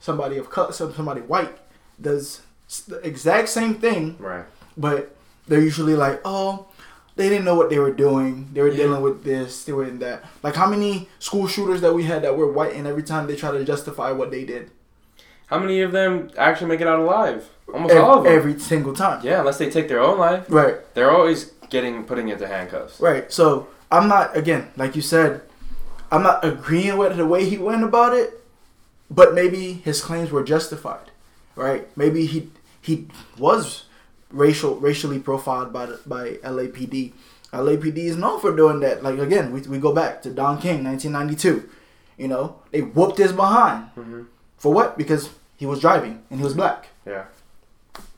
somebody 0.00 0.36
of 0.38 0.50
color, 0.50 0.72
somebody 0.72 1.20
white 1.20 1.56
does 2.00 2.42
the 2.88 2.98
exact 3.06 3.48
same 3.48 3.74
thing, 3.74 4.16
right? 4.18 4.44
But 4.76 5.14
they're 5.46 5.60
usually 5.60 5.94
like, 5.94 6.20
"Oh, 6.24 6.66
they 7.16 7.28
didn't 7.28 7.44
know 7.44 7.54
what 7.54 7.70
they 7.70 7.78
were 7.78 7.92
doing. 7.92 8.48
They 8.52 8.62
were 8.62 8.68
yeah. 8.68 8.76
dealing 8.76 9.02
with 9.02 9.24
this, 9.24 9.64
they 9.64 9.72
were 9.72 9.84
in 9.84 9.98
that. 9.98 10.24
Like 10.42 10.54
how 10.54 10.68
many 10.68 11.08
school 11.18 11.46
shooters 11.46 11.80
that 11.80 11.92
we 11.92 12.04
had 12.04 12.22
that 12.22 12.36
were 12.36 12.50
white, 12.50 12.74
and 12.74 12.86
every 12.86 13.02
time 13.02 13.26
they 13.26 13.36
try 13.36 13.50
to 13.50 13.64
justify 13.64 14.10
what 14.10 14.30
they 14.30 14.44
did. 14.44 14.70
How 15.46 15.58
many 15.58 15.82
of 15.82 15.92
them 15.92 16.30
actually 16.38 16.68
make 16.68 16.80
it 16.80 16.86
out 16.86 16.98
alive? 16.98 17.50
Almost 17.72 17.92
every, 17.92 18.02
all 18.02 18.18
of 18.18 18.24
them. 18.24 18.32
Every 18.32 18.58
single 18.58 18.94
time. 18.94 19.20
Yeah, 19.22 19.40
unless 19.40 19.58
they 19.58 19.68
take 19.70 19.88
their 19.88 20.00
own 20.00 20.18
life. 20.18 20.46
Right. 20.48 20.76
They're 20.94 21.10
always 21.10 21.52
getting 21.68 22.04
putting 22.04 22.28
into 22.28 22.46
handcuffs. 22.46 23.00
Right. 23.00 23.30
So 23.30 23.68
I'm 23.90 24.08
not 24.08 24.34
again, 24.36 24.70
like 24.76 24.96
you 24.96 25.02
said, 25.02 25.42
I'm 26.10 26.22
not 26.22 26.44
agreeing 26.44 26.96
with 26.96 27.16
the 27.16 27.26
way 27.26 27.44
he 27.44 27.58
went 27.58 27.84
about 27.84 28.14
it, 28.14 28.42
but 29.10 29.34
maybe 29.34 29.74
his 29.74 30.00
claims 30.00 30.30
were 30.30 30.42
justified. 30.42 31.10
Right. 31.54 31.94
Maybe 31.96 32.24
he 32.24 32.50
he 32.80 33.08
was 33.36 33.84
racial 34.32 34.76
racially 34.76 35.18
profiled 35.18 35.72
by 35.72 35.86
the, 35.86 36.00
by 36.06 36.32
LAPD. 36.44 37.12
LAPD 37.52 37.98
is 37.98 38.16
known 38.16 38.40
for 38.40 38.54
doing 38.56 38.80
that. 38.80 39.02
Like 39.02 39.18
again, 39.18 39.52
we, 39.52 39.60
we 39.62 39.78
go 39.78 39.94
back 39.94 40.22
to 40.22 40.30
Don 40.30 40.60
King, 40.60 40.84
1992. 40.84 41.68
You 42.18 42.28
know, 42.28 42.56
they 42.70 42.80
whooped 42.80 43.18
his 43.18 43.32
behind 43.32 43.86
mm-hmm. 43.96 44.22
for 44.56 44.72
what? 44.72 44.96
Because 44.96 45.30
he 45.56 45.66
was 45.66 45.80
driving 45.80 46.22
and 46.30 46.40
he 46.40 46.44
was 46.44 46.54
black. 46.54 46.88
Yeah. 47.06 47.24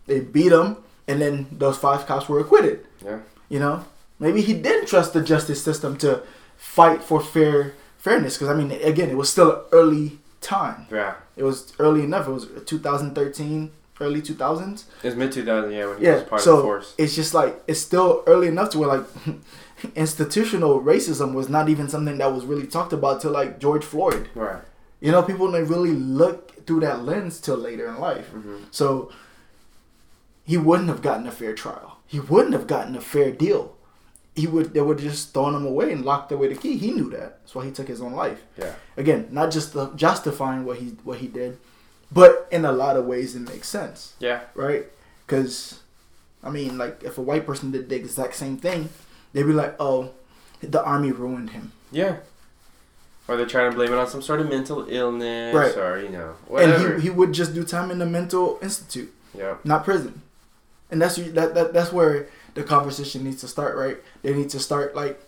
They 0.06 0.20
beat 0.20 0.52
him, 0.52 0.78
and 1.08 1.20
then 1.20 1.46
those 1.50 1.78
five 1.78 2.06
cops 2.06 2.28
were 2.28 2.40
acquitted. 2.40 2.86
Yeah. 3.04 3.20
You 3.48 3.58
know, 3.58 3.84
maybe 4.18 4.40
he 4.42 4.54
didn't 4.54 4.86
trust 4.86 5.12
the 5.12 5.22
justice 5.22 5.62
system 5.62 5.96
to 5.98 6.22
fight 6.56 7.02
for 7.02 7.20
fair 7.20 7.74
fairness. 7.98 8.36
Because 8.36 8.48
I 8.48 8.54
mean, 8.54 8.70
again, 8.70 9.10
it 9.10 9.16
was 9.16 9.30
still 9.30 9.52
an 9.52 9.62
early 9.72 10.18
time. 10.40 10.86
Yeah. 10.90 11.14
It 11.36 11.42
was 11.42 11.72
early 11.78 12.02
enough. 12.04 12.28
It 12.28 12.32
was 12.32 12.48
2013 12.66 13.70
early 14.00 14.20
2000s. 14.20 14.84
It's 15.02 15.16
mid 15.16 15.30
2000s, 15.32 15.72
yeah, 15.72 15.86
when 15.86 15.98
he 15.98 16.04
yeah, 16.04 16.14
was 16.14 16.22
part 16.24 16.40
so 16.40 16.52
of 16.52 16.56
the 16.58 16.62
force. 16.64 16.94
It's 16.98 17.14
just 17.14 17.34
like 17.34 17.62
it's 17.66 17.80
still 17.80 18.22
early 18.26 18.48
enough 18.48 18.70
to 18.70 18.78
where 18.78 18.88
like 18.88 19.06
institutional 19.94 20.80
racism 20.80 21.34
was 21.34 21.48
not 21.48 21.68
even 21.68 21.88
something 21.88 22.18
that 22.18 22.32
was 22.32 22.44
really 22.44 22.66
talked 22.66 22.92
about 22.92 23.20
till 23.20 23.32
like 23.32 23.58
George 23.58 23.84
Floyd. 23.84 24.28
Right. 24.34 24.62
You 25.00 25.12
know, 25.12 25.22
people 25.22 25.50
don't 25.50 25.66
really 25.68 25.92
look 25.92 26.66
through 26.66 26.80
that 26.80 27.04
lens 27.04 27.40
till 27.40 27.56
later 27.56 27.86
in 27.88 27.98
life. 27.98 28.28
hmm 28.28 28.64
So 28.70 29.12
he 30.44 30.56
wouldn't 30.56 30.88
have 30.88 31.02
gotten 31.02 31.26
a 31.26 31.32
fair 31.32 31.54
trial. 31.54 31.98
He 32.06 32.20
wouldn't 32.20 32.52
have 32.52 32.66
gotten 32.66 32.96
a 32.96 33.00
fair 33.00 33.30
deal. 33.30 33.76
He 34.34 34.46
would 34.46 34.74
they 34.74 34.80
would 34.80 34.98
have 35.00 35.10
just 35.12 35.32
thrown 35.32 35.54
him 35.54 35.64
away 35.66 35.92
and 35.92 36.04
locked 36.04 36.32
away 36.32 36.48
the 36.48 36.56
key. 36.56 36.76
He 36.76 36.90
knew 36.90 37.08
that. 37.10 37.40
That's 37.40 37.54
why 37.54 37.64
he 37.64 37.70
took 37.70 37.86
his 37.88 38.00
own 38.00 38.14
life. 38.14 38.42
Yeah. 38.58 38.74
Again, 38.96 39.28
not 39.30 39.52
just 39.52 39.72
the, 39.74 39.90
justifying 39.94 40.64
what 40.64 40.78
he 40.78 40.86
what 41.04 41.18
he 41.18 41.28
did, 41.28 41.58
but 42.14 42.46
in 42.50 42.64
a 42.64 42.72
lot 42.72 42.96
of 42.96 43.04
ways 43.06 43.34
it 43.34 43.40
makes 43.40 43.68
sense, 43.68 44.14
Yeah. 44.20 44.40
right? 44.54 44.86
Because, 45.26 45.80
I 46.42 46.50
mean, 46.50 46.78
like 46.78 47.02
if 47.02 47.18
a 47.18 47.22
white 47.22 47.44
person 47.46 47.70
did 47.72 47.88
the 47.88 47.96
exact 47.96 48.34
same 48.36 48.56
thing, 48.56 48.88
they'd 49.32 49.42
be 49.42 49.52
like, 49.52 49.74
"Oh, 49.80 50.10
the 50.60 50.82
army 50.82 51.10
ruined 51.12 51.50
him," 51.50 51.72
Yeah. 51.90 52.16
Or 53.26 53.36
they're 53.38 53.46
trying 53.46 53.70
to 53.70 53.74
blame 53.76 53.90
it 53.92 53.98
on 53.98 54.06
some 54.06 54.20
sort 54.20 54.40
of 54.40 54.48
mental 54.50 54.86
illness 54.88 55.54
Right. 55.54 55.76
or, 55.78 55.98
you 55.98 56.10
know, 56.10 56.34
whatever. 56.46 56.92
and 56.92 57.02
he, 57.02 57.08
he 57.08 57.10
would 57.10 57.32
just 57.32 57.54
do 57.54 57.64
time 57.64 57.90
in 57.90 57.98
the 57.98 58.06
mental 58.06 58.58
institute. 58.62 59.12
yeah. 59.34 59.54
not 59.64 59.82
prison. 59.84 60.20
And 60.90 61.00
that's 61.02 61.16
that, 61.16 61.54
that 61.54 61.72
that's 61.72 61.90
where 61.92 62.28
the 62.54 62.62
conversation 62.62 63.24
needs 63.24 63.40
to 63.40 63.48
start, 63.48 63.76
right? 63.76 63.96
They 64.22 64.34
need 64.34 64.50
to 64.50 64.60
start 64.60 64.94
like 64.94 65.18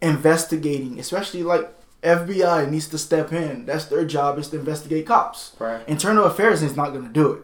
investigating, 0.00 0.98
especially 0.98 1.42
like 1.42 1.70
FBI 2.02 2.68
needs 2.70 2.88
to 2.88 2.98
step 2.98 3.32
in. 3.32 3.64
That's 3.66 3.84
their 3.86 4.04
job 4.04 4.38
is 4.38 4.48
to 4.48 4.58
investigate 4.58 5.06
cops. 5.06 5.52
Right. 5.58 5.86
Internal 5.88 6.24
Affairs 6.24 6.62
is 6.62 6.76
not 6.76 6.90
going 6.90 7.06
to 7.06 7.12
do 7.12 7.32
it 7.32 7.42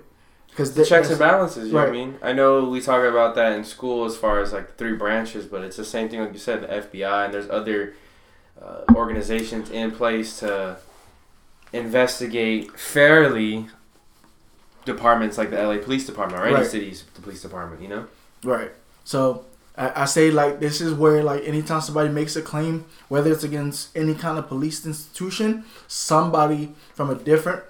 because 0.50 0.74
The 0.74 0.84
checks 0.84 1.10
and 1.10 1.18
balances, 1.18 1.68
you 1.68 1.72
know 1.74 1.80
what 1.80 1.88
I 1.88 1.92
mean? 1.92 2.16
I 2.20 2.32
know 2.32 2.64
we 2.68 2.80
talk 2.80 3.04
about 3.04 3.36
that 3.36 3.52
in 3.52 3.62
school 3.64 4.04
as 4.04 4.16
far 4.16 4.40
as 4.40 4.52
like 4.52 4.66
the 4.68 4.72
three 4.74 4.94
branches, 4.96 5.44
but 5.46 5.62
it's 5.62 5.76
the 5.76 5.84
same 5.84 6.08
thing 6.08 6.18
like 6.20 6.32
you 6.32 6.38
said, 6.40 6.62
the 6.62 6.66
FBI 6.66 7.26
and 7.26 7.34
there's 7.34 7.48
other 7.48 7.94
uh, 8.60 8.80
organizations 8.94 9.70
in 9.70 9.92
place 9.92 10.40
to 10.40 10.78
investigate 11.72 12.72
fairly 12.78 13.66
departments 14.84 15.38
like 15.38 15.50
the 15.50 15.62
LA 15.62 15.76
Police 15.78 16.06
Department 16.06 16.42
or 16.42 16.46
any 16.46 16.54
Right. 16.54 16.66
city's 16.66 17.02
police 17.02 17.42
department, 17.42 17.82
you 17.82 17.88
know? 17.88 18.06
Right. 18.42 18.70
So 19.04 19.44
I, 19.78 20.02
I 20.02 20.04
say 20.06 20.30
like 20.30 20.60
this 20.60 20.80
is 20.80 20.92
where 20.92 21.22
like 21.22 21.42
anytime 21.44 21.80
somebody 21.80 22.10
makes 22.10 22.36
a 22.36 22.42
claim, 22.42 22.84
whether 23.08 23.32
it's 23.32 23.44
against 23.44 23.96
any 23.96 24.14
kind 24.14 24.38
of 24.38 24.48
police 24.48 24.84
institution, 24.84 25.64
somebody 25.86 26.74
from 26.94 27.08
a 27.10 27.14
different 27.14 27.62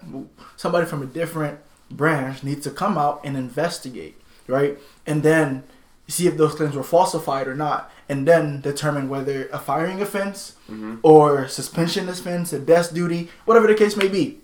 somebody 0.57 0.87
from 0.87 1.03
a 1.03 1.07
different 1.07 1.61
branch 1.91 2.43
needs 2.43 2.65
to 2.65 2.71
come 2.71 2.99
out 2.99 3.21
and 3.25 3.37
investigate, 3.37 4.15
right? 4.47 4.79
And 5.07 5.23
then 5.23 5.63
see 6.09 6.27
if 6.27 6.37
those 6.39 6.55
claims 6.55 6.75
were 6.75 6.83
falsified 6.83 7.47
or 7.47 7.55
not, 7.55 7.91
and 8.09 8.27
then 8.27 8.63
determine 8.63 9.09
whether 9.11 9.49
a 9.53 9.59
firing 9.59 10.01
offense 10.01 10.55
Mm-hmm. 10.71 10.97
or 11.03 11.49
suspension 11.49 12.11
offense, 12.11 12.53
a 12.53 12.59
desk 12.59 12.93
duty, 12.93 13.31
whatever 13.47 13.67
the 13.67 13.75
case 13.75 13.97
may 13.97 14.07
be. 14.09 14.39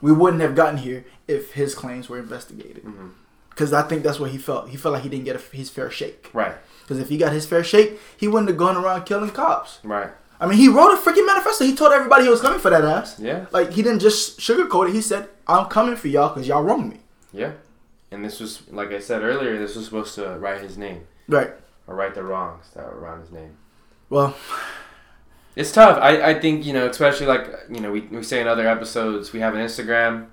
We 0.00 0.10
wouldn't 0.10 0.40
have 0.40 0.54
gotten 0.54 0.78
here 0.78 1.04
if 1.28 1.52
his 1.52 1.74
claims 1.74 2.08
were 2.08 2.18
investigated. 2.18 2.82
Mm-hmm. 2.82 3.08
Because 3.60 3.74
I 3.74 3.82
think 3.82 4.02
that's 4.02 4.18
what 4.18 4.30
he 4.30 4.38
felt. 4.38 4.70
He 4.70 4.78
felt 4.78 4.94
like 4.94 5.02
he 5.02 5.10
didn't 5.10 5.26
get 5.26 5.36
a, 5.36 5.54
his 5.54 5.68
fair 5.68 5.90
shake. 5.90 6.30
Right. 6.32 6.54
Because 6.80 6.98
if 6.98 7.10
he 7.10 7.18
got 7.18 7.30
his 7.34 7.44
fair 7.44 7.62
shake, 7.62 8.00
he 8.16 8.26
wouldn't 8.26 8.48
have 8.48 8.56
gone 8.56 8.74
around 8.74 9.04
killing 9.04 9.28
cops. 9.32 9.80
Right. 9.84 10.08
I 10.40 10.46
mean, 10.46 10.56
he 10.56 10.68
wrote 10.68 10.94
a 10.94 10.96
freaking 10.96 11.26
manifesto. 11.26 11.66
He 11.66 11.74
told 11.76 11.92
everybody 11.92 12.24
he 12.24 12.30
was 12.30 12.40
coming 12.40 12.58
for 12.58 12.70
that 12.70 12.86
ass. 12.86 13.20
Yeah. 13.20 13.44
Like, 13.52 13.72
he 13.72 13.82
didn't 13.82 13.98
just 13.98 14.40
sugarcoat 14.40 14.88
it. 14.88 14.94
He 14.94 15.02
said, 15.02 15.28
I'm 15.46 15.66
coming 15.66 15.94
for 15.94 16.08
y'all 16.08 16.30
because 16.32 16.48
y'all 16.48 16.62
wronged 16.62 16.88
me. 16.88 17.00
Yeah. 17.34 17.52
And 18.10 18.24
this 18.24 18.40
was, 18.40 18.66
like 18.70 18.92
I 18.92 18.98
said 18.98 19.20
earlier, 19.22 19.58
this 19.58 19.76
was 19.76 19.84
supposed 19.84 20.14
to 20.14 20.38
write 20.38 20.62
his 20.62 20.78
name 20.78 21.06
Right. 21.28 21.50
or 21.86 21.94
right 21.94 22.14
the 22.14 22.22
wrongs 22.24 22.64
that 22.74 22.86
were 22.86 22.98
around 22.98 23.20
his 23.20 23.30
name. 23.30 23.58
Well, 24.08 24.34
It's 25.54 25.70
tough. 25.70 25.98
I, 26.00 26.30
I 26.30 26.40
think, 26.40 26.64
you 26.64 26.72
know, 26.72 26.88
especially 26.88 27.26
like, 27.26 27.46
you 27.68 27.80
know, 27.80 27.92
we, 27.92 28.00
we 28.00 28.22
say 28.22 28.40
in 28.40 28.46
other 28.48 28.66
episodes, 28.66 29.34
we 29.34 29.40
have 29.40 29.54
an 29.54 29.60
Instagram. 29.60 30.28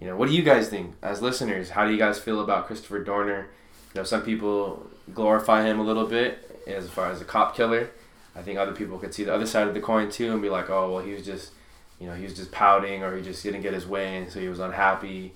You 0.00 0.06
know, 0.06 0.16
what 0.16 0.28
do 0.28 0.34
you 0.34 0.42
guys 0.42 0.68
think 0.68 0.94
as 1.02 1.22
listeners? 1.22 1.70
How 1.70 1.86
do 1.86 1.92
you 1.92 1.98
guys 1.98 2.18
feel 2.18 2.40
about 2.40 2.66
Christopher 2.66 3.02
Dorner? 3.02 3.48
You 3.94 4.00
know, 4.00 4.04
some 4.04 4.22
people 4.22 4.86
glorify 5.14 5.64
him 5.64 5.78
a 5.80 5.82
little 5.82 6.06
bit 6.06 6.62
as 6.66 6.88
far 6.88 7.10
as 7.10 7.20
a 7.20 7.24
cop 7.24 7.56
killer. 7.56 7.90
I 8.34 8.42
think 8.42 8.58
other 8.58 8.72
people 8.72 8.98
could 8.98 9.14
see 9.14 9.24
the 9.24 9.34
other 9.34 9.46
side 9.46 9.66
of 9.66 9.74
the 9.74 9.80
coin 9.80 10.10
too 10.10 10.32
and 10.32 10.42
be 10.42 10.50
like, 10.50 10.68
oh, 10.68 10.92
well, 10.92 11.04
he 11.04 11.12
was 11.12 11.24
just, 11.24 11.52
you 11.98 12.06
know, 12.06 12.14
he 12.14 12.24
was 12.24 12.34
just 12.34 12.52
pouting 12.52 13.02
or 13.02 13.16
he 13.16 13.22
just 13.22 13.42
didn't 13.42 13.62
get 13.62 13.72
his 13.72 13.86
way 13.86 14.18
and 14.18 14.30
so 14.30 14.38
he 14.38 14.48
was 14.48 14.58
unhappy, 14.58 15.32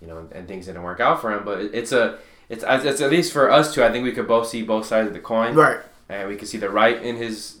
you 0.00 0.06
know, 0.06 0.28
and 0.30 0.46
things 0.46 0.66
didn't 0.66 0.84
work 0.84 1.00
out 1.00 1.20
for 1.20 1.32
him. 1.32 1.44
But 1.44 1.60
it, 1.60 1.74
it's 1.74 1.90
a, 1.90 2.18
it's, 2.48 2.62
it's 2.62 3.00
at 3.00 3.10
least 3.10 3.32
for 3.32 3.50
us 3.50 3.74
two, 3.74 3.82
I 3.82 3.90
think 3.90 4.04
we 4.04 4.12
could 4.12 4.28
both 4.28 4.46
see 4.46 4.62
both 4.62 4.86
sides 4.86 5.08
of 5.08 5.14
the 5.14 5.20
coin 5.20 5.54
right. 5.54 5.80
and 6.08 6.28
we 6.28 6.36
can 6.36 6.46
see 6.46 6.58
the 6.58 6.70
right 6.70 7.02
in 7.02 7.16
his 7.16 7.58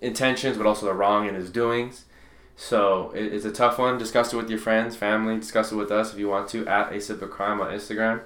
intentions, 0.00 0.56
but 0.56 0.66
also 0.66 0.86
the 0.86 0.94
wrong 0.94 1.26
in 1.26 1.34
his 1.34 1.50
doings. 1.50 2.04
So 2.56 3.10
it, 3.14 3.32
it's 3.32 3.44
a 3.44 3.50
tough 3.52 3.78
one. 3.78 3.98
Discuss 3.98 4.32
it 4.32 4.36
with 4.36 4.50
your 4.50 4.58
friends, 4.58 4.94
family. 4.96 5.36
Discuss 5.38 5.72
it 5.72 5.76
with 5.76 5.90
us 5.90 6.12
if 6.12 6.18
you 6.18 6.28
want 6.28 6.48
to 6.50 6.66
at 6.66 6.92
a 6.92 7.00
sip 7.00 7.22
of 7.22 7.30
crime 7.30 7.60
on 7.60 7.72
Instagram. 7.72 8.20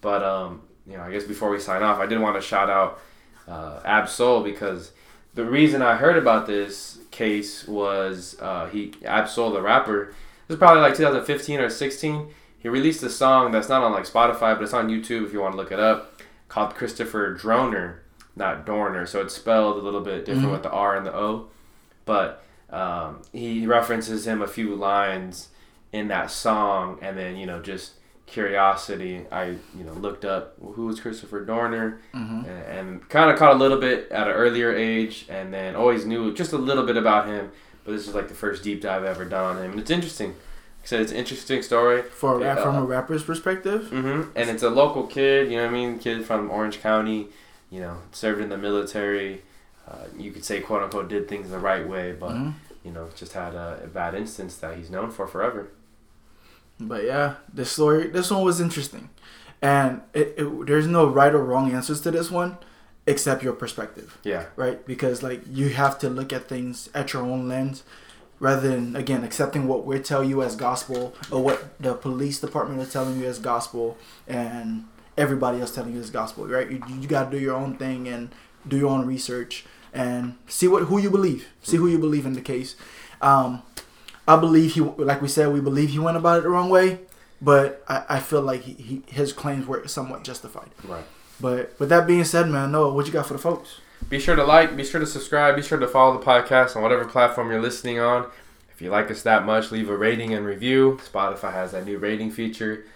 But 0.00 0.22
um, 0.22 0.62
you 0.86 0.96
know, 0.96 1.02
I 1.02 1.10
guess 1.10 1.24
before 1.24 1.50
we 1.50 1.58
sign 1.58 1.82
off, 1.82 1.98
I 1.98 2.06
did 2.06 2.20
want 2.20 2.36
to 2.36 2.42
shout 2.42 2.70
out 2.70 3.00
uh, 3.48 3.80
Ab-Soul 3.84 4.42
because 4.42 4.92
the 5.34 5.44
reason 5.44 5.82
I 5.82 5.96
heard 5.96 6.16
about 6.16 6.46
this 6.46 6.98
case 7.10 7.66
was 7.66 8.36
uh, 8.40 8.66
he 8.66 8.92
Ab-Soul 9.04 9.50
the 9.52 9.62
rapper. 9.62 10.14
This 10.46 10.54
is 10.56 10.58
probably 10.58 10.82
like 10.82 10.96
2015 10.96 11.60
or 11.60 11.70
16. 11.70 12.28
He 12.58 12.68
released 12.68 13.02
a 13.02 13.10
song 13.10 13.52
that's 13.52 13.68
not 13.68 13.82
on 13.82 13.92
like 13.92 14.04
Spotify, 14.04 14.54
but 14.54 14.62
it's 14.62 14.74
on 14.74 14.88
YouTube 14.88 15.24
if 15.26 15.32
you 15.32 15.40
want 15.40 15.52
to 15.52 15.56
look 15.56 15.72
it 15.72 15.80
up, 15.80 16.20
called 16.48 16.74
Christopher 16.74 17.34
Droner 17.36 17.96
not 18.36 18.64
Dorner. 18.64 19.06
So 19.06 19.20
it's 19.20 19.34
spelled 19.34 19.76
a 19.76 19.80
little 19.80 20.00
bit 20.00 20.24
different 20.24 20.48
Mhm. 20.48 20.52
with 20.52 20.62
the 20.62 20.70
R 20.70 20.96
and 20.96 21.04
the 21.04 21.14
O. 21.14 21.48
But 22.06 22.42
um, 22.72 23.22
he 23.32 23.66
references 23.66 24.26
him 24.26 24.42
a 24.42 24.46
few 24.46 24.74
lines 24.74 25.48
in 25.92 26.08
that 26.08 26.30
song, 26.30 26.98
and 27.02 27.16
then 27.18 27.36
you 27.36 27.46
know 27.46 27.60
just 27.60 27.92
curiosity. 28.26 29.26
I 29.30 29.44
you 29.76 29.84
know 29.84 29.92
looked 29.92 30.24
up 30.24 30.54
who 30.60 30.86
was 30.86 31.00
Christopher 31.00 31.44
Dorner, 31.44 32.00
hmm 32.12 32.42
and, 32.46 32.46
and 32.78 33.08
kind 33.08 33.30
of 33.30 33.38
caught 33.38 33.52
a 33.54 33.58
little 33.58 33.78
bit 33.78 34.10
at 34.10 34.26
an 34.28 34.32
earlier 34.34 34.72
age, 34.74 35.26
and 35.28 35.52
then 35.52 35.74
always 35.76 36.04
knew 36.06 36.32
just 36.34 36.52
a 36.52 36.58
little 36.58 36.84
bit 36.86 36.96
about 36.96 37.26
him. 37.26 37.50
But 37.84 37.92
this 37.92 38.06
is 38.08 38.14
like 38.14 38.28
the 38.28 38.34
first 38.34 38.62
deep 38.62 38.80
dive 38.82 39.02
I've 39.02 39.08
ever 39.08 39.24
done 39.24 39.56
on 39.56 39.62
him, 39.62 39.70
and 39.72 39.80
it's 39.80 39.90
interesting. 39.90 40.28
Like 40.30 40.84
I 40.84 40.86
said 40.86 41.00
it's 41.02 41.12
an 41.12 41.18
interesting 41.18 41.62
story. 41.62 42.02
For 42.02 42.34
a 42.34 42.38
rap, 42.38 42.56
Yeah. 42.58 42.64
from 42.64 42.76
a 42.76 42.84
rapper's 42.84 43.22
perspective, 43.22 43.88
hmm 43.88 44.22
And 44.34 44.48
it's 44.48 44.62
a 44.62 44.70
local 44.70 45.06
kid, 45.06 45.50
you 45.50 45.56
know 45.58 45.64
what 45.64 45.70
I 45.70 45.72
mean? 45.74 45.98
Kid 45.98 46.24
from 46.24 46.50
Orange 46.50 46.80
County, 46.80 47.28
you 47.70 47.80
know, 47.80 47.98
served 48.12 48.40
in 48.40 48.48
the 48.48 48.56
military. 48.58 49.42
Uh, 49.90 50.04
you 50.16 50.30
could 50.30 50.44
say, 50.44 50.60
quote 50.60 50.82
unquote, 50.82 51.08
did 51.08 51.28
things 51.28 51.50
the 51.50 51.58
right 51.58 51.86
way, 51.88 52.12
but, 52.12 52.30
Mhm. 52.30 52.52
you 52.84 52.92
know, 52.92 53.08
just 53.16 53.32
had 53.32 53.54
a, 53.54 53.80
a 53.84 53.88
bad 53.88 54.14
instance 54.14 54.56
that 54.56 54.76
he's 54.76 54.88
known 54.90 55.10
for 55.10 55.26
forever. 55.26 55.68
But 56.78 57.04
yeah, 57.04 57.34
this 57.52 57.70
story, 57.72 58.06
this 58.06 58.30
one 58.30 58.42
was 58.44 58.60
interesting, 58.60 59.10
and 59.60 60.00
it, 60.14 60.34
it, 60.38 60.66
there's 60.66 60.86
no 60.86 61.06
right 61.06 61.34
or 61.34 61.44
wrong 61.44 61.70
answers 61.72 62.00
to 62.02 62.10
this 62.10 62.30
one, 62.30 62.56
except 63.06 63.42
your 63.42 63.52
perspective, 63.52 64.16
Yeah. 64.22 64.44
right? 64.56 64.84
Because 64.86 65.22
like 65.22 65.42
you 65.50 65.70
have 65.70 65.98
to 65.98 66.08
look 66.08 66.32
at 66.32 66.48
things 66.48 66.88
at 66.94 67.12
your 67.12 67.22
own 67.22 67.48
lens, 67.48 67.82
rather 68.38 68.68
than 68.70 68.96
again 68.96 69.24
accepting 69.24 69.68
what 69.68 69.84
we 69.84 69.98
tell 69.98 70.24
you 70.24 70.42
as 70.42 70.56
gospel 70.56 71.14
or 71.30 71.42
what 71.42 71.78
the 71.78 71.92
police 71.94 72.40
department 72.40 72.80
is 72.80 72.90
telling 72.92 73.20
you 73.20 73.26
as 73.26 73.38
gospel, 73.38 73.98
and 74.26 74.84
everybody 75.18 75.60
else 75.60 75.72
telling 75.74 75.92
you 75.94 76.00
as 76.00 76.08
gospel, 76.10 76.46
right? 76.46 76.70
You, 76.70 76.80
you 77.00 77.06
got 77.08 77.30
to 77.30 77.36
do 77.36 77.42
your 77.42 77.56
own 77.56 77.76
thing 77.76 78.08
and 78.08 78.30
do 78.66 78.78
your 78.78 78.88
own 78.88 79.04
research 79.06 79.66
and 79.92 80.36
see 80.46 80.68
what 80.68 80.84
who 80.84 80.98
you 80.98 81.10
believe, 81.10 81.48
see 81.62 81.76
who 81.76 81.88
you 81.88 81.98
believe 81.98 82.26
in 82.26 82.34
the 82.34 82.40
case. 82.40 82.76
Um, 83.20 83.62
I 84.26 84.36
believe 84.36 84.74
he, 84.74 84.80
like 84.80 85.20
we 85.20 85.28
said, 85.28 85.52
we 85.52 85.60
believe 85.60 85.90
he 85.90 85.98
went 85.98 86.16
about 86.16 86.38
it 86.38 86.42
the 86.42 86.50
wrong 86.50 86.70
way, 86.70 87.00
but 87.40 87.82
I, 87.88 88.04
I 88.08 88.20
feel 88.20 88.42
like 88.42 88.62
he, 88.62 88.74
he, 88.74 89.02
his 89.06 89.32
claims 89.32 89.66
were 89.66 89.86
somewhat 89.88 90.22
justified. 90.22 90.70
Right. 90.84 91.04
But 91.40 91.74
with 91.80 91.88
that 91.88 92.06
being 92.06 92.24
said, 92.24 92.48
man, 92.48 92.70
Noah, 92.70 92.92
what 92.94 93.06
you 93.06 93.12
got 93.12 93.26
for 93.26 93.32
the 93.32 93.38
folks? 93.40 93.80
Be 94.08 94.18
sure 94.18 94.36
to 94.36 94.44
like, 94.44 94.76
be 94.76 94.84
sure 94.84 95.00
to 95.00 95.06
subscribe, 95.06 95.56
be 95.56 95.62
sure 95.62 95.78
to 95.78 95.88
follow 95.88 96.18
the 96.18 96.24
podcast 96.24 96.76
on 96.76 96.82
whatever 96.82 97.04
platform 97.04 97.50
you're 97.50 97.60
listening 97.60 97.98
on. 97.98 98.26
If 98.72 98.80
you 98.80 98.90
like 98.90 99.10
us 99.10 99.22
that 99.22 99.44
much, 99.44 99.70
leave 99.70 99.90
a 99.90 99.96
rating 99.96 100.32
and 100.32 100.46
review. 100.46 100.98
Spotify 101.12 101.52
has 101.52 101.72
that 101.72 101.84
new 101.84 101.98
rating 101.98 102.30
feature. 102.30 102.86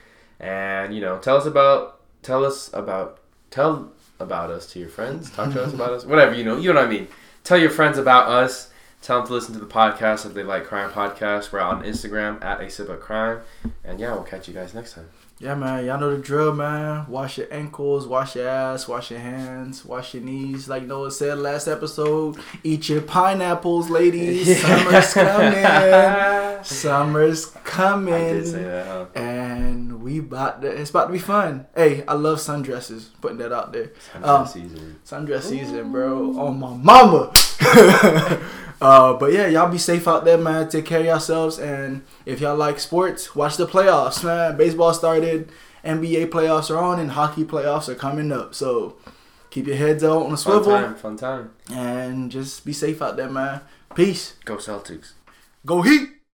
And, 0.41 0.95
you 0.95 1.01
know, 1.01 1.19
tell 1.19 1.37
us 1.37 1.47
about, 1.47 2.01
tell 2.23 2.45
us 2.45 2.71
about, 2.73 3.19
tell 3.51 3.93
about 4.21 4.51
us 4.51 4.67
to 4.73 4.79
your 4.79 4.89
friends. 4.89 5.31
Talk 5.31 5.53
to 5.53 5.63
us 5.63 5.73
about 5.73 5.91
us. 5.93 6.05
Whatever, 6.05 6.35
you 6.35 6.45
know, 6.45 6.57
you 6.57 6.73
know 6.73 6.81
what 6.81 6.89
I 6.89 6.91
mean. 6.91 7.09
Tell 7.43 7.59
your 7.59 7.71
friends 7.71 7.99
about 7.99 8.29
us. 8.29 8.71
Tell 9.03 9.19
them 9.19 9.27
to 9.27 9.35
listen 9.35 9.53
to 9.53 9.61
the 9.61 9.67
podcast 9.67 10.25
if 10.25 10.33
they 10.33 10.43
like 10.43 10.65
crime 10.65 10.91
podcasts. 10.91 11.53
We're 11.53 11.61
on 11.61 11.83
Instagram 11.83 12.43
at 12.43 12.61
a 12.61 12.71
sip 12.71 12.89
of 12.89 13.01
crime. 13.01 13.41
And 13.85 14.01
yeah, 14.01 14.15
we'll 14.15 14.23
catch 14.23 14.49
you 14.49 14.55
guys 14.55 14.73
next 14.73 14.95
time. 14.95 15.09
Yeah, 15.41 15.57
man, 15.57 15.85
y'all 15.85 15.99
know 15.99 16.17
the 16.17 16.23
drill, 16.23 16.55
man. 16.55 17.07
Wash 17.09 17.39
your 17.39 17.53
ankles, 17.53 18.07
wash 18.07 18.37
your 18.37 18.49
ass, 18.49 18.87
wash 18.87 19.11
your 19.11 19.21
hands, 19.21 19.85
wash 19.85 20.15
your 20.15 20.23
knees. 20.23 20.69
Like 20.69 20.85
Noah 20.85 21.11
said 21.11 21.39
last 21.39 21.67
episode, 21.67 22.39
eat 22.63 22.89
your 22.89 23.03
pineapples, 23.03 23.91
ladies. 23.91 24.61
Summer's 24.63 25.13
coming. 25.13 26.65
Summer's 26.65 27.47
coming. 27.47 28.15
I 28.15 28.33
did 28.33 28.47
say 28.47 28.63
that, 28.63 28.87
huh? 28.87 29.07
And 29.17 29.44
we 29.59 29.95
we 30.15 30.19
about 30.19 30.63
to, 30.63 30.69
it's 30.69 30.91
about 30.91 31.07
to 31.07 31.13
be 31.13 31.19
fun. 31.19 31.67
Hey, 31.75 32.05
I 32.07 32.15
love 32.15 32.39
sundresses. 32.39 33.09
Putting 33.21 33.39
that 33.39 33.53
out 33.53 33.73
there. 33.73 33.91
Sundress 34.13 34.27
Um, 34.29 34.47
season. 34.47 35.01
Sundress 35.07 35.43
season, 35.43 35.93
bro. 35.93 36.39
On 36.39 36.59
my 36.59 36.75
mama. 36.77 37.33
uh, 38.81 39.15
but 39.15 39.33
yeah, 39.33 39.47
y'all 39.47 39.71
be 39.71 39.79
safe 39.79 40.07
out 40.09 40.25
there, 40.25 40.39
man. 40.39 40.69
Take 40.69 40.87
care 40.87 41.01
of 41.01 41.07
yourselves. 41.07 41.59
And 41.59 42.03
if 42.27 42.41
y'all 42.41 42.57
like 42.57 42.79
sports, 42.79 43.35
watch 43.35 43.57
the 43.57 43.67
playoffs, 43.67 44.25
man. 44.25 44.57
Baseball 44.57 44.93
started, 44.95 45.51
NBA 45.85 46.27
playoffs 46.31 46.71
are 46.71 46.79
on, 46.79 46.99
and 47.01 47.13
hockey 47.13 47.45
playoffs 47.45 47.89
are 47.89 47.95
coming 47.95 48.33
up. 48.33 48.55
So 48.55 48.97
keep 49.51 49.67
your 49.67 49.77
heads 49.77 50.03
out 50.05 50.27
on 50.27 50.33
a 50.33 50.37
Fun 50.37 50.65
time. 50.65 50.95
Fun 50.97 51.17
time. 51.17 51.51
and 51.73 52.31
just 52.31 52.65
be 52.65 52.73
safe 52.73 53.01
out 53.01 53.17
there, 53.17 53.31
man. 53.31 53.61
Peace. 53.95 54.35
Go 54.45 54.57
Celtics. 54.57 55.13
Go 55.65 55.83
Heat. 55.83 56.11